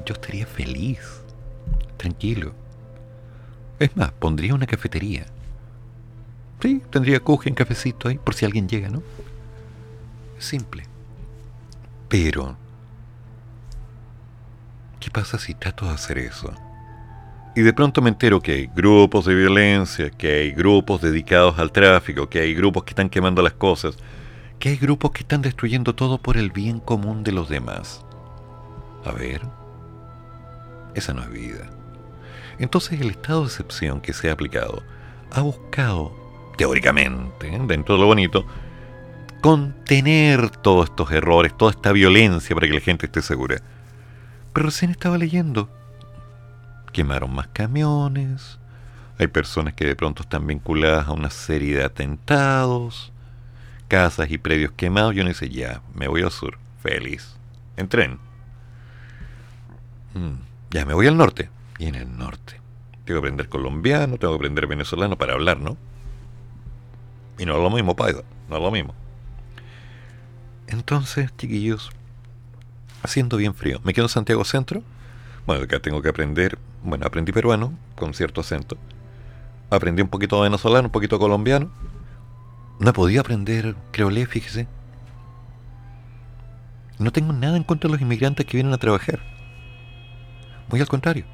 Yo 0.05 0.15
estaría 0.15 0.47
feliz, 0.47 1.23
tranquilo. 1.97 2.55
Es 3.79 3.97
más, 3.97 4.13
pondría 4.13 4.55
una 4.55 4.67
cafetería. 4.67 5.27
Sí, 6.61 6.83
tendría 6.91 7.21
kuchen, 7.21 7.55
cafecito 7.55 8.09
ahí, 8.09 8.19
por 8.19 8.35
si 8.35 8.45
alguien 8.45 8.69
llega, 8.69 8.89
¿no? 8.89 9.03
Simple. 10.39 10.85
Pero, 12.09 12.57
¿qué 15.03 15.11
pasa 15.11 15.37
si 15.37 15.55
trato 15.55 15.87
de 15.87 15.95
hacer 15.95 16.19
eso? 16.19 16.55
Y 17.57 17.63
de 17.63 17.73
pronto 17.73 18.01
me 18.01 18.09
entero 18.09 18.41
que 18.41 18.53
hay 18.53 18.67
grupos 18.69 19.27
de 19.27 19.35
violencia, 19.35 20.11
que 20.11 20.33
hay 20.33 20.53
grupos 20.53 21.03
dedicados 21.03 21.59
al 21.59 21.73
tráfico, 21.73 22.29
que 22.29 22.39
hay 22.39 22.55
grupos 22.55 22.85
que 22.85 22.91
están 22.91 23.11
quemando 23.11 23.43
las 23.43 23.53
cosas, 23.53 23.97
que 24.61 24.69
hay 24.71 24.77
grupos 24.77 25.11
que 25.11 25.23
están 25.23 25.43
destruyendo 25.43 25.95
todo 25.95 26.19
por 26.19 26.37
el 26.37 26.53
bien 26.53 26.79
común 26.79 27.25
de 27.25 27.33
los 27.33 27.49
demás. 27.49 28.05
A 29.05 29.11
ver, 29.11 29.43
esa 30.95 31.13
no 31.13 31.23
es 31.23 31.31
vida. 31.31 31.69
Entonces 32.61 33.01
el 33.01 33.11
estado 33.11 33.41
de 33.41 33.47
excepción 33.49 34.01
que 34.01 34.13
se 34.13 34.31
ha 34.31 34.33
aplicado 34.33 34.85
ha 35.33 35.41
buscado, 35.41 36.15
teóricamente, 36.57 37.51
dentro 37.67 37.97
de 37.97 38.01
lo 38.01 38.07
bonito, 38.07 38.47
contener 39.41 40.49
todos 40.49 40.91
estos 40.91 41.11
errores, 41.11 41.57
toda 41.57 41.73
esta 41.73 41.91
violencia 41.91 42.55
para 42.55 42.69
que 42.69 42.75
la 42.75 42.81
gente 42.81 43.07
esté 43.07 43.21
segura. 43.21 43.61
Pero 44.53 44.67
recién 44.67 44.91
estaba 44.91 45.19
leyendo. 45.19 45.69
Quemaron 46.93 47.35
más 47.35 47.49
camiones. 47.49 48.59
Hay 49.19 49.27
personas 49.29 49.75
que 49.75 49.87
de 49.87 49.97
pronto 49.97 50.23
están 50.23 50.47
vinculadas 50.47 51.09
a 51.09 51.13
una 51.13 51.31
serie 51.31 51.77
de 51.77 51.85
atentados. 51.85 53.13
Casas 53.89 54.31
y 54.31 54.39
predios 54.39 54.73
quemados. 54.73 55.15
Yo 55.15 55.23
no 55.23 55.29
dice, 55.29 55.49
ya, 55.49 55.81
me 55.95 56.09
voy 56.09 56.23
al 56.23 56.31
sur. 56.31 56.59
Feliz. 56.83 57.37
En 57.77 57.89
tren. 57.89 58.19
Mm, 60.15 60.35
ya, 60.71 60.85
me 60.85 60.95
voy 60.95 61.07
al 61.07 61.17
norte. 61.17 61.49
Y 61.79 61.87
en 61.87 61.95
el 61.95 62.17
norte. 62.17 62.61
Tengo 63.05 63.21
que 63.21 63.27
aprender 63.27 63.49
colombiano, 63.49 64.19
tengo 64.19 64.35
que 64.35 64.37
aprender 64.37 64.67
venezolano 64.67 65.17
para 65.17 65.33
hablar, 65.33 65.59
¿no? 65.59 65.77
Y 67.39 67.47
no 67.47 67.57
es 67.57 67.63
lo 67.63 67.71
mismo, 67.71 67.97
paisa. 67.97 68.23
No 68.49 68.57
es 68.57 68.63
lo 68.63 68.71
mismo. 68.71 68.95
Entonces, 70.69 71.35
chiquillos, 71.37 71.91
haciendo 73.03 73.37
bien 73.37 73.55
frío. 73.55 73.81
Me 73.85 73.93
quedo 73.93 74.07
en 74.07 74.11
Santiago 74.11 74.45
Centro. 74.45 74.83
Bueno, 75.47 75.65
acá 75.65 75.81
tengo 75.81 76.03
que 76.03 76.09
aprender. 76.09 76.59
Bueno, 76.83 77.07
aprendí 77.07 77.33
peruano 77.33 77.73
con 77.97 78.15
cierto 78.15 78.41
acento. 78.41 78.77
Aprendí 79.71 80.03
un 80.03 80.09
poquito 80.09 80.41
venezolano, 80.41 80.89
un 80.89 80.93
poquito 80.93 81.19
colombiano. 81.19 81.71
No 82.79 82.91
he 82.91 82.93
podido 82.93 83.21
aprender 83.21 83.75
creolé, 83.91 84.27
fíjese. 84.27 84.67
No 86.99 87.11
tengo 87.13 87.33
nada 87.33 87.57
en 87.57 87.65
contra 87.65 87.89
de 87.89 87.93
los 87.93 88.03
inmigrantes 88.03 88.47
que 88.47 88.57
vienen 88.57 88.73
a 88.73 88.79
trabajar. 88.79 89.21
Muy 90.69 90.81
al 90.81 90.89
contrario. 90.89 91.25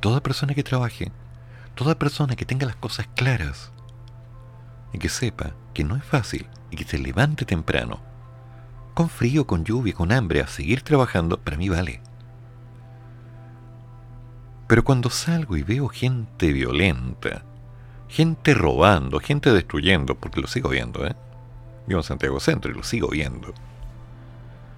toda 0.00 0.22
persona 0.22 0.54
que 0.54 0.62
trabaje, 0.62 1.10
toda 1.74 1.98
persona 1.98 2.36
que 2.36 2.44
tenga 2.44 2.66
las 2.66 2.76
cosas 2.76 3.08
claras 3.16 3.72
y 4.92 4.98
que 4.98 5.08
sepa 5.08 5.52
que 5.74 5.84
no 5.84 5.96
es 5.96 6.04
fácil 6.04 6.46
y 6.70 6.76
que 6.76 6.84
se 6.84 6.98
levante 6.98 7.44
temprano, 7.44 8.00
con 8.96 9.10
frío, 9.10 9.46
con 9.46 9.62
lluvia, 9.62 9.92
con 9.92 10.10
hambre, 10.10 10.40
a 10.40 10.46
seguir 10.46 10.80
trabajando, 10.80 11.38
para 11.38 11.58
mí 11.58 11.68
vale. 11.68 12.00
Pero 14.66 14.84
cuando 14.84 15.10
salgo 15.10 15.58
y 15.58 15.62
veo 15.62 15.88
gente 15.88 16.50
violenta, 16.50 17.42
gente 18.08 18.54
robando, 18.54 19.20
gente 19.20 19.52
destruyendo, 19.52 20.14
porque 20.14 20.40
lo 20.40 20.46
sigo 20.46 20.70
viendo, 20.70 21.06
¿eh? 21.06 21.14
Vivo 21.86 22.00
en 22.00 22.04
Santiago 22.04 22.40
Centro 22.40 22.70
y 22.70 22.74
lo 22.74 22.82
sigo 22.82 23.08
viendo. 23.08 23.52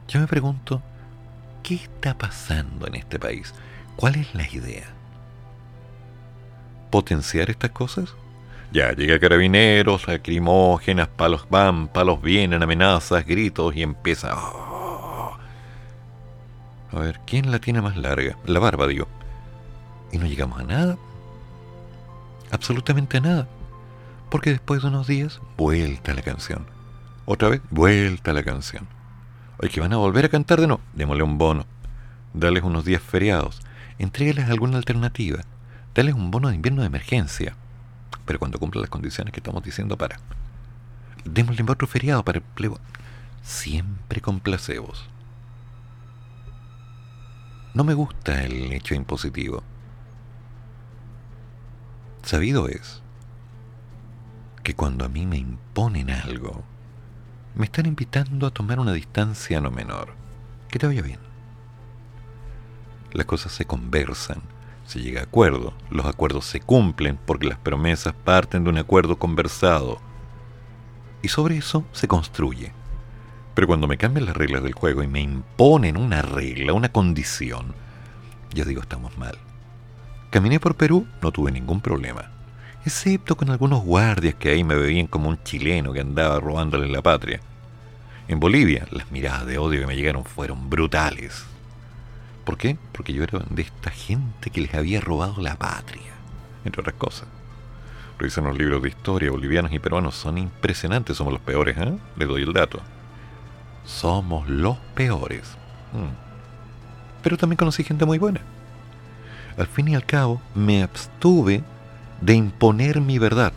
Yo 0.09 0.19
me 0.19 0.27
pregunto, 0.27 0.83
¿qué 1.63 1.77
está 1.77 2.19
pasando 2.19 2.89
en 2.89 2.97
este 2.97 3.21
país? 3.21 3.55
¿Cuál 3.95 4.17
es 4.17 4.35
la 4.35 4.51
idea? 4.51 4.89
¿Potenciar 6.91 7.51
estas 7.51 7.71
cosas? 7.71 8.17
Ya, 8.71 8.93
llega 8.93 9.19
carabineros, 9.19 10.07
lacrimógenas, 10.07 11.09
palos 11.09 11.47
van, 11.49 11.89
palos 11.89 12.21
vienen, 12.21 12.63
amenazas, 12.63 13.25
gritos 13.25 13.75
y 13.75 13.83
empieza... 13.83 14.35
"Oh". 14.37 15.37
A 16.93 16.99
ver, 16.99 17.21
¿quién 17.27 17.51
la 17.51 17.59
tiene 17.59 17.81
más 17.81 17.97
larga? 17.97 18.37
La 18.47 18.61
barba, 18.61 18.87
digo. 18.87 19.09
Y 20.13 20.19
no 20.19 20.27
llegamos 20.27 20.61
a 20.61 20.65
nada. 20.65 20.97
Absolutamente 22.51 23.19
a 23.19 23.21
nada. 23.21 23.49
Porque 24.31 24.51
después 24.51 24.83
de 24.83 24.89
unos 24.89 25.07
días, 25.07 25.41
vuelta 25.57 26.15
la 26.15 26.23
canción. 26.23 26.67
Otra 27.27 27.49
vez, 27.49 27.61
vuelta 27.71 28.33
la 28.33 28.43
canción. 28.43 28.87
Oye, 29.59 29.71
que 29.71 29.81
van 29.81 29.93
a 29.93 29.99
volver 29.99 30.27
a 30.27 30.29
cantar 30.31 30.61
de 30.61 30.67
nuevo. 30.67 30.83
Démosle 30.95 31.23
un 31.23 31.37
bono. 31.37 31.67
Dales 32.33 32.63
unos 32.63 32.85
días 32.85 33.03
feriados. 33.03 33.61
Entrégales 33.99 34.49
alguna 34.49 34.79
alternativa. 34.79 35.41
Dales 35.95 36.15
un 36.15 36.31
bono 36.31 36.49
de 36.49 36.55
invierno 36.55 36.83
de 36.83 36.87
emergencia. 36.87 37.55
Pero 38.25 38.39
cuando 38.39 38.59
cumpla 38.59 38.81
las 38.81 38.91
condiciones 38.91 39.33
que 39.33 39.41
estamos 39.41 39.63
diciendo 39.63 39.97
para. 39.97 40.21
Démosle 41.25 41.65
otro 41.69 41.87
feriado 41.87 42.25
para 42.25 42.39
el 42.39 42.45
plebo. 42.45 42.79
Siempre 43.43 44.21
con 44.21 44.41
placebos. 44.41 45.09
No 47.75 47.85
me 47.85 47.95
gusta 47.95 48.45
el 48.45 48.73
hecho 48.73 48.95
impositivo. 48.95 49.63
Sabido 52.23 52.69
es 52.69 53.03
que 54.63 54.75
cuando 54.75 55.05
a 55.05 55.09
mí 55.09 55.25
me 55.27 55.39
imponen 55.39 56.11
algo, 56.11 56.65
me 57.55 57.65
están 57.65 57.87
invitando 57.87 58.47
a 58.47 58.51
tomar 58.51 58.81
una 58.81 58.93
distancia 58.93 59.61
no 59.61 59.71
menor. 59.71 60.15
Que 60.69 60.79
te 60.79 60.87
vaya 60.87 61.03
bien. 61.03 61.21
Las 63.13 63.27
cosas 63.27 63.53
se 63.53 63.65
conversan, 63.65 64.43
se 64.89 65.01
llega 65.01 65.21
a 65.21 65.25
acuerdo, 65.25 65.75
los 65.91 66.07
acuerdos 66.07 66.47
se 66.47 66.61
cumplen 66.61 67.19
porque 67.27 67.47
las 67.47 67.59
promesas 67.59 68.15
parten 68.15 68.65
de 68.65 68.71
un 68.71 68.79
acuerdo 68.79 69.19
conversado. 69.19 70.01
Y 71.21 71.29
sobre 71.29 71.59
eso 71.59 71.85
se 71.93 72.09
construye. 72.09 72.73
Pero 73.55 73.67
cuando 73.67 73.87
me 73.87 73.99
cambian 73.99 74.25
las 74.25 74.37
reglas 74.37 74.63
del 74.63 74.73
juego 74.73 75.03
y 75.03 75.07
me 75.07 75.21
imponen 75.21 75.99
una 75.99 76.23
regla, 76.23 76.73
una 76.73 76.89
condición, 76.89 77.75
yo 78.55 78.65
digo 78.65 78.81
estamos 78.81 79.19
mal. 79.19 79.37
Caminé 80.31 80.59
por 80.59 80.75
Perú, 80.75 81.07
no 81.21 81.33
tuve 81.33 81.53
ningún 81.53 81.83
problema. 81.83 82.31
Excepto 82.87 83.37
con 83.37 83.51
algunos 83.51 83.83
guardias 83.83 84.37
que 84.37 84.53
ahí 84.53 84.65
me 84.65 84.75
veían 84.75 85.07
como 85.07 85.29
un 85.29 85.43
chileno 85.43 85.93
que 85.93 86.01
andaba 86.01 86.41
robándole 86.41 86.89
la 86.89 87.03
patria. 87.03 87.41
En 88.27 88.41
Bolivia, 88.41 88.87
las 88.91 89.11
miradas 89.11 89.45
de 89.45 89.59
odio 89.59 89.81
que 89.81 89.87
me 89.87 89.97
llegaron 89.97 90.25
fueron 90.25 90.71
brutales. 90.71 91.45
¿Por 92.49 92.57
qué? 92.57 92.79
Porque 92.93 93.13
yo 93.13 93.25
era 93.25 93.41
de 93.51 93.61
esta 93.61 93.91
gente 93.91 94.49
que 94.49 94.63
les 94.63 94.73
había 94.73 95.03
robado 95.03 95.43
la 95.43 95.57
patria, 95.57 96.15
entre 96.65 96.81
otras 96.81 96.97
cosas. 96.97 97.29
Revisan 98.19 98.45
los 98.45 98.57
libros 98.57 98.83
de 98.83 98.89
historia, 98.89 99.31
bolivianos 99.31 99.71
y 99.71 99.79
peruanos 99.79 100.15
son 100.15 100.39
impresionantes, 100.39 101.19
somos 101.19 101.35
los 101.35 101.43
peores, 101.43 101.77
¿eh? 101.77 101.99
Les 102.17 102.27
doy 102.27 102.45
el 102.45 102.55
dato. 102.55 102.81
Somos 103.85 104.49
los 104.49 104.79
peores. 104.95 105.59
Mm. 105.93 107.21
Pero 107.23 107.37
también 107.37 107.59
conocí 107.59 107.85
gente 107.85 108.07
muy 108.07 108.17
buena. 108.17 108.41
Al 109.59 109.67
fin 109.67 109.89
y 109.89 109.95
al 109.95 110.07
cabo, 110.07 110.41
me 110.55 110.83
abstuve 110.83 111.63
de 112.23 112.33
imponer 112.33 113.03
mi 113.03 113.19
verdad. 113.19 113.53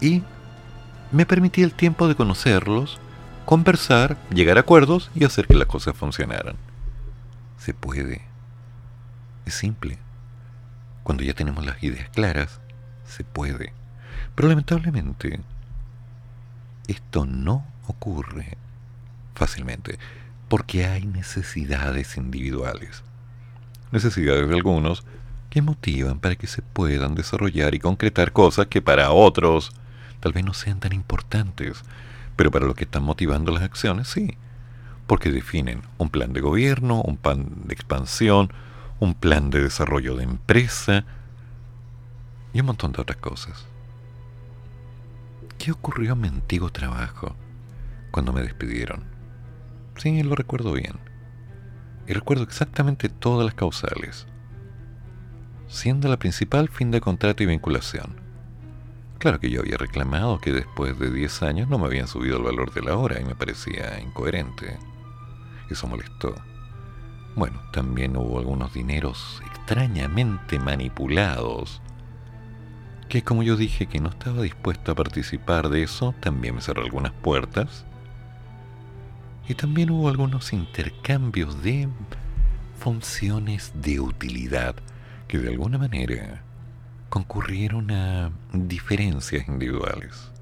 Y 0.00 0.22
me 1.10 1.26
permití 1.26 1.64
el 1.64 1.74
tiempo 1.74 2.06
de 2.06 2.14
conocerlos, 2.14 3.00
conversar, 3.44 4.16
llegar 4.30 4.56
a 4.56 4.60
acuerdos 4.60 5.10
y 5.16 5.24
hacer 5.24 5.48
que 5.48 5.54
las 5.54 5.66
cosas 5.66 5.96
funcionaran. 5.96 6.54
Se 7.66 7.74
puede. 7.74 8.20
Es 9.44 9.54
simple. 9.54 9.98
Cuando 11.02 11.24
ya 11.24 11.34
tenemos 11.34 11.66
las 11.66 11.82
ideas 11.82 12.08
claras, 12.10 12.60
se 13.04 13.24
puede. 13.24 13.72
Pero 14.36 14.46
lamentablemente, 14.46 15.40
esto 16.86 17.26
no 17.26 17.66
ocurre 17.88 18.56
fácilmente 19.34 19.98
porque 20.48 20.86
hay 20.86 21.06
necesidades 21.06 22.16
individuales. 22.16 23.02
Necesidades 23.90 24.48
de 24.48 24.54
algunos 24.54 25.02
que 25.50 25.60
motivan 25.60 26.20
para 26.20 26.36
que 26.36 26.46
se 26.46 26.62
puedan 26.62 27.16
desarrollar 27.16 27.74
y 27.74 27.80
concretar 27.80 28.30
cosas 28.30 28.68
que 28.68 28.80
para 28.80 29.10
otros 29.10 29.72
tal 30.20 30.32
vez 30.32 30.44
no 30.44 30.54
sean 30.54 30.78
tan 30.78 30.92
importantes, 30.92 31.82
pero 32.36 32.52
para 32.52 32.66
los 32.66 32.76
que 32.76 32.84
están 32.84 33.02
motivando 33.02 33.50
las 33.50 33.64
acciones 33.64 34.06
sí, 34.06 34.38
porque 35.06 35.30
definen 35.30 35.82
un 35.98 36.10
plan 36.10 36.32
de 36.32 36.40
gobierno, 36.40 37.02
un 37.02 37.16
plan 37.16 37.46
de 37.64 37.74
expansión, 37.74 38.52
un 39.00 39.14
plan 39.14 39.50
de 39.50 39.62
desarrollo 39.62 40.16
de 40.16 40.24
empresa 40.24 41.04
y 42.52 42.60
un 42.60 42.66
montón 42.66 42.92
de 42.92 43.02
otras 43.02 43.18
cosas. 43.18 43.66
¿Qué 45.58 45.72
ocurrió 45.72 46.12
en 46.12 46.20
mi 46.20 46.28
antiguo 46.28 46.70
trabajo 46.70 47.34
cuando 48.10 48.32
me 48.32 48.42
despidieron? 48.42 49.04
Sí, 49.96 50.22
lo 50.22 50.34
recuerdo 50.34 50.72
bien. 50.72 50.98
Y 52.06 52.12
recuerdo 52.12 52.44
exactamente 52.44 53.08
todas 53.08 53.44
las 53.44 53.54
causales. 53.54 54.26
Siendo 55.68 56.08
la 56.08 56.18
principal 56.18 56.68
fin 56.68 56.90
de 56.90 57.00
contrato 57.00 57.42
y 57.42 57.46
vinculación. 57.46 58.20
Claro 59.18 59.40
que 59.40 59.50
yo 59.50 59.60
había 59.60 59.78
reclamado 59.78 60.38
que 60.38 60.52
después 60.52 60.98
de 60.98 61.10
10 61.10 61.42
años 61.42 61.68
no 61.68 61.78
me 61.78 61.86
habían 61.86 62.06
subido 62.06 62.36
el 62.36 62.44
valor 62.44 62.72
de 62.72 62.82
la 62.82 62.96
hora 62.96 63.20
y 63.20 63.24
me 63.24 63.34
parecía 63.34 63.98
incoherente. 64.00 64.78
Eso 65.70 65.86
molestó. 65.86 66.34
Bueno, 67.34 67.60
también 67.72 68.16
hubo 68.16 68.38
algunos 68.38 68.72
dineros 68.72 69.42
extrañamente 69.46 70.58
manipulados 70.58 71.82
que 73.08 73.22
como 73.22 73.42
yo 73.42 73.56
dije 73.56 73.86
que 73.86 74.00
no 74.00 74.08
estaba 74.08 74.42
dispuesto 74.42 74.92
a 74.92 74.94
participar 74.94 75.68
de 75.68 75.82
eso, 75.82 76.14
también 76.20 76.56
me 76.56 76.60
cerró 76.60 76.82
algunas 76.82 77.12
puertas. 77.12 77.84
Y 79.48 79.54
también 79.54 79.90
hubo 79.90 80.08
algunos 80.08 80.52
intercambios 80.52 81.62
de 81.62 81.88
funciones 82.78 83.72
de 83.74 84.00
utilidad 84.00 84.74
que 85.28 85.38
de 85.38 85.50
alguna 85.50 85.78
manera 85.78 86.42
concurrieron 87.08 87.90
a 87.92 88.32
diferencias 88.52 89.46
individuales. 89.48 90.32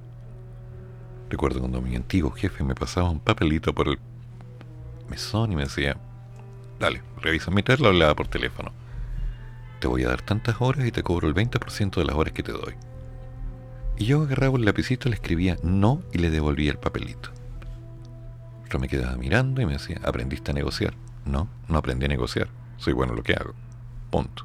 Recuerdo 1.29 1.61
cuando 1.61 1.83
mi 1.83 1.97
antiguo 1.97 2.31
jefe 2.31 2.64
me 2.64 2.75
pasaba 2.75 3.11
un 3.11 3.20
papelito 3.20 3.75
por 3.75 3.89
el 3.89 3.99
mesón 5.15 5.53
y 5.53 5.57
me 5.57 5.62
decía, 5.62 5.97
dale, 6.81 7.01
revisa 7.21 7.53
mi 7.53 7.62
lo 7.62 7.89
hablaba 7.89 8.17
por 8.17 8.27
teléfono. 8.27 8.73
Te 9.79 9.87
voy 9.87 10.03
a 10.03 10.09
dar 10.09 10.23
tantas 10.23 10.57
horas 10.59 10.87
y 10.87 10.91
te 10.91 11.05
cobro 11.05 11.29
el 11.29 11.35
20% 11.35 11.95
de 11.95 12.05
las 12.05 12.17
horas 12.17 12.33
que 12.33 12.43
te 12.43 12.51
doy. 12.51 12.75
Y 13.97 14.07
yo 14.07 14.23
agarraba 14.23 14.59
el 14.59 14.65
lapicito, 14.65 15.09
le 15.09 15.15
escribía 15.15 15.57
no 15.62 16.03
y 16.12 16.19
le 16.19 16.31
devolvía 16.31 16.73
el 16.73 16.79
papelito. 16.79 17.31
Yo 18.71 18.79
me 18.81 18.89
quedaba 18.89 19.17
mirando 19.17 19.62
y 19.62 19.67
me 19.67 19.75
decía, 19.75 20.01
¿aprendiste 20.03 20.51
a 20.51 20.55
negociar? 20.55 20.95
No, 21.25 21.49
no 21.69 21.79
aprendí 21.79 22.07
a 22.07 22.09
negociar. 22.09 22.49
Soy 22.77 22.93
bueno 22.93 23.12
en 23.12 23.19
lo 23.19 23.23
que 23.23 23.35
hago. 23.35 23.55
Punto. 24.11 24.45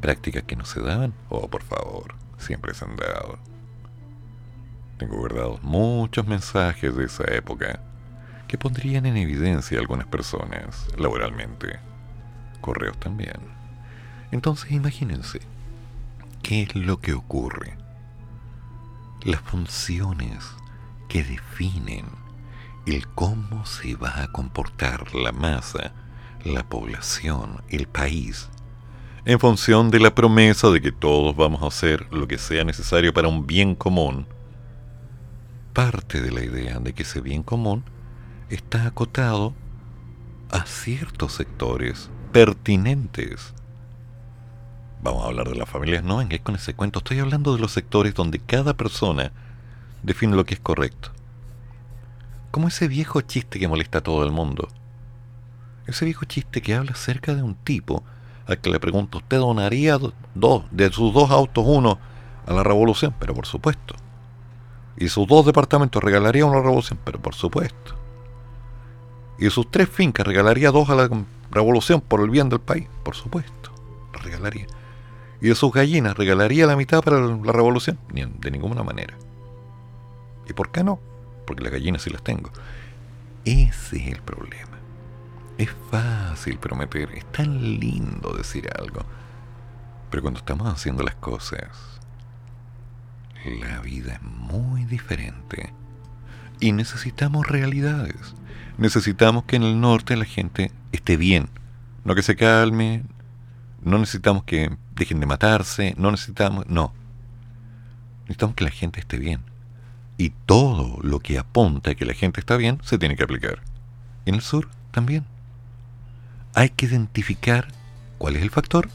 Prácticas 0.00 0.44
que 0.44 0.56
no 0.56 0.64
se 0.64 0.80
daban. 0.80 1.12
Oh, 1.28 1.46
por 1.48 1.62
favor, 1.62 2.14
siempre 2.38 2.72
se 2.72 2.86
han 2.86 2.96
dado. 2.96 3.38
Tengo 4.96 5.18
guardados 5.18 5.62
muchos 5.62 6.26
mensajes 6.26 6.96
de 6.96 7.04
esa 7.04 7.24
época 7.34 7.80
que 8.50 8.58
pondrían 8.58 9.06
en 9.06 9.16
evidencia 9.16 9.78
algunas 9.78 10.08
personas 10.08 10.88
laboralmente. 10.98 11.78
Correos 12.60 12.98
también. 12.98 13.36
Entonces 14.32 14.72
imagínense, 14.72 15.38
¿qué 16.42 16.62
es 16.62 16.74
lo 16.74 16.98
que 16.98 17.12
ocurre? 17.12 17.76
Las 19.22 19.40
funciones 19.40 20.44
que 21.08 21.22
definen 21.22 22.06
el 22.86 23.06
cómo 23.06 23.64
se 23.66 23.94
va 23.94 24.20
a 24.20 24.32
comportar 24.32 25.14
la 25.14 25.30
masa, 25.30 25.92
la 26.42 26.68
población, 26.68 27.62
el 27.68 27.86
país, 27.86 28.48
en 29.26 29.38
función 29.38 29.92
de 29.92 30.00
la 30.00 30.12
promesa 30.12 30.70
de 30.70 30.80
que 30.80 30.90
todos 30.90 31.36
vamos 31.36 31.62
a 31.62 31.68
hacer 31.68 32.12
lo 32.12 32.26
que 32.26 32.38
sea 32.38 32.64
necesario 32.64 33.14
para 33.14 33.28
un 33.28 33.46
bien 33.46 33.76
común, 33.76 34.26
parte 35.72 36.20
de 36.20 36.32
la 36.32 36.42
idea 36.42 36.80
de 36.80 36.94
que 36.94 37.04
ese 37.04 37.20
bien 37.20 37.44
común 37.44 37.84
está 38.50 38.86
acotado 38.86 39.54
a 40.50 40.66
ciertos 40.66 41.32
sectores 41.32 42.10
pertinentes. 42.32 43.54
Vamos 45.02 45.24
a 45.24 45.28
hablar 45.28 45.48
de 45.48 45.54
las 45.54 45.68
familias, 45.68 46.04
no 46.04 46.18
vengáis 46.18 46.42
con 46.42 46.56
ese 46.56 46.74
cuento. 46.74 46.98
Estoy 46.98 47.20
hablando 47.20 47.54
de 47.54 47.60
los 47.60 47.72
sectores 47.72 48.14
donde 48.14 48.38
cada 48.38 48.74
persona 48.74 49.32
define 50.02 50.36
lo 50.36 50.44
que 50.44 50.54
es 50.54 50.60
correcto. 50.60 51.10
Como 52.50 52.68
ese 52.68 52.88
viejo 52.88 53.20
chiste 53.20 53.58
que 53.58 53.68
molesta 53.68 53.98
a 53.98 54.02
todo 54.02 54.24
el 54.24 54.32
mundo. 54.32 54.68
Ese 55.86 56.04
viejo 56.04 56.24
chiste 56.24 56.60
que 56.60 56.74
habla 56.74 56.92
acerca 56.92 57.34
de 57.34 57.42
un 57.42 57.54
tipo 57.54 58.02
al 58.46 58.58
que 58.58 58.70
le 58.70 58.80
pregunto, 58.80 59.18
¿usted 59.18 59.38
donaría 59.38 59.96
do- 59.98 60.12
dos, 60.34 60.64
de 60.72 60.90
sus 60.92 61.14
dos 61.14 61.30
autos 61.30 61.64
uno 61.66 61.98
a 62.46 62.52
la 62.52 62.64
revolución? 62.64 63.14
Pero 63.20 63.34
por 63.34 63.46
supuesto. 63.46 63.94
Y 64.96 65.08
sus 65.08 65.26
dos 65.28 65.46
departamentos 65.46 66.02
regalaría 66.02 66.44
uno 66.44 66.54
a 66.54 66.58
la 66.58 66.64
revolución? 66.64 66.98
Pero 67.04 67.20
por 67.20 67.34
supuesto. 67.34 67.94
Y 69.40 69.44
de 69.44 69.50
sus 69.50 69.70
tres 69.70 69.88
fincas 69.88 70.26
regalaría 70.26 70.70
dos 70.70 70.90
a 70.90 70.94
la 70.94 71.08
revolución 71.50 72.02
por 72.02 72.20
el 72.20 72.28
bien 72.28 72.50
del 72.50 72.60
país? 72.60 72.86
Por 73.02 73.16
supuesto. 73.16 73.72
Las 74.12 74.22
regalaría. 74.22 74.66
¿Y 75.40 75.48
de 75.48 75.54
sus 75.54 75.72
gallinas 75.72 76.14
regalaría 76.16 76.66
la 76.66 76.76
mitad 76.76 77.02
para 77.02 77.18
la 77.20 77.52
revolución? 77.52 77.98
Ni 78.12 78.22
de 78.22 78.50
ninguna 78.50 78.82
manera. 78.82 79.14
¿Y 80.46 80.52
por 80.52 80.70
qué 80.70 80.84
no? 80.84 81.00
Porque 81.46 81.62
las 81.62 81.72
gallinas 81.72 82.02
sí 82.02 82.10
las 82.10 82.22
tengo. 82.22 82.50
Ese 83.46 83.96
es 83.96 84.08
el 84.08 84.20
problema. 84.20 84.78
Es 85.56 85.70
fácil 85.90 86.58
prometer, 86.58 87.10
es 87.14 87.24
tan 87.32 87.80
lindo 87.80 88.34
decir 88.34 88.68
algo. 88.78 89.00
Pero 90.10 90.22
cuando 90.22 90.40
estamos 90.40 90.66
haciendo 90.66 91.02
las 91.02 91.14
cosas, 91.14 91.70
la 93.44 93.80
vida 93.80 94.14
es 94.14 94.22
muy 94.22 94.84
diferente. 94.84 95.72
Y 96.60 96.72
necesitamos 96.72 97.46
realidades. 97.48 98.34
Necesitamos 98.80 99.44
que 99.44 99.56
en 99.56 99.62
el 99.62 99.78
norte 99.78 100.16
la 100.16 100.24
gente 100.24 100.72
esté 100.90 101.18
bien. 101.18 101.50
No 102.02 102.14
que 102.14 102.22
se 102.22 102.34
calme. 102.34 103.02
No 103.82 103.98
necesitamos 103.98 104.44
que 104.44 104.74
dejen 104.94 105.20
de 105.20 105.26
matarse. 105.26 105.94
No 105.98 106.10
necesitamos... 106.10 106.66
No. 106.66 106.94
Necesitamos 108.22 108.56
que 108.56 108.64
la 108.64 108.70
gente 108.70 108.98
esté 108.98 109.18
bien. 109.18 109.42
Y 110.16 110.30
todo 110.30 110.98
lo 111.02 111.20
que 111.20 111.38
apunta 111.38 111.90
a 111.90 111.94
que 111.94 112.06
la 112.06 112.14
gente 112.14 112.40
está 112.40 112.56
bien 112.56 112.80
se 112.82 112.96
tiene 112.96 113.16
que 113.16 113.22
aplicar. 113.22 113.60
Y 114.24 114.30
en 114.30 114.36
el 114.36 114.40
sur 114.40 114.70
también. 114.92 115.26
Hay 116.54 116.70
que 116.70 116.86
identificar 116.86 117.68
cuál 118.16 118.36
es 118.36 118.42
el 118.42 118.50
factor 118.50 118.88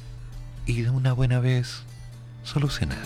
y 0.66 0.82
de 0.82 0.90
una 0.90 1.14
buena 1.14 1.40
vez 1.40 1.84
solucionar. 2.44 3.06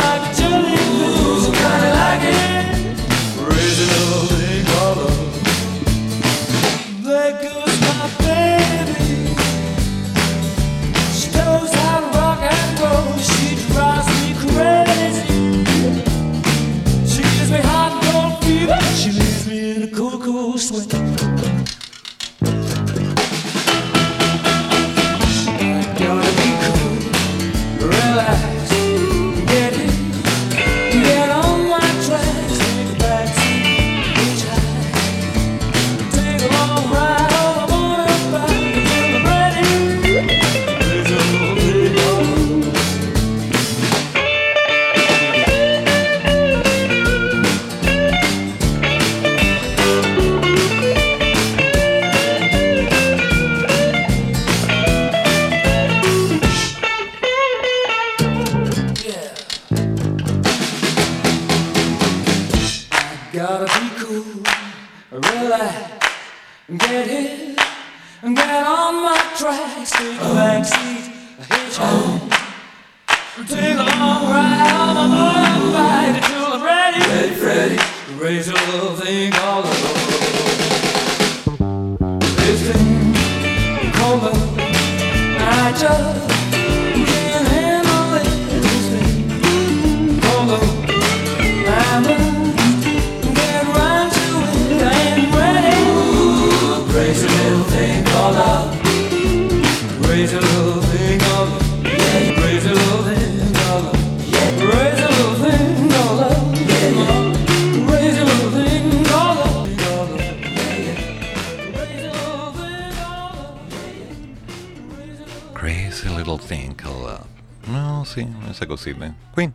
Queen, 118.83 119.15
Queen, 119.35 119.53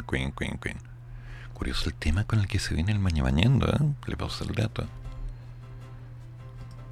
Queen, 0.00 0.32
Queen, 0.32 0.58
Queen. 0.58 0.78
Curioso 1.54 1.88
el 1.88 1.94
tema 1.94 2.24
con 2.24 2.40
el 2.40 2.48
que 2.48 2.58
se 2.58 2.74
viene 2.74 2.90
el 2.90 2.98
maña 2.98 3.22
mañando, 3.22 3.68
¿eh? 3.68 3.78
Le 4.06 4.16
pausa 4.16 4.44
el 4.44 4.56
dato. 4.56 4.84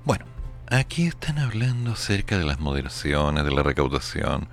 Bueno, 0.05 0.25
aquí 0.71 1.09
están 1.09 1.39
hablando 1.39 1.93
acerca 1.93 2.39
de 2.39 2.45
las 2.45 2.61
moderaciones, 2.61 3.45
de 3.45 3.51
la 3.51 3.65
recaudación 3.65 4.47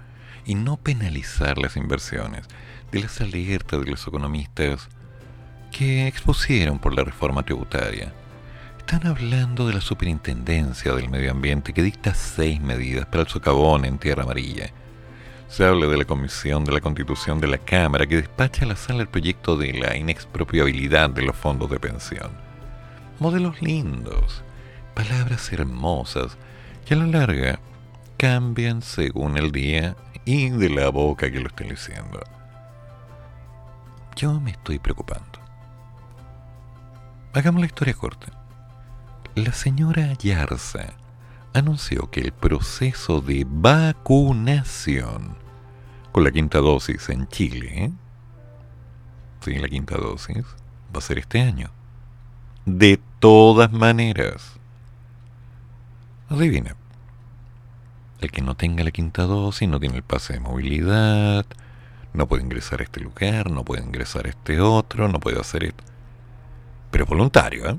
y 0.46 0.56
no 0.56 0.78
penalizar 0.78 1.60
las 1.60 1.78
inversiones, 1.78 2.48
de 2.92 3.02
las 3.02 3.22
alertas 3.22 3.82
de 3.82 3.92
los 3.92 4.08
economistas 4.08 4.90
que 5.72 6.08
expusieron 6.08 6.80
por 6.80 6.96
la 6.96 7.04
reforma 7.04 7.44
tributaria. 7.44 8.12
Están 8.80 9.06
hablando 9.06 9.68
de 9.68 9.76
la 9.76 9.82
superintendencia 9.82 10.94
del 10.96 11.10
medio 11.10 11.30
ambiente 11.30 11.72
que 11.72 11.84
dicta 11.84 12.16
seis 12.16 12.60
medidas 12.60 13.06
para 13.06 13.22
el 13.22 13.30
socavón 13.30 13.86
en 13.86 14.00
tierra 14.00 14.24
amarilla. 14.24 14.74
Se 15.52 15.66
habla 15.66 15.88
de 15.88 15.98
la 15.98 16.06
Comisión 16.06 16.64
de 16.64 16.72
la 16.72 16.80
Constitución 16.80 17.42
de 17.42 17.48
la 17.48 17.58
Cámara 17.58 18.08
que 18.08 18.16
despacha 18.16 18.64
a 18.64 18.70
la 18.70 18.78
sala 18.78 19.02
el 19.02 19.10
proyecto 19.10 19.58
de 19.58 19.74
la 19.74 19.98
inexpropiabilidad 19.98 21.10
de 21.10 21.24
los 21.24 21.36
fondos 21.36 21.70
de 21.70 21.78
pensión. 21.78 22.32
Modelos 23.20 23.62
lindos, 23.62 24.44
palabras 24.94 25.52
hermosas 25.52 26.38
que 26.86 26.94
a 26.94 26.98
la 26.98 27.06
larga 27.06 27.60
cambian 28.16 28.82
según 28.82 29.38
el 29.38 29.52
día 29.52 29.98
y 30.24 30.52
de 30.52 30.70
la 30.70 30.88
boca 30.88 31.30
que 31.30 31.42
lo 31.42 31.48
estén 31.48 31.68
diciendo. 31.68 32.22
Yo 34.16 34.40
me 34.40 34.52
estoy 34.52 34.80
preocupando. 34.80 35.42
Hagamos 37.34 37.60
la 37.60 37.68
historia 37.68 37.94
corta. 37.94 38.28
La 39.36 39.52
señora 39.52 40.14
Yarza 40.14 40.94
anunció 41.52 42.10
que 42.10 42.22
el 42.22 42.32
proceso 42.32 43.20
de 43.20 43.46
vacunación 43.46 45.41
con 46.12 46.24
la 46.24 46.32
quinta 46.32 46.60
dosis 46.60 47.10
en 47.10 47.28
Chile, 47.28 47.86
¿eh? 47.86 47.92
sí, 49.42 49.56
la 49.56 49.68
quinta 49.68 49.98
dosis, 49.98 50.46
va 50.94 51.00
a 51.00 51.02
ser 51.02 51.20
este 51.20 51.42
año. 51.42 51.72
De 52.66 53.00
todas 53.20 53.72
maneras. 53.72 54.54
Adivina. 56.30 56.76
el 58.22 58.32
que 58.32 58.42
no 58.42 58.56
tenga 58.56 58.84
la 58.84 58.92
quinta 58.92 59.24
dosis 59.24 59.68
no 59.68 59.80
tiene 59.80 59.98
el 59.98 60.04
pase 60.04 60.34
de 60.34 60.40
movilidad, 60.40 61.46
no 62.14 62.28
puede 62.28 62.44
ingresar 62.44 62.82
a 62.82 62.84
este 62.84 63.00
lugar, 63.00 63.50
no 63.50 63.64
puede 63.64 63.84
ingresar 63.84 64.28
a 64.28 64.30
este 64.30 64.62
otro, 64.62 65.08
no 65.08 65.20
puede 65.20 65.40
hacer 65.40 65.64
esto. 65.64 65.84
Pero 66.92 67.06
voluntario, 67.06 67.70
¿eh? 67.70 67.78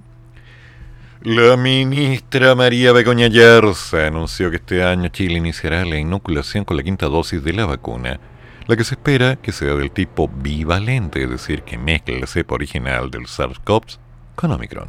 La 1.24 1.56
ministra 1.56 2.56
María 2.56 2.90
Begoña 2.90 3.28
Yarza 3.28 4.08
anunció 4.08 4.50
que 4.50 4.56
este 4.56 4.82
año 4.82 5.08
Chile 5.10 5.34
iniciará 5.34 5.84
la 5.84 5.96
inoculación 5.96 6.64
con 6.64 6.76
la 6.76 6.82
quinta 6.82 7.06
dosis 7.06 7.44
de 7.44 7.52
la 7.52 7.64
vacuna, 7.64 8.18
la 8.66 8.76
que 8.76 8.82
se 8.82 8.96
espera 8.96 9.36
que 9.36 9.52
sea 9.52 9.74
del 9.74 9.92
tipo 9.92 10.26
bivalente, 10.26 11.22
es 11.22 11.30
decir, 11.30 11.62
que 11.62 11.78
mezcle 11.78 12.18
la 12.18 12.26
cepa 12.26 12.57
original 12.57 13.08
del 13.12 13.28
SARS-CoV 13.28 13.99
con 14.34 14.50
Omicron. 14.50 14.88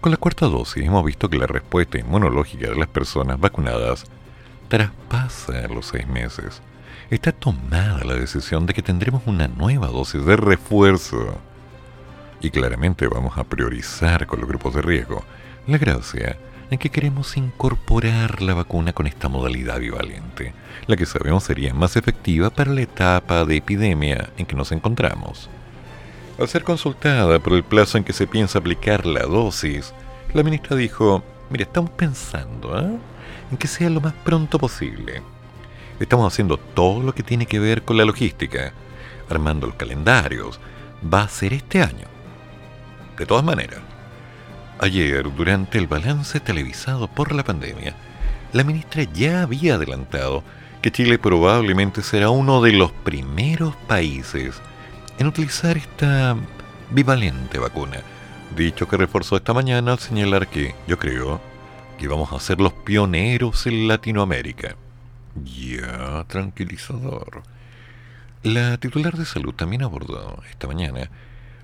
Con 0.00 0.12
la 0.12 0.18
cuarta 0.18 0.46
dosis 0.46 0.84
hemos 0.84 1.04
visto 1.04 1.28
que 1.28 1.38
la 1.38 1.48
respuesta 1.48 1.98
inmunológica 1.98 2.68
de 2.68 2.76
las 2.76 2.88
personas 2.88 3.40
vacunadas 3.40 4.04
traspasa 4.68 5.66
los 5.66 5.86
seis 5.86 6.06
meses. 6.06 6.62
Está 7.10 7.32
tomada 7.32 8.04
la 8.04 8.14
decisión 8.14 8.66
de 8.66 8.74
que 8.74 8.82
tendremos 8.82 9.24
una 9.26 9.48
nueva 9.48 9.88
dosis 9.88 10.24
de 10.24 10.36
refuerzo. 10.36 11.40
Y 12.44 12.50
claramente 12.50 13.08
vamos 13.08 13.38
a 13.38 13.44
priorizar 13.44 14.26
con 14.26 14.38
los 14.38 14.46
grupos 14.46 14.74
de 14.74 14.82
riesgo. 14.82 15.24
La 15.66 15.78
gracia 15.78 16.36
en 16.70 16.78
que 16.78 16.90
queremos 16.90 17.38
incorporar 17.38 18.42
la 18.42 18.52
vacuna 18.52 18.92
con 18.92 19.06
esta 19.06 19.30
modalidad 19.30 19.80
bivalente, 19.80 20.52
la 20.86 20.94
que 20.94 21.06
sabemos 21.06 21.44
sería 21.44 21.72
más 21.72 21.96
efectiva 21.96 22.50
para 22.50 22.70
la 22.70 22.82
etapa 22.82 23.46
de 23.46 23.56
epidemia 23.56 24.28
en 24.36 24.44
que 24.44 24.56
nos 24.56 24.72
encontramos. 24.72 25.48
Al 26.38 26.46
ser 26.46 26.64
consultada 26.64 27.38
por 27.38 27.54
el 27.54 27.64
plazo 27.64 27.96
en 27.96 28.04
que 28.04 28.12
se 28.12 28.26
piensa 28.26 28.58
aplicar 28.58 29.06
la 29.06 29.22
dosis, 29.22 29.94
la 30.34 30.42
ministra 30.42 30.76
dijo, 30.76 31.24
mire, 31.48 31.64
estamos 31.64 31.92
pensando 31.92 32.78
¿eh? 32.78 32.98
en 33.52 33.56
que 33.56 33.68
sea 33.68 33.88
lo 33.88 34.02
más 34.02 34.12
pronto 34.22 34.58
posible. 34.58 35.22
Estamos 35.98 36.30
haciendo 36.30 36.58
todo 36.58 37.02
lo 37.02 37.14
que 37.14 37.22
tiene 37.22 37.46
que 37.46 37.58
ver 37.58 37.84
con 37.84 37.96
la 37.96 38.04
logística, 38.04 38.74
armando 39.30 39.66
los 39.66 39.76
calendarios. 39.76 40.60
Va 41.02 41.22
a 41.22 41.28
ser 41.28 41.54
este 41.54 41.80
año. 41.80 42.13
De 43.18 43.26
todas 43.26 43.44
maneras, 43.44 43.80
ayer, 44.80 45.32
durante 45.34 45.78
el 45.78 45.86
balance 45.86 46.40
televisado 46.40 47.08
por 47.08 47.32
la 47.32 47.44
pandemia, 47.44 47.94
la 48.52 48.64
ministra 48.64 49.04
ya 49.04 49.42
había 49.42 49.76
adelantado 49.76 50.42
que 50.82 50.92
Chile 50.92 51.18
probablemente 51.18 52.02
será 52.02 52.30
uno 52.30 52.60
de 52.60 52.72
los 52.72 52.92
primeros 52.92 53.74
países 53.88 54.60
en 55.18 55.26
utilizar 55.26 55.76
esta 55.76 56.36
bivalente 56.90 57.58
vacuna. 57.58 58.00
Dicho 58.56 58.86
que 58.88 58.96
reforzó 58.96 59.36
esta 59.36 59.54
mañana 59.54 59.92
al 59.92 59.98
señalar 59.98 60.48
que, 60.48 60.74
yo 60.86 60.98
creo, 60.98 61.40
que 61.98 62.08
vamos 62.08 62.32
a 62.32 62.40
ser 62.40 62.60
los 62.60 62.72
pioneros 62.72 63.66
en 63.66 63.88
Latinoamérica. 63.88 64.76
Ya, 65.44 66.24
tranquilizador. 66.28 67.42
La 68.42 68.76
titular 68.76 69.16
de 69.16 69.24
salud 69.24 69.54
también 69.54 69.82
abordó 69.82 70.42
esta 70.50 70.66
mañana 70.66 71.10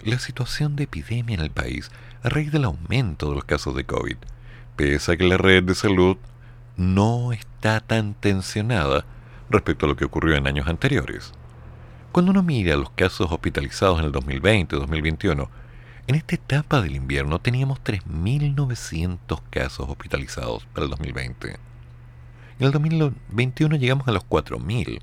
la 0.04 0.18
situación 0.18 0.76
de 0.76 0.84
epidemia 0.84 1.34
en 1.34 1.40
el 1.40 1.50
país 1.50 1.90
a 2.22 2.28
raíz 2.28 2.52
del 2.52 2.64
aumento 2.64 3.28
de 3.28 3.34
los 3.34 3.44
casos 3.44 3.74
de 3.74 3.84
COVID, 3.84 4.16
pese 4.76 5.12
a 5.12 5.16
que 5.16 5.28
la 5.28 5.36
red 5.36 5.62
de 5.64 5.74
salud 5.74 6.16
no 6.76 7.32
está 7.32 7.80
tan 7.80 8.14
tensionada 8.14 9.04
respecto 9.50 9.86
a 9.86 9.88
lo 9.88 9.96
que 9.96 10.04
ocurrió 10.04 10.36
en 10.36 10.46
años 10.46 10.68
anteriores. 10.68 11.32
Cuando 12.12 12.32
uno 12.32 12.42
mira 12.42 12.76
los 12.76 12.90
casos 12.90 13.30
hospitalizados 13.30 14.00
en 14.00 14.06
el 14.06 14.12
2020 14.12 14.76
2021, 14.76 15.48
en 16.06 16.14
esta 16.14 16.34
etapa 16.34 16.80
del 16.82 16.96
invierno 16.96 17.38
teníamos 17.38 17.80
3.900 17.84 19.42
casos 19.50 19.88
hospitalizados 19.88 20.64
para 20.72 20.84
el 20.84 20.90
2020. 20.90 21.50
En 21.50 22.66
el 22.66 22.72
2021 22.72 23.76
llegamos 23.76 24.08
a 24.08 24.12
los 24.12 24.26
4.000. 24.26 25.00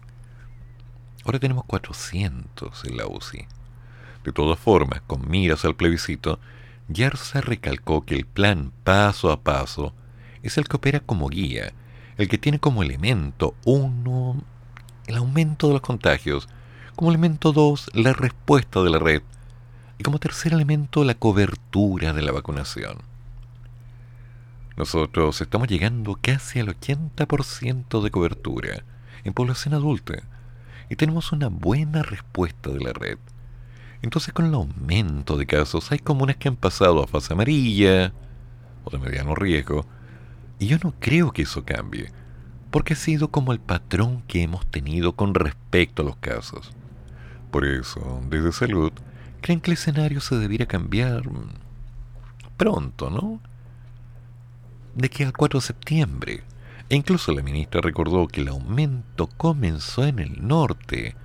Ahora 1.23 1.39
tenemos 1.39 1.63
400 1.65 2.85
en 2.85 2.97
la 2.97 3.07
UCI. 3.07 3.47
De 4.27 4.33
todas 4.33 4.59
formas, 4.59 4.99
con 5.07 5.31
miras 5.31 5.63
al 5.63 5.77
plebiscito, 5.77 6.37
Yarza 6.89 7.39
recalcó 7.39 8.03
que 8.03 8.13
el 8.13 8.25
plan 8.25 8.73
paso 8.83 9.31
a 9.31 9.39
paso 9.39 9.93
es 10.43 10.57
el 10.57 10.67
que 10.67 10.75
opera 10.75 10.99
como 10.99 11.29
guía, 11.29 11.71
el 12.17 12.27
que 12.27 12.37
tiene 12.37 12.59
como 12.59 12.83
elemento 12.83 13.55
uno 13.63 14.43
el 15.05 15.15
aumento 15.15 15.67
de 15.67 15.75
los 15.75 15.81
contagios, 15.81 16.49
como 16.97 17.09
elemento 17.09 17.53
dos 17.53 17.89
la 17.93 18.11
respuesta 18.11 18.83
de 18.83 18.89
la 18.89 18.99
red 18.99 19.21
y 19.97 20.03
como 20.03 20.19
tercer 20.19 20.51
elemento 20.51 21.05
la 21.05 21.13
cobertura 21.13 22.11
de 22.11 22.21
la 22.21 22.33
vacunación. 22.33 22.97
Nosotros 24.75 25.39
estamos 25.39 25.69
llegando 25.69 26.19
casi 26.21 26.59
al 26.59 26.67
80% 26.67 28.03
de 28.03 28.11
cobertura 28.11 28.83
en 29.23 29.31
población 29.31 29.73
adulta 29.73 30.15
y 30.89 30.97
tenemos 30.97 31.31
una 31.31 31.47
buena 31.47 32.03
respuesta 32.03 32.69
de 32.71 32.81
la 32.81 32.91
red. 32.91 33.19
Entonces 34.01 34.33
con 34.33 34.45
el 34.45 34.53
aumento 34.53 35.37
de 35.37 35.45
casos 35.45 35.91
hay 35.91 35.99
comunas 35.99 36.37
que 36.37 36.47
han 36.47 36.55
pasado 36.55 37.03
a 37.03 37.07
fase 37.07 37.33
amarilla 37.33 38.13
o 38.83 38.89
de 38.89 38.99
mediano 38.99 39.35
riesgo 39.35 39.85
y 40.59 40.67
yo 40.67 40.77
no 40.83 40.93
creo 40.99 41.31
que 41.31 41.43
eso 41.43 41.63
cambie 41.65 42.11
porque 42.71 42.93
ha 42.93 42.97
sido 42.97 43.29
como 43.29 43.53
el 43.53 43.59
patrón 43.59 44.23
que 44.27 44.43
hemos 44.43 44.65
tenido 44.67 45.13
con 45.13 45.33
respecto 45.33 46.01
a 46.01 46.05
los 46.05 46.17
casos. 46.17 46.71
Por 47.51 47.65
eso, 47.65 48.21
desde 48.29 48.51
salud, 48.51 48.91
creen 49.41 49.61
que 49.61 49.71
el 49.71 49.77
escenario 49.77 50.21
se 50.21 50.35
debiera 50.35 50.65
cambiar 50.65 51.23
pronto, 52.57 53.09
¿no? 53.09 53.39
De 54.95 55.09
que 55.09 55.25
al 55.25 55.33
4 55.33 55.59
de 55.59 55.65
septiembre. 55.65 56.43
E 56.89 56.95
incluso 56.95 57.31
la 57.31 57.43
ministra 57.43 57.81
recordó 57.81 58.27
que 58.27 58.41
el 58.41 58.49
aumento 58.49 59.27
comenzó 59.27 60.05
en 60.05 60.19
el 60.19 60.47
norte, 60.47 61.15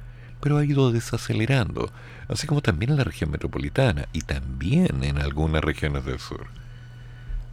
pero 0.40 0.59
ha 0.59 0.65
ido 0.65 0.93
desacelerando, 0.93 1.90
así 2.33 2.47
como 2.47 2.63
también 2.63 2.93
en 2.93 2.99
la 2.99 3.05
región 3.05 3.31
metropolitana 3.31 4.09
y 4.13 4.23
también 4.23 5.05
en 5.05 5.19
algunas 5.19 5.63
regiones 5.63 6.05
del 6.05 6.19
sur. 6.19 6.47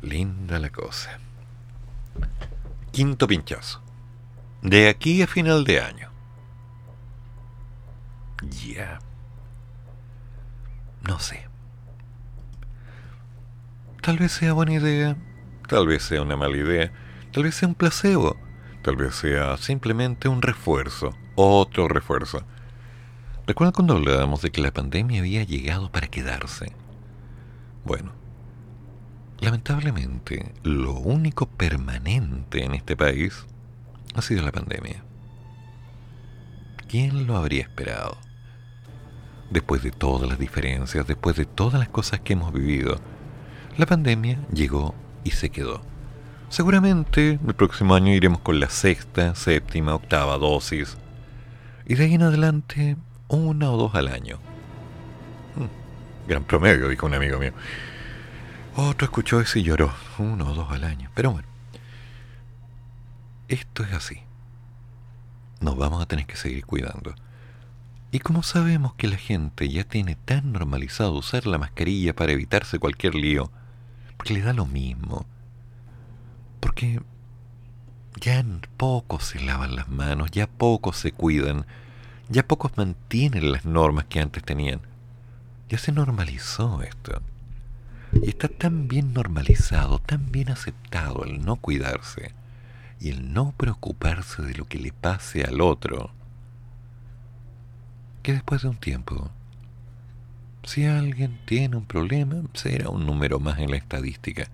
Linda 0.02 0.60
la 0.60 0.70
cosa. 0.70 1.20
Quinto 2.92 3.28
pinchazo. 3.28 3.82
De 4.62 4.90
aquí 4.90 5.22
a 5.22 5.28
final 5.28 5.64
de 5.64 5.82
año. 5.82 6.10
Ya. 8.66 9.00
No 11.08 11.20
sé. 11.20 11.48
Tal 14.02 14.18
vez 14.18 14.32
sea 14.32 14.54
buena 14.54 14.74
idea, 14.74 15.18
tal 15.68 15.88
vez 15.88 16.04
sea 16.04 16.22
una 16.22 16.38
mala 16.38 16.58
idea, 16.58 16.92
tal 17.32 17.44
vez 17.44 17.56
sea 17.56 17.68
un 17.68 17.76
placebo, 17.76 18.38
tal 18.82 18.96
vez 18.96 19.16
sea 19.16 19.58
simplemente 19.58 20.30
un 20.30 20.42
refuerzo, 20.42 21.16
otro 21.36 21.88
refuerzo. 21.88 22.44
¿Recuerdan 23.50 23.74
cuando 23.74 23.96
hablábamos 23.96 24.44
de 24.44 24.52
que 24.52 24.62
la 24.62 24.70
pandemia 24.70 25.22
había 25.22 25.42
llegado 25.42 25.92
para 25.92 26.06
quedarse? 26.06 26.72
Bueno, 27.84 28.12
lamentablemente, 29.40 30.54
lo 30.62 30.94
único 30.94 31.48
permanente 31.48 32.64
en 32.64 32.76
este 32.76 32.96
país 32.96 33.48
ha 34.14 34.22
sido 34.22 34.44
la 34.44 34.52
pandemia. 34.52 35.04
¿Quién 36.88 37.26
lo 37.26 37.38
habría 37.38 37.64
esperado? 37.64 38.20
Después 39.50 39.82
de 39.82 39.90
todas 39.90 40.30
las 40.30 40.38
diferencias, 40.38 41.08
después 41.08 41.36
de 41.36 41.46
todas 41.46 41.80
las 41.80 41.90
cosas 41.90 42.20
que 42.20 42.34
hemos 42.34 42.54
vivido, 42.54 43.00
la 43.78 43.88
pandemia 43.88 44.38
llegó 44.54 44.94
y 45.24 45.32
se 45.32 45.50
quedó. 45.50 45.82
Seguramente 46.50 47.40
el 47.48 47.56
próximo 47.56 47.96
año 47.96 48.14
iremos 48.14 48.42
con 48.42 48.60
la 48.60 48.70
sexta, 48.70 49.34
séptima, 49.34 49.96
octava 49.96 50.38
dosis. 50.38 51.00
Y 51.88 51.96
de 51.96 52.04
ahí 52.04 52.14
en 52.14 52.22
adelante, 52.22 52.96
una 53.30 53.72
o 53.72 53.78
dos 53.78 53.96
al 53.96 54.08
año. 54.10 54.40
Hmm, 55.56 56.28
gran 56.28 56.44
promedio, 56.44 56.90
dijo 56.90 57.06
un 57.06 57.14
amigo 57.14 57.40
mío. 57.40 57.54
Otro 58.76 59.06
escuchó 59.06 59.40
eso 59.40 59.60
y 59.60 59.64
lloró. 59.64 59.94
Uno 60.18 60.52
o 60.52 60.54
dos 60.54 60.72
al 60.72 60.84
año. 60.84 61.10
Pero 61.16 61.32
bueno, 61.32 61.48
esto 63.48 63.84
es 63.84 63.94
así. 63.94 64.22
Nos 65.62 65.78
vamos 65.78 66.02
a 66.02 66.06
tener 66.06 66.26
que 66.26 66.36
seguir 66.36 66.66
cuidando. 66.66 67.16
Y 68.12 68.20
como 68.20 68.42
sabemos 68.42 68.96
que 68.96 69.08
la 69.08 69.18
gente 69.18 69.70
ya 69.70 69.84
tiene 69.84 70.16
tan 70.16 70.52
normalizado 70.52 71.14
usar 71.14 71.46
la 71.46 71.60
mascarilla 71.60 72.16
para 72.16 72.32
evitarse 72.32 72.80
cualquier 72.80 73.14
lío, 73.14 73.52
porque 74.18 74.34
le 74.34 74.42
da 74.42 74.54
lo 74.54 74.66
mismo, 74.66 75.28
porque 76.60 77.02
ya 78.20 78.44
pocos 78.78 79.26
se 79.26 79.40
lavan 79.40 79.76
las 79.76 79.90
manos, 79.90 80.32
ya 80.32 80.48
pocos 80.48 80.98
se 80.98 81.12
cuidan, 81.12 81.68
ya 82.30 82.48
pocos 82.48 82.78
mantienen 82.78 83.52
las 83.52 83.66
normas 83.66 84.06
que 84.06 84.20
antes 84.20 84.44
tenían. 84.44 84.82
Ya 85.68 85.78
se 85.78 85.92
normalizó 85.92 86.82
esto. 86.82 87.22
Y 88.14 88.30
está 88.30 88.48
tan 88.48 88.88
bien 88.88 89.14
normalizado, 89.14 90.00
tan 90.00 90.32
bien 90.32 90.50
aceptado 90.50 91.26
el 91.26 91.44
no 91.44 91.58
cuidarse 91.58 92.34
y 93.00 93.10
el 93.10 93.34
no 93.34 93.54
preocuparse 93.56 94.42
de 94.42 94.56
lo 94.56 94.66
que 94.66 94.80
le 94.80 94.92
pase 94.92 95.44
al 95.44 95.62
otro 95.62 96.12
que 98.24 98.34
después 98.34 98.62
de 98.62 98.68
un 98.68 98.78
tiempo, 98.78 99.30
si 100.64 100.86
alguien 100.86 101.40
tiene 101.46 101.78
un 101.78 101.86
problema, 101.86 102.42
será 102.54 102.90
un 102.90 103.06
número 103.06 103.40
más 103.40 103.60
en 103.60 103.72
la 103.72 103.78
estadística. 103.78 104.50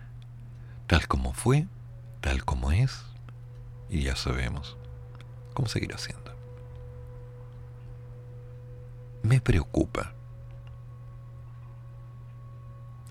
Tal 0.88 1.08
como 1.08 1.34
fue, 1.34 1.68
tal 2.22 2.46
como 2.46 2.72
es, 2.72 3.04
Y 3.90 4.02
ya 4.02 4.16
sabemos 4.16 4.78
cómo 5.54 5.68
seguirá 5.68 5.98
siendo. 5.98 6.25
Me 9.26 9.42
preocupa. 9.42 10.14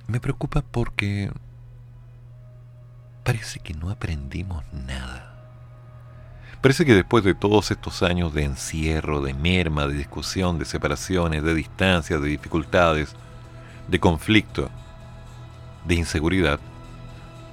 Me 0.07 0.21
preocupa 0.21 0.63
porque 0.63 1.33
parece 3.25 3.59
que 3.59 3.75
no 3.75 3.91
aprendimos 3.91 4.63
nada. 4.73 5.35
Parece 6.61 6.85
que 6.85 6.95
después 6.95 7.25
de 7.25 7.35
todos 7.35 7.73
estos 7.73 8.05
años 8.05 8.33
de 8.33 8.45
encierro, 8.45 9.23
de 9.23 9.35
merma, 9.35 9.89
de 9.89 9.95
discusión, 9.95 10.57
de 10.61 10.67
separaciones, 10.67 11.43
de 11.43 11.53
distancias, 11.53 12.23
de 12.23 12.29
dificultades, 12.29 13.17
de 13.89 13.99
conflicto, 13.99 14.71
de 15.85 15.97
inseguridad, 15.97 16.61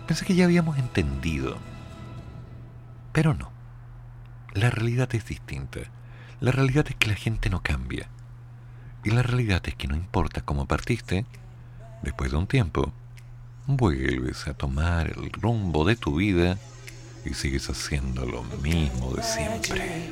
pensé 0.05 0.23
que 0.23 0.35
ya 0.35 0.45
habíamos 0.45 0.77
entendido. 0.77 1.57
Pero 3.11 3.33
no. 3.33 3.51
La 4.53 4.69
realidad 4.69 5.09
es 5.15 5.25
distinta. 5.25 5.79
La 6.39 6.51
realidad 6.51 6.85
es 6.87 6.95
que 6.95 7.07
la 7.07 7.15
gente 7.15 7.49
no 7.49 7.63
cambia. 7.63 8.07
Y 9.03 9.11
la 9.11 9.23
realidad 9.23 9.61
es 9.65 9.75
que 9.75 9.87
no 9.87 9.95
importa 9.95 10.41
cómo 10.41 10.67
partiste, 10.67 11.25
después 12.03 12.31
de 12.31 12.37
un 12.37 12.47
tiempo, 12.47 12.91
vuelves 13.65 14.47
a 14.47 14.53
tomar 14.53 15.07
el 15.07 15.31
rumbo 15.31 15.85
de 15.85 15.95
tu 15.95 16.15
vida 16.15 16.57
y 17.25 17.33
sigues 17.33 17.69
haciendo 17.69 18.25
lo 18.25 18.43
mismo 18.61 19.13
de 19.13 19.23
siempre. 19.23 20.11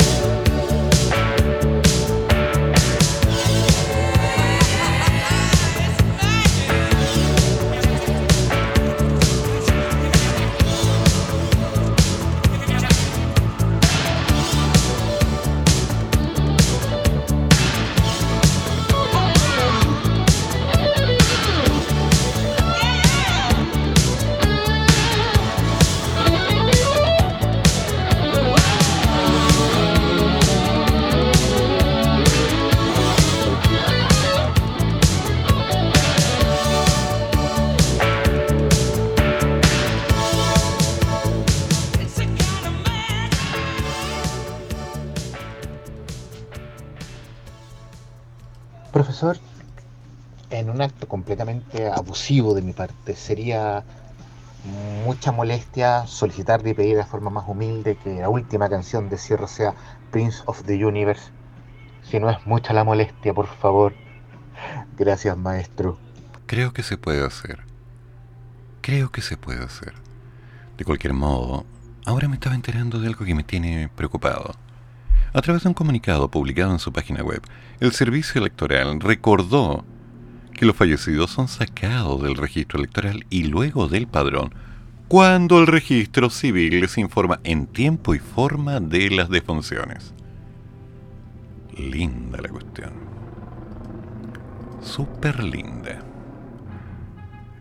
de 52.11 52.61
mi 52.61 52.73
parte, 52.73 53.15
sería 53.15 53.83
mucha 55.05 55.31
molestia 55.31 56.05
solicitar 56.07 56.65
y 56.67 56.73
pedir 56.73 56.97
de 56.97 57.05
forma 57.05 57.29
más 57.29 57.45
humilde 57.47 57.97
que 58.03 58.15
la 58.15 58.29
última 58.29 58.69
canción 58.69 59.09
de 59.09 59.17
cierre 59.17 59.47
sea 59.47 59.73
Prince 60.11 60.43
of 60.45 60.63
the 60.63 60.85
Universe. 60.85 61.31
Si 62.03 62.19
no 62.19 62.29
es 62.29 62.45
mucha 62.45 62.73
la 62.73 62.83
molestia, 62.83 63.33
por 63.33 63.47
favor. 63.47 63.93
Gracias, 64.97 65.37
maestro. 65.37 65.97
Creo 66.45 66.73
que 66.73 66.83
se 66.83 66.97
puede 66.97 67.25
hacer. 67.25 67.59
Creo 68.81 69.09
que 69.09 69.21
se 69.21 69.37
puede 69.37 69.63
hacer. 69.63 69.93
De 70.77 70.83
cualquier 70.83 71.13
modo, 71.13 71.65
ahora 72.05 72.27
me 72.27 72.35
estaba 72.35 72.55
enterando 72.55 72.99
de 72.99 73.07
algo 73.07 73.25
que 73.25 73.35
me 73.35 73.43
tiene 73.43 73.89
preocupado. 73.95 74.53
A 75.33 75.41
través 75.41 75.63
de 75.63 75.69
un 75.69 75.73
comunicado 75.73 76.29
publicado 76.29 76.73
en 76.73 76.79
su 76.79 76.91
página 76.91 77.23
web, 77.23 77.41
el 77.79 77.93
Servicio 77.93 78.39
Electoral 78.41 78.99
recordó 78.99 79.85
los 80.65 80.75
fallecidos 80.75 81.31
son 81.31 81.47
sacados 81.47 82.21
del 82.21 82.35
registro 82.35 82.79
electoral 82.79 83.25
y 83.29 83.45
luego 83.45 83.87
del 83.87 84.07
padrón 84.07 84.53
cuando 85.07 85.59
el 85.59 85.67
registro 85.67 86.29
civil 86.29 86.79
les 86.79 86.97
informa 86.97 87.39
en 87.43 87.67
tiempo 87.67 88.15
y 88.15 88.19
forma 88.19 88.79
de 88.79 89.09
las 89.09 89.29
defunciones. 89.29 90.13
Linda 91.77 92.39
la 92.41 92.47
cuestión. 92.47 92.93
Súper 94.81 95.43
linda. 95.43 95.99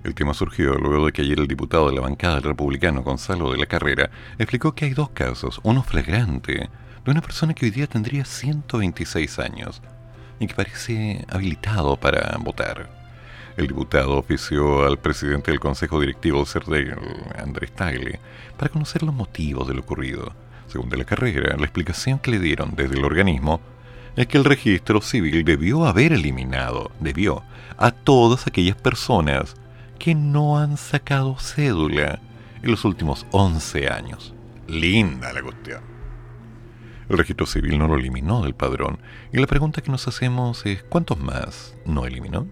El 0.04 0.14
tema 0.14 0.32
surgió 0.32 0.74
luego 0.74 1.06
de 1.06 1.12
que 1.12 1.22
ayer 1.22 1.40
el 1.40 1.48
diputado 1.48 1.88
de 1.88 1.96
la 1.96 2.02
bancada 2.02 2.36
del 2.36 2.44
republicano 2.44 3.02
Gonzalo 3.02 3.50
de 3.50 3.58
la 3.58 3.66
Carrera 3.66 4.10
explicó 4.38 4.74
que 4.74 4.84
hay 4.84 4.94
dos 4.94 5.10
casos, 5.10 5.60
uno 5.62 5.82
flagrante, 5.82 6.70
de 7.04 7.10
una 7.10 7.20
persona 7.20 7.54
que 7.54 7.66
hoy 7.66 7.72
día 7.72 7.86
tendría 7.86 8.24
126 8.24 9.38
años 9.40 9.82
y 10.40 10.46
que 10.48 10.54
parece 10.54 11.24
habilitado 11.28 11.96
para 11.96 12.36
votar. 12.40 12.90
El 13.56 13.68
diputado 13.68 14.18
ofició 14.18 14.86
al 14.86 14.98
presidente 14.98 15.50
del 15.50 15.60
Consejo 15.60 16.00
Directivo 16.00 16.44
CERDEL, 16.46 16.96
Andrés 17.38 17.72
Tagle, 17.72 18.18
para 18.56 18.70
conocer 18.70 19.02
los 19.02 19.14
motivos 19.14 19.68
de 19.68 19.74
lo 19.74 19.82
ocurrido. 19.82 20.32
Según 20.66 20.88
de 20.88 20.96
la 20.96 21.04
carrera, 21.04 21.56
la 21.56 21.64
explicación 21.64 22.18
que 22.18 22.30
le 22.30 22.38
dieron 22.38 22.74
desde 22.74 22.96
el 22.96 23.04
organismo 23.04 23.60
es 24.16 24.26
que 24.26 24.38
el 24.38 24.44
registro 24.44 25.00
civil 25.02 25.44
debió 25.44 25.84
haber 25.84 26.12
eliminado, 26.12 26.90
debió, 27.00 27.42
a 27.76 27.90
todas 27.90 28.46
aquellas 28.46 28.76
personas 28.76 29.54
que 29.98 30.14
no 30.14 30.58
han 30.58 30.76
sacado 30.76 31.36
cédula 31.38 32.20
en 32.62 32.70
los 32.70 32.84
últimos 32.84 33.26
11 33.30 33.88
años. 33.88 34.34
Linda 34.68 35.32
la 35.32 35.42
cuestión. 35.42 35.89
El 37.10 37.18
registro 37.18 37.44
civil 37.44 37.76
no 37.76 37.88
lo 37.88 37.96
eliminó 37.96 38.44
del 38.44 38.54
padrón 38.54 39.00
y 39.32 39.38
la 39.38 39.48
pregunta 39.48 39.82
que 39.82 39.90
nos 39.90 40.06
hacemos 40.06 40.64
es 40.64 40.84
¿cuántos 40.84 41.18
más 41.18 41.74
no 41.84 42.06
eliminó? 42.06 42.46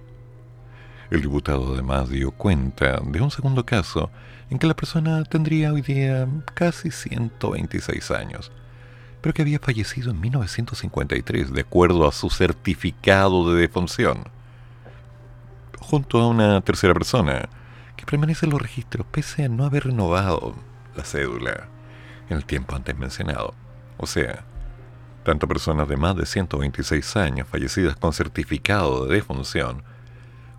El 1.12 1.22
diputado 1.22 1.74
además 1.74 2.10
dio 2.10 2.32
cuenta 2.32 3.00
de 3.04 3.20
un 3.20 3.30
segundo 3.30 3.64
caso 3.64 4.10
en 4.50 4.58
que 4.58 4.66
la 4.66 4.74
persona 4.74 5.22
tendría 5.22 5.72
hoy 5.72 5.82
día 5.82 6.26
casi 6.54 6.90
126 6.90 8.10
años, 8.10 8.50
pero 9.20 9.32
que 9.32 9.42
había 9.42 9.60
fallecido 9.60 10.10
en 10.10 10.20
1953 10.20 11.52
de 11.52 11.60
acuerdo 11.60 12.08
a 12.08 12.12
su 12.12 12.28
certificado 12.28 13.54
de 13.54 13.60
defunción 13.60 14.24
junto 15.78 16.20
a 16.20 16.26
una 16.26 16.60
tercera 16.62 16.94
persona 16.94 17.48
que 17.94 18.06
permanece 18.06 18.46
en 18.46 18.50
los 18.50 18.60
registros 18.60 19.06
pese 19.06 19.44
a 19.44 19.48
no 19.48 19.64
haber 19.64 19.84
renovado 19.84 20.56
la 20.96 21.04
cédula 21.04 21.68
en 22.28 22.38
el 22.38 22.44
tiempo 22.44 22.74
antes 22.74 22.98
mencionado. 22.98 23.54
O 23.98 24.06
sea, 24.06 24.44
tanto 25.28 25.46
personas 25.46 25.86
de 25.88 25.98
más 25.98 26.16
de 26.16 26.24
126 26.24 27.16
años 27.16 27.46
fallecidas 27.46 27.96
con 27.96 28.14
certificado 28.14 29.04
de 29.04 29.16
defunción, 29.16 29.82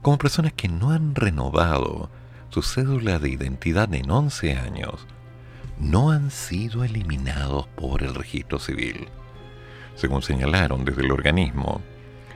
como 0.03 0.19
personas 0.19 0.53
que 0.53 0.67
no 0.67 0.91
han 0.91 1.15
renovado 1.15 2.11
su 2.49 2.61
cédula 2.61 3.17
de 3.17 3.29
identidad 3.29 3.91
en 3.95 4.11
11 4.11 4.57
años, 4.57 5.07
no 5.79 6.11
han 6.11 6.29
sido 6.29 6.83
eliminados 6.83 7.65
por 7.69 8.03
el 8.03 8.13
registro 8.13 8.59
civil. 8.59 9.07
Según 9.95 10.21
señalaron 10.21 10.85
desde 10.85 11.01
el 11.01 11.13
organismo, 11.13 11.81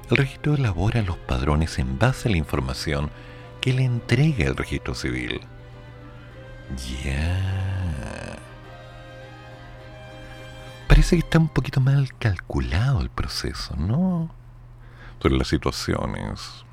el 0.10 0.18
registro 0.18 0.56
elabora 0.56 1.04
los 1.04 1.18
padrones 1.18 1.78
en 1.78 2.00
base 2.00 2.30
a 2.30 2.32
la 2.32 2.38
información 2.40 3.12
que 3.62 3.74
le 3.74 3.84
entrega 3.84 4.48
el 4.48 4.58
registro 4.58 4.96
civil. 4.96 5.40
Ya. 7.04 8.23
Parece 10.94 11.16
que 11.16 11.22
está 11.22 11.40
un 11.40 11.48
poquito 11.48 11.82
mal 11.82 12.14
calculado 12.20 13.02
el 13.02 13.10
proceso, 13.10 13.76
¿no? 13.76 14.30
Sobre 15.20 15.36
las 15.36 15.48
situaciones. 15.48 16.66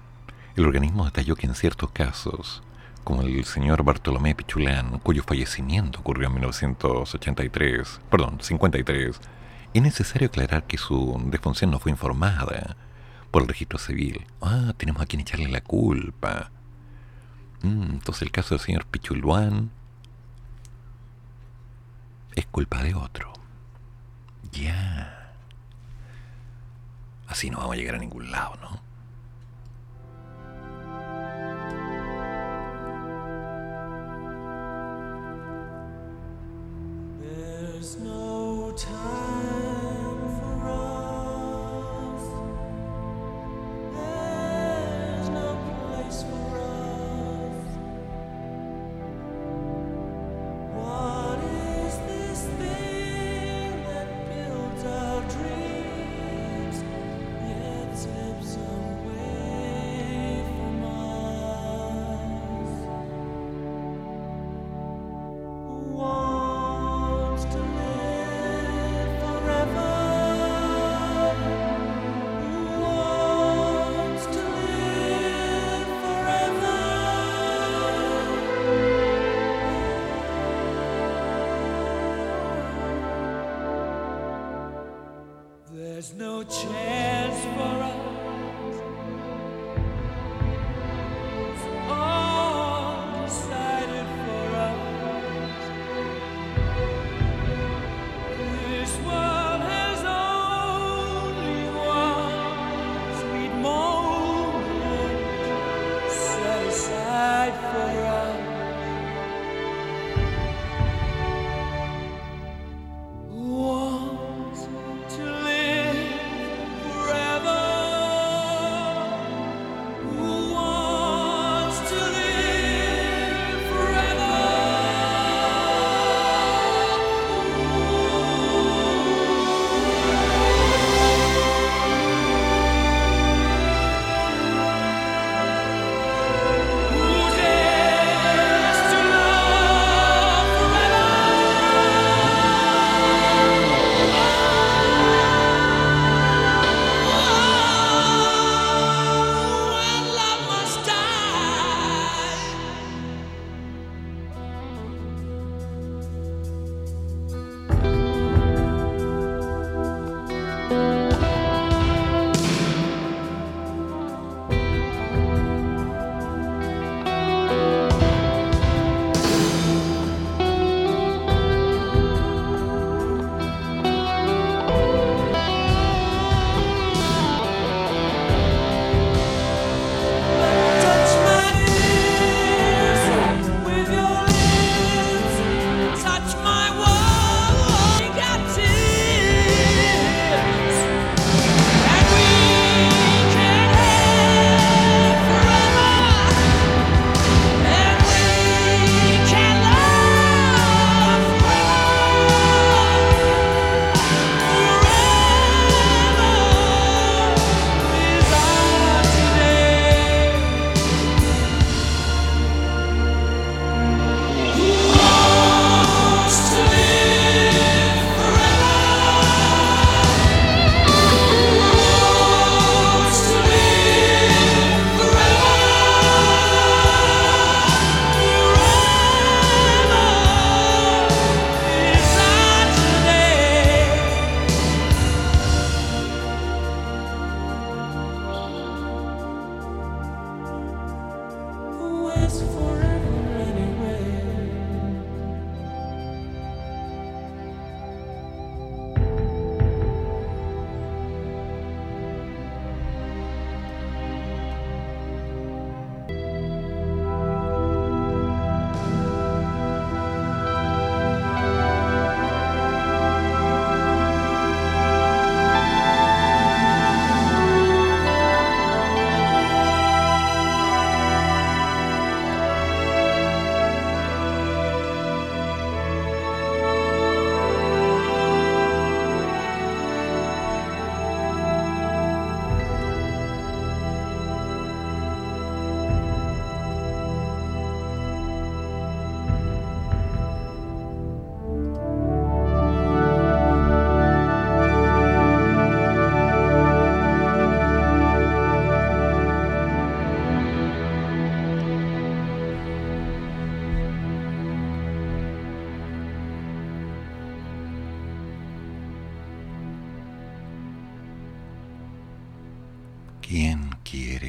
El 0.57 0.67
organismo 0.67 1.07
detalló 1.07 1.37
que 1.37 1.47
en 1.47 1.55
ciertos 1.55 1.91
casos, 1.91 2.63
como 3.03 3.23
el 3.23 3.47
señor 3.47 3.83
Bartolomé 3.83 4.35
Pichulán, 4.35 4.99
cuyo 4.99 5.23
fallecimiento 5.23 6.01
ocurrió 6.01 6.27
en 6.27 6.35
1983, 6.35 8.03
perdón, 8.11 8.37
53, 8.43 9.19
es 9.73 9.83
necesario 9.83 10.29
aclarar 10.29 10.65
que 10.65 10.77
su 10.77 11.19
defunción 11.29 11.71
no 11.71 11.79
fue 11.79 11.91
informada 11.91 12.77
por 13.31 13.41
el 13.41 13.49
registro 13.49 13.79
civil. 13.79 14.27
Ah, 14.43 14.75
tenemos 14.77 15.01
a 15.01 15.07
quien 15.07 15.21
echarle 15.21 15.49
la 15.49 15.63
culpa. 15.63 16.51
Mm, 17.63 17.93
entonces 17.93 18.21
el 18.21 18.33
caso 18.33 18.55
del 18.55 18.61
señor 18.61 18.85
Pichuluán 18.85 19.71
es 22.35 22.45
culpa 22.45 22.83
de 22.83 22.95
otro. 22.95 23.40
Ya. 24.53 25.33
Así 27.29 27.51
no 27.51 27.59
vamos 27.59 27.75
a 27.75 27.77
llegar 27.77 27.95
a 27.95 27.99
ningún 27.99 28.31
lado, 28.31 28.57
¿no? 28.61 28.91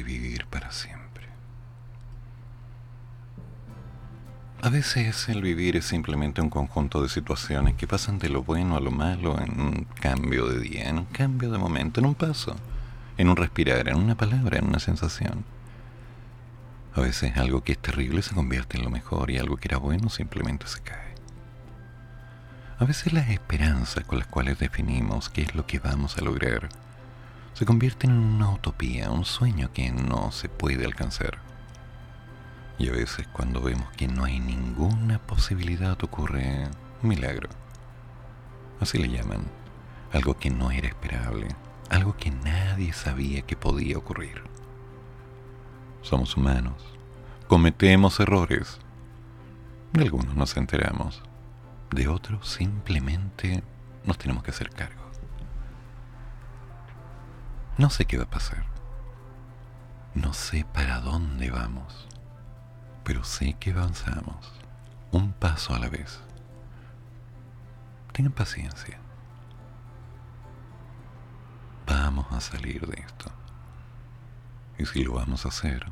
Vivir 0.02 0.46
para 0.46 0.70
siempre? 0.72 1.02
A 4.60 4.68
veces 4.68 5.28
el 5.28 5.42
vivir 5.42 5.76
es 5.76 5.86
simplemente 5.86 6.40
un 6.40 6.48
conjunto 6.48 7.02
de 7.02 7.08
situaciones 7.08 7.74
que 7.74 7.88
pasan 7.88 8.20
de 8.20 8.28
lo 8.28 8.44
bueno 8.44 8.76
a 8.76 8.80
lo 8.80 8.92
malo 8.92 9.40
en 9.40 9.60
un 9.60 9.86
cambio 10.00 10.46
de 10.46 10.60
día, 10.60 10.88
en 10.88 10.98
un 10.98 11.06
cambio 11.06 11.50
de 11.50 11.58
momento, 11.58 11.98
en 11.98 12.06
un 12.06 12.14
paso, 12.14 12.54
en 13.18 13.28
un 13.28 13.36
respirar, 13.36 13.88
en 13.88 13.96
una 13.96 14.14
palabra, 14.14 14.58
en 14.58 14.66
una 14.66 14.78
sensación. 14.78 15.44
A 16.94 17.00
veces 17.00 17.36
algo 17.38 17.64
que 17.64 17.72
es 17.72 17.78
terrible 17.78 18.22
se 18.22 18.34
convierte 18.34 18.76
en 18.76 18.84
lo 18.84 18.90
mejor 18.90 19.30
y 19.30 19.38
algo 19.38 19.56
que 19.56 19.66
era 19.66 19.78
bueno 19.78 20.08
simplemente 20.10 20.68
se 20.68 20.80
cae. 20.80 21.12
A 22.78 22.84
veces 22.84 23.12
las 23.12 23.30
esperanzas 23.30 24.04
con 24.04 24.18
las 24.18 24.28
cuales 24.28 24.58
definimos 24.58 25.28
qué 25.28 25.42
es 25.42 25.54
lo 25.54 25.66
que 25.66 25.78
vamos 25.78 26.18
a 26.18 26.20
lograr 26.20 26.68
se 27.54 27.66
convierten 27.66 28.10
en 28.10 28.18
una 28.18 28.50
utopía, 28.50 29.10
un 29.10 29.24
sueño 29.24 29.72
que 29.72 29.90
no 29.90 30.32
se 30.32 30.48
puede 30.48 30.84
alcanzar. 30.84 31.38
Y 32.78 32.88
a 32.88 32.92
veces 32.92 33.26
cuando 33.32 33.60
vemos 33.60 33.90
que 33.92 34.08
no 34.08 34.24
hay 34.24 34.40
ninguna 34.40 35.18
posibilidad 35.18 36.02
ocurre 36.02 36.68
un 37.02 37.08
milagro. 37.08 37.48
Así 38.80 38.98
le 38.98 39.08
llaman. 39.08 39.42
Algo 40.12 40.36
que 40.36 40.50
no 40.50 40.70
era 40.70 40.88
esperable, 40.88 41.48
algo 41.88 42.16
que 42.16 42.30
nadie 42.30 42.92
sabía 42.92 43.42
que 43.42 43.56
podía 43.56 43.96
ocurrir. 43.96 44.42
Somos 46.02 46.36
humanos, 46.36 46.82
cometemos 47.48 48.18
errores. 48.20 48.78
De 49.92 50.02
algunos 50.02 50.34
nos 50.34 50.56
enteramos, 50.56 51.22
de 51.90 52.08
otros 52.08 52.48
simplemente 52.48 53.62
nos 54.04 54.18
tenemos 54.18 54.42
que 54.42 54.50
hacer 54.50 54.70
cargo. 54.70 55.01
No 57.78 57.88
sé 57.88 58.04
qué 58.04 58.18
va 58.18 58.24
a 58.24 58.30
pasar. 58.30 58.64
No 60.14 60.34
sé 60.34 60.66
para 60.72 61.00
dónde 61.00 61.50
vamos. 61.50 62.06
Pero 63.02 63.24
sé 63.24 63.54
que 63.54 63.70
avanzamos. 63.70 64.52
Un 65.10 65.32
paso 65.32 65.74
a 65.74 65.78
la 65.78 65.88
vez. 65.88 66.20
Tengan 68.12 68.32
paciencia. 68.32 68.98
Vamos 71.86 72.26
a 72.30 72.40
salir 72.40 72.86
de 72.86 73.00
esto. 73.00 73.30
Y 74.78 74.84
si 74.86 75.02
lo 75.04 75.14
vamos 75.14 75.46
a 75.46 75.48
hacer, 75.48 75.86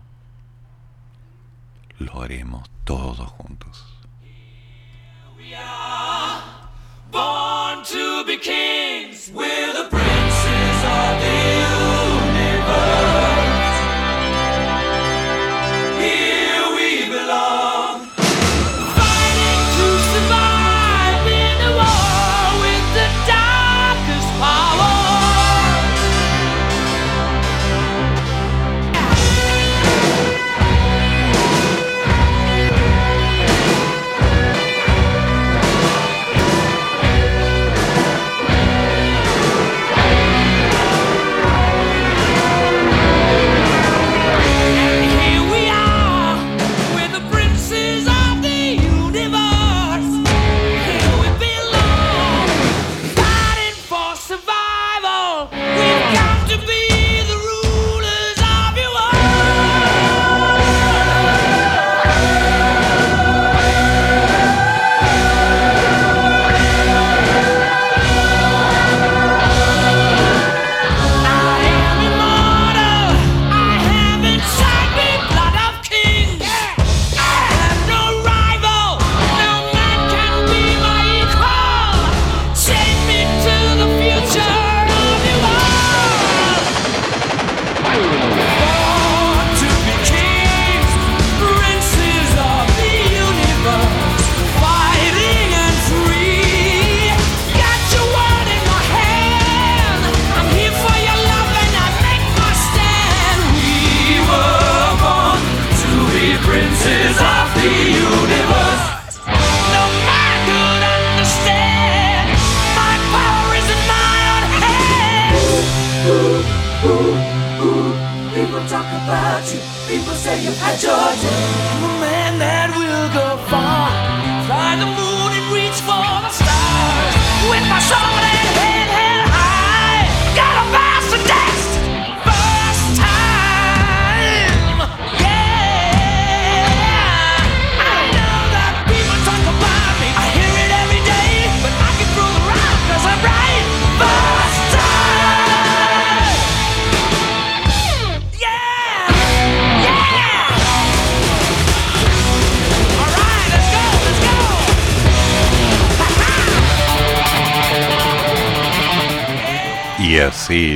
lo 1.99 2.23
haremos 2.23 2.71
todos 2.85 3.31
juntos. 3.31 3.97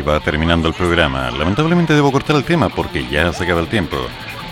Va 0.07 0.21
terminando 0.21 0.69
el 0.69 0.75
programa. 0.75 1.31
Lamentablemente 1.31 1.95
debo 1.95 2.13
cortar 2.13 2.37
el 2.37 2.45
tema 2.45 2.69
porque 2.69 3.07
ya 3.09 3.33
se 3.33 3.45
acaba 3.45 3.61
el 3.61 3.69
tiempo. 3.69 3.97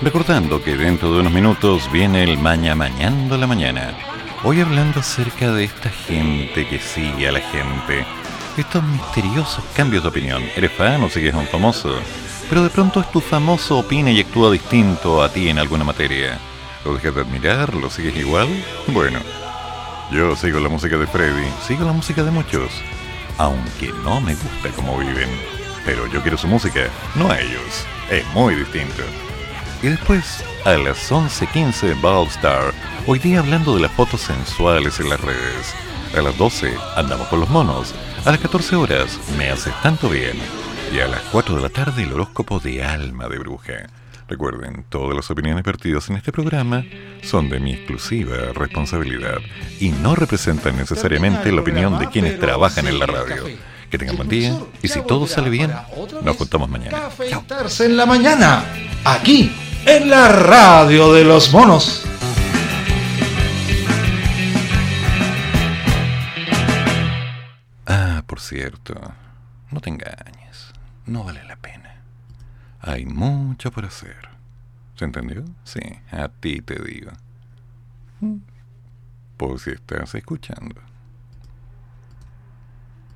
Recordando 0.00 0.62
que 0.62 0.76
dentro 0.76 1.12
de 1.12 1.20
unos 1.20 1.32
minutos 1.32 1.90
viene 1.92 2.24
el 2.24 2.38
Maña 2.38 2.74
Mañando 2.74 3.36
la 3.36 3.46
Mañana. 3.46 3.94
Hoy 4.42 4.60
hablando 4.60 5.00
acerca 5.00 5.52
de 5.52 5.64
esta 5.64 5.90
gente 5.90 6.66
que 6.66 6.78
sigue 6.78 7.28
a 7.28 7.32
la 7.32 7.40
gente. 7.40 8.04
Estos 8.56 8.82
misteriosos 8.82 9.62
cambios 9.76 10.02
de 10.02 10.08
opinión. 10.08 10.42
¿Eres 10.56 10.72
fan 10.72 11.02
o 11.02 11.08
sigues 11.08 11.34
un 11.34 11.46
famoso? 11.46 11.94
Pero 12.48 12.64
de 12.64 12.70
pronto 12.70 13.00
es 13.00 13.10
tu 13.10 13.20
famoso 13.20 13.78
opina 13.78 14.10
y 14.10 14.20
actúa 14.20 14.50
distinto 14.50 15.22
a 15.22 15.28
ti 15.28 15.48
en 15.48 15.58
alguna 15.58 15.84
materia. 15.84 16.38
¿Lo 16.84 16.94
dejas 16.94 17.14
de 17.14 17.20
admirar? 17.20 17.74
¿Lo 17.74 17.88
sigues 17.90 18.16
igual? 18.16 18.48
Bueno, 18.88 19.20
yo 20.10 20.34
sigo 20.34 20.58
la 20.58 20.68
música 20.68 20.96
de 20.96 21.06
Freddy, 21.06 21.46
sigo 21.66 21.84
la 21.84 21.92
música 21.92 22.22
de 22.24 22.30
muchos 22.30 22.70
aunque 23.38 23.92
no 24.04 24.20
me 24.20 24.34
gusta 24.34 24.70
cómo 24.76 24.98
viven. 24.98 25.28
Pero 25.84 26.06
yo 26.06 26.22
quiero 26.22 26.38
su 26.38 26.46
música, 26.46 26.88
no 27.14 27.30
a 27.30 27.40
ellos. 27.40 27.86
Es 28.10 28.26
muy 28.34 28.54
distinto. 28.54 29.02
Y 29.82 29.88
después, 29.88 30.44
a 30.64 30.72
las 30.74 31.10
11.15 31.10 32.00
Ballstar, 32.00 32.72
hoy 33.06 33.18
día 33.18 33.40
hablando 33.40 33.74
de 33.74 33.80
las 33.82 33.92
fotos 33.92 34.20
sensuales 34.20 35.00
en 35.00 35.08
las 35.08 35.20
redes. 35.20 35.74
A 36.16 36.20
las 36.20 36.36
12 36.36 36.74
andamos 36.96 37.26
con 37.28 37.40
los 37.40 37.48
monos. 37.48 37.94
A 38.24 38.30
las 38.30 38.40
14 38.40 38.76
horas 38.76 39.18
me 39.36 39.50
haces 39.50 39.74
tanto 39.82 40.08
bien. 40.08 40.36
Y 40.92 41.00
a 41.00 41.08
las 41.08 41.22
4 41.32 41.56
de 41.56 41.62
la 41.62 41.68
tarde 41.68 42.04
el 42.04 42.12
horóscopo 42.12 42.60
de 42.60 42.84
alma 42.84 43.28
de 43.28 43.38
bruja. 43.38 43.86
Recuerden, 44.32 44.86
todas 44.88 45.14
las 45.14 45.30
opiniones 45.30 45.62
vertidas 45.62 46.08
en 46.08 46.16
este 46.16 46.32
programa 46.32 46.86
son 47.22 47.50
de 47.50 47.60
mi 47.60 47.74
exclusiva 47.74 48.34
responsabilidad 48.54 49.36
y 49.78 49.90
no 49.90 50.14
representan 50.14 50.74
necesariamente 50.78 51.52
la 51.52 51.60
opinión 51.60 51.98
de 51.98 52.08
quienes 52.08 52.40
trabajan 52.40 52.86
en 52.86 52.98
la 52.98 53.04
radio. 53.04 53.44
Que 53.90 53.98
tengan 53.98 54.16
buen 54.16 54.30
día. 54.30 54.58
Y 54.80 54.88
si 54.88 55.02
todo 55.02 55.26
sale 55.26 55.50
bien, 55.50 55.70
nos 56.22 56.36
juntamos 56.38 56.70
mañana. 56.70 56.92
Chao. 56.92 57.10
Cafeitarse 57.10 57.84
en 57.84 57.94
la 57.98 58.06
mañana, 58.06 58.64
aquí, 59.04 59.54
en 59.84 60.08
la 60.08 60.28
radio 60.28 61.12
de 61.12 61.24
los 61.24 61.52
monos. 61.52 62.06
Ah, 67.86 68.22
por 68.26 68.40
cierto, 68.40 68.94
no 69.70 69.80
te 69.82 69.90
engañes. 69.90 70.72
No 71.04 71.22
vale 71.22 71.44
la 71.44 71.56
pena. 71.56 71.91
Hay 72.84 73.06
mucho 73.06 73.70
por 73.70 73.84
hacer. 73.84 74.28
¿Se 74.96 75.04
entendió? 75.04 75.44
Sí, 75.62 75.80
a 76.10 76.28
ti 76.28 76.60
te 76.60 76.82
digo. 76.82 77.12
Mm. 78.20 78.38
Por 79.36 79.60
si 79.60 79.70
estás 79.70 80.12
escuchando. 80.16 80.80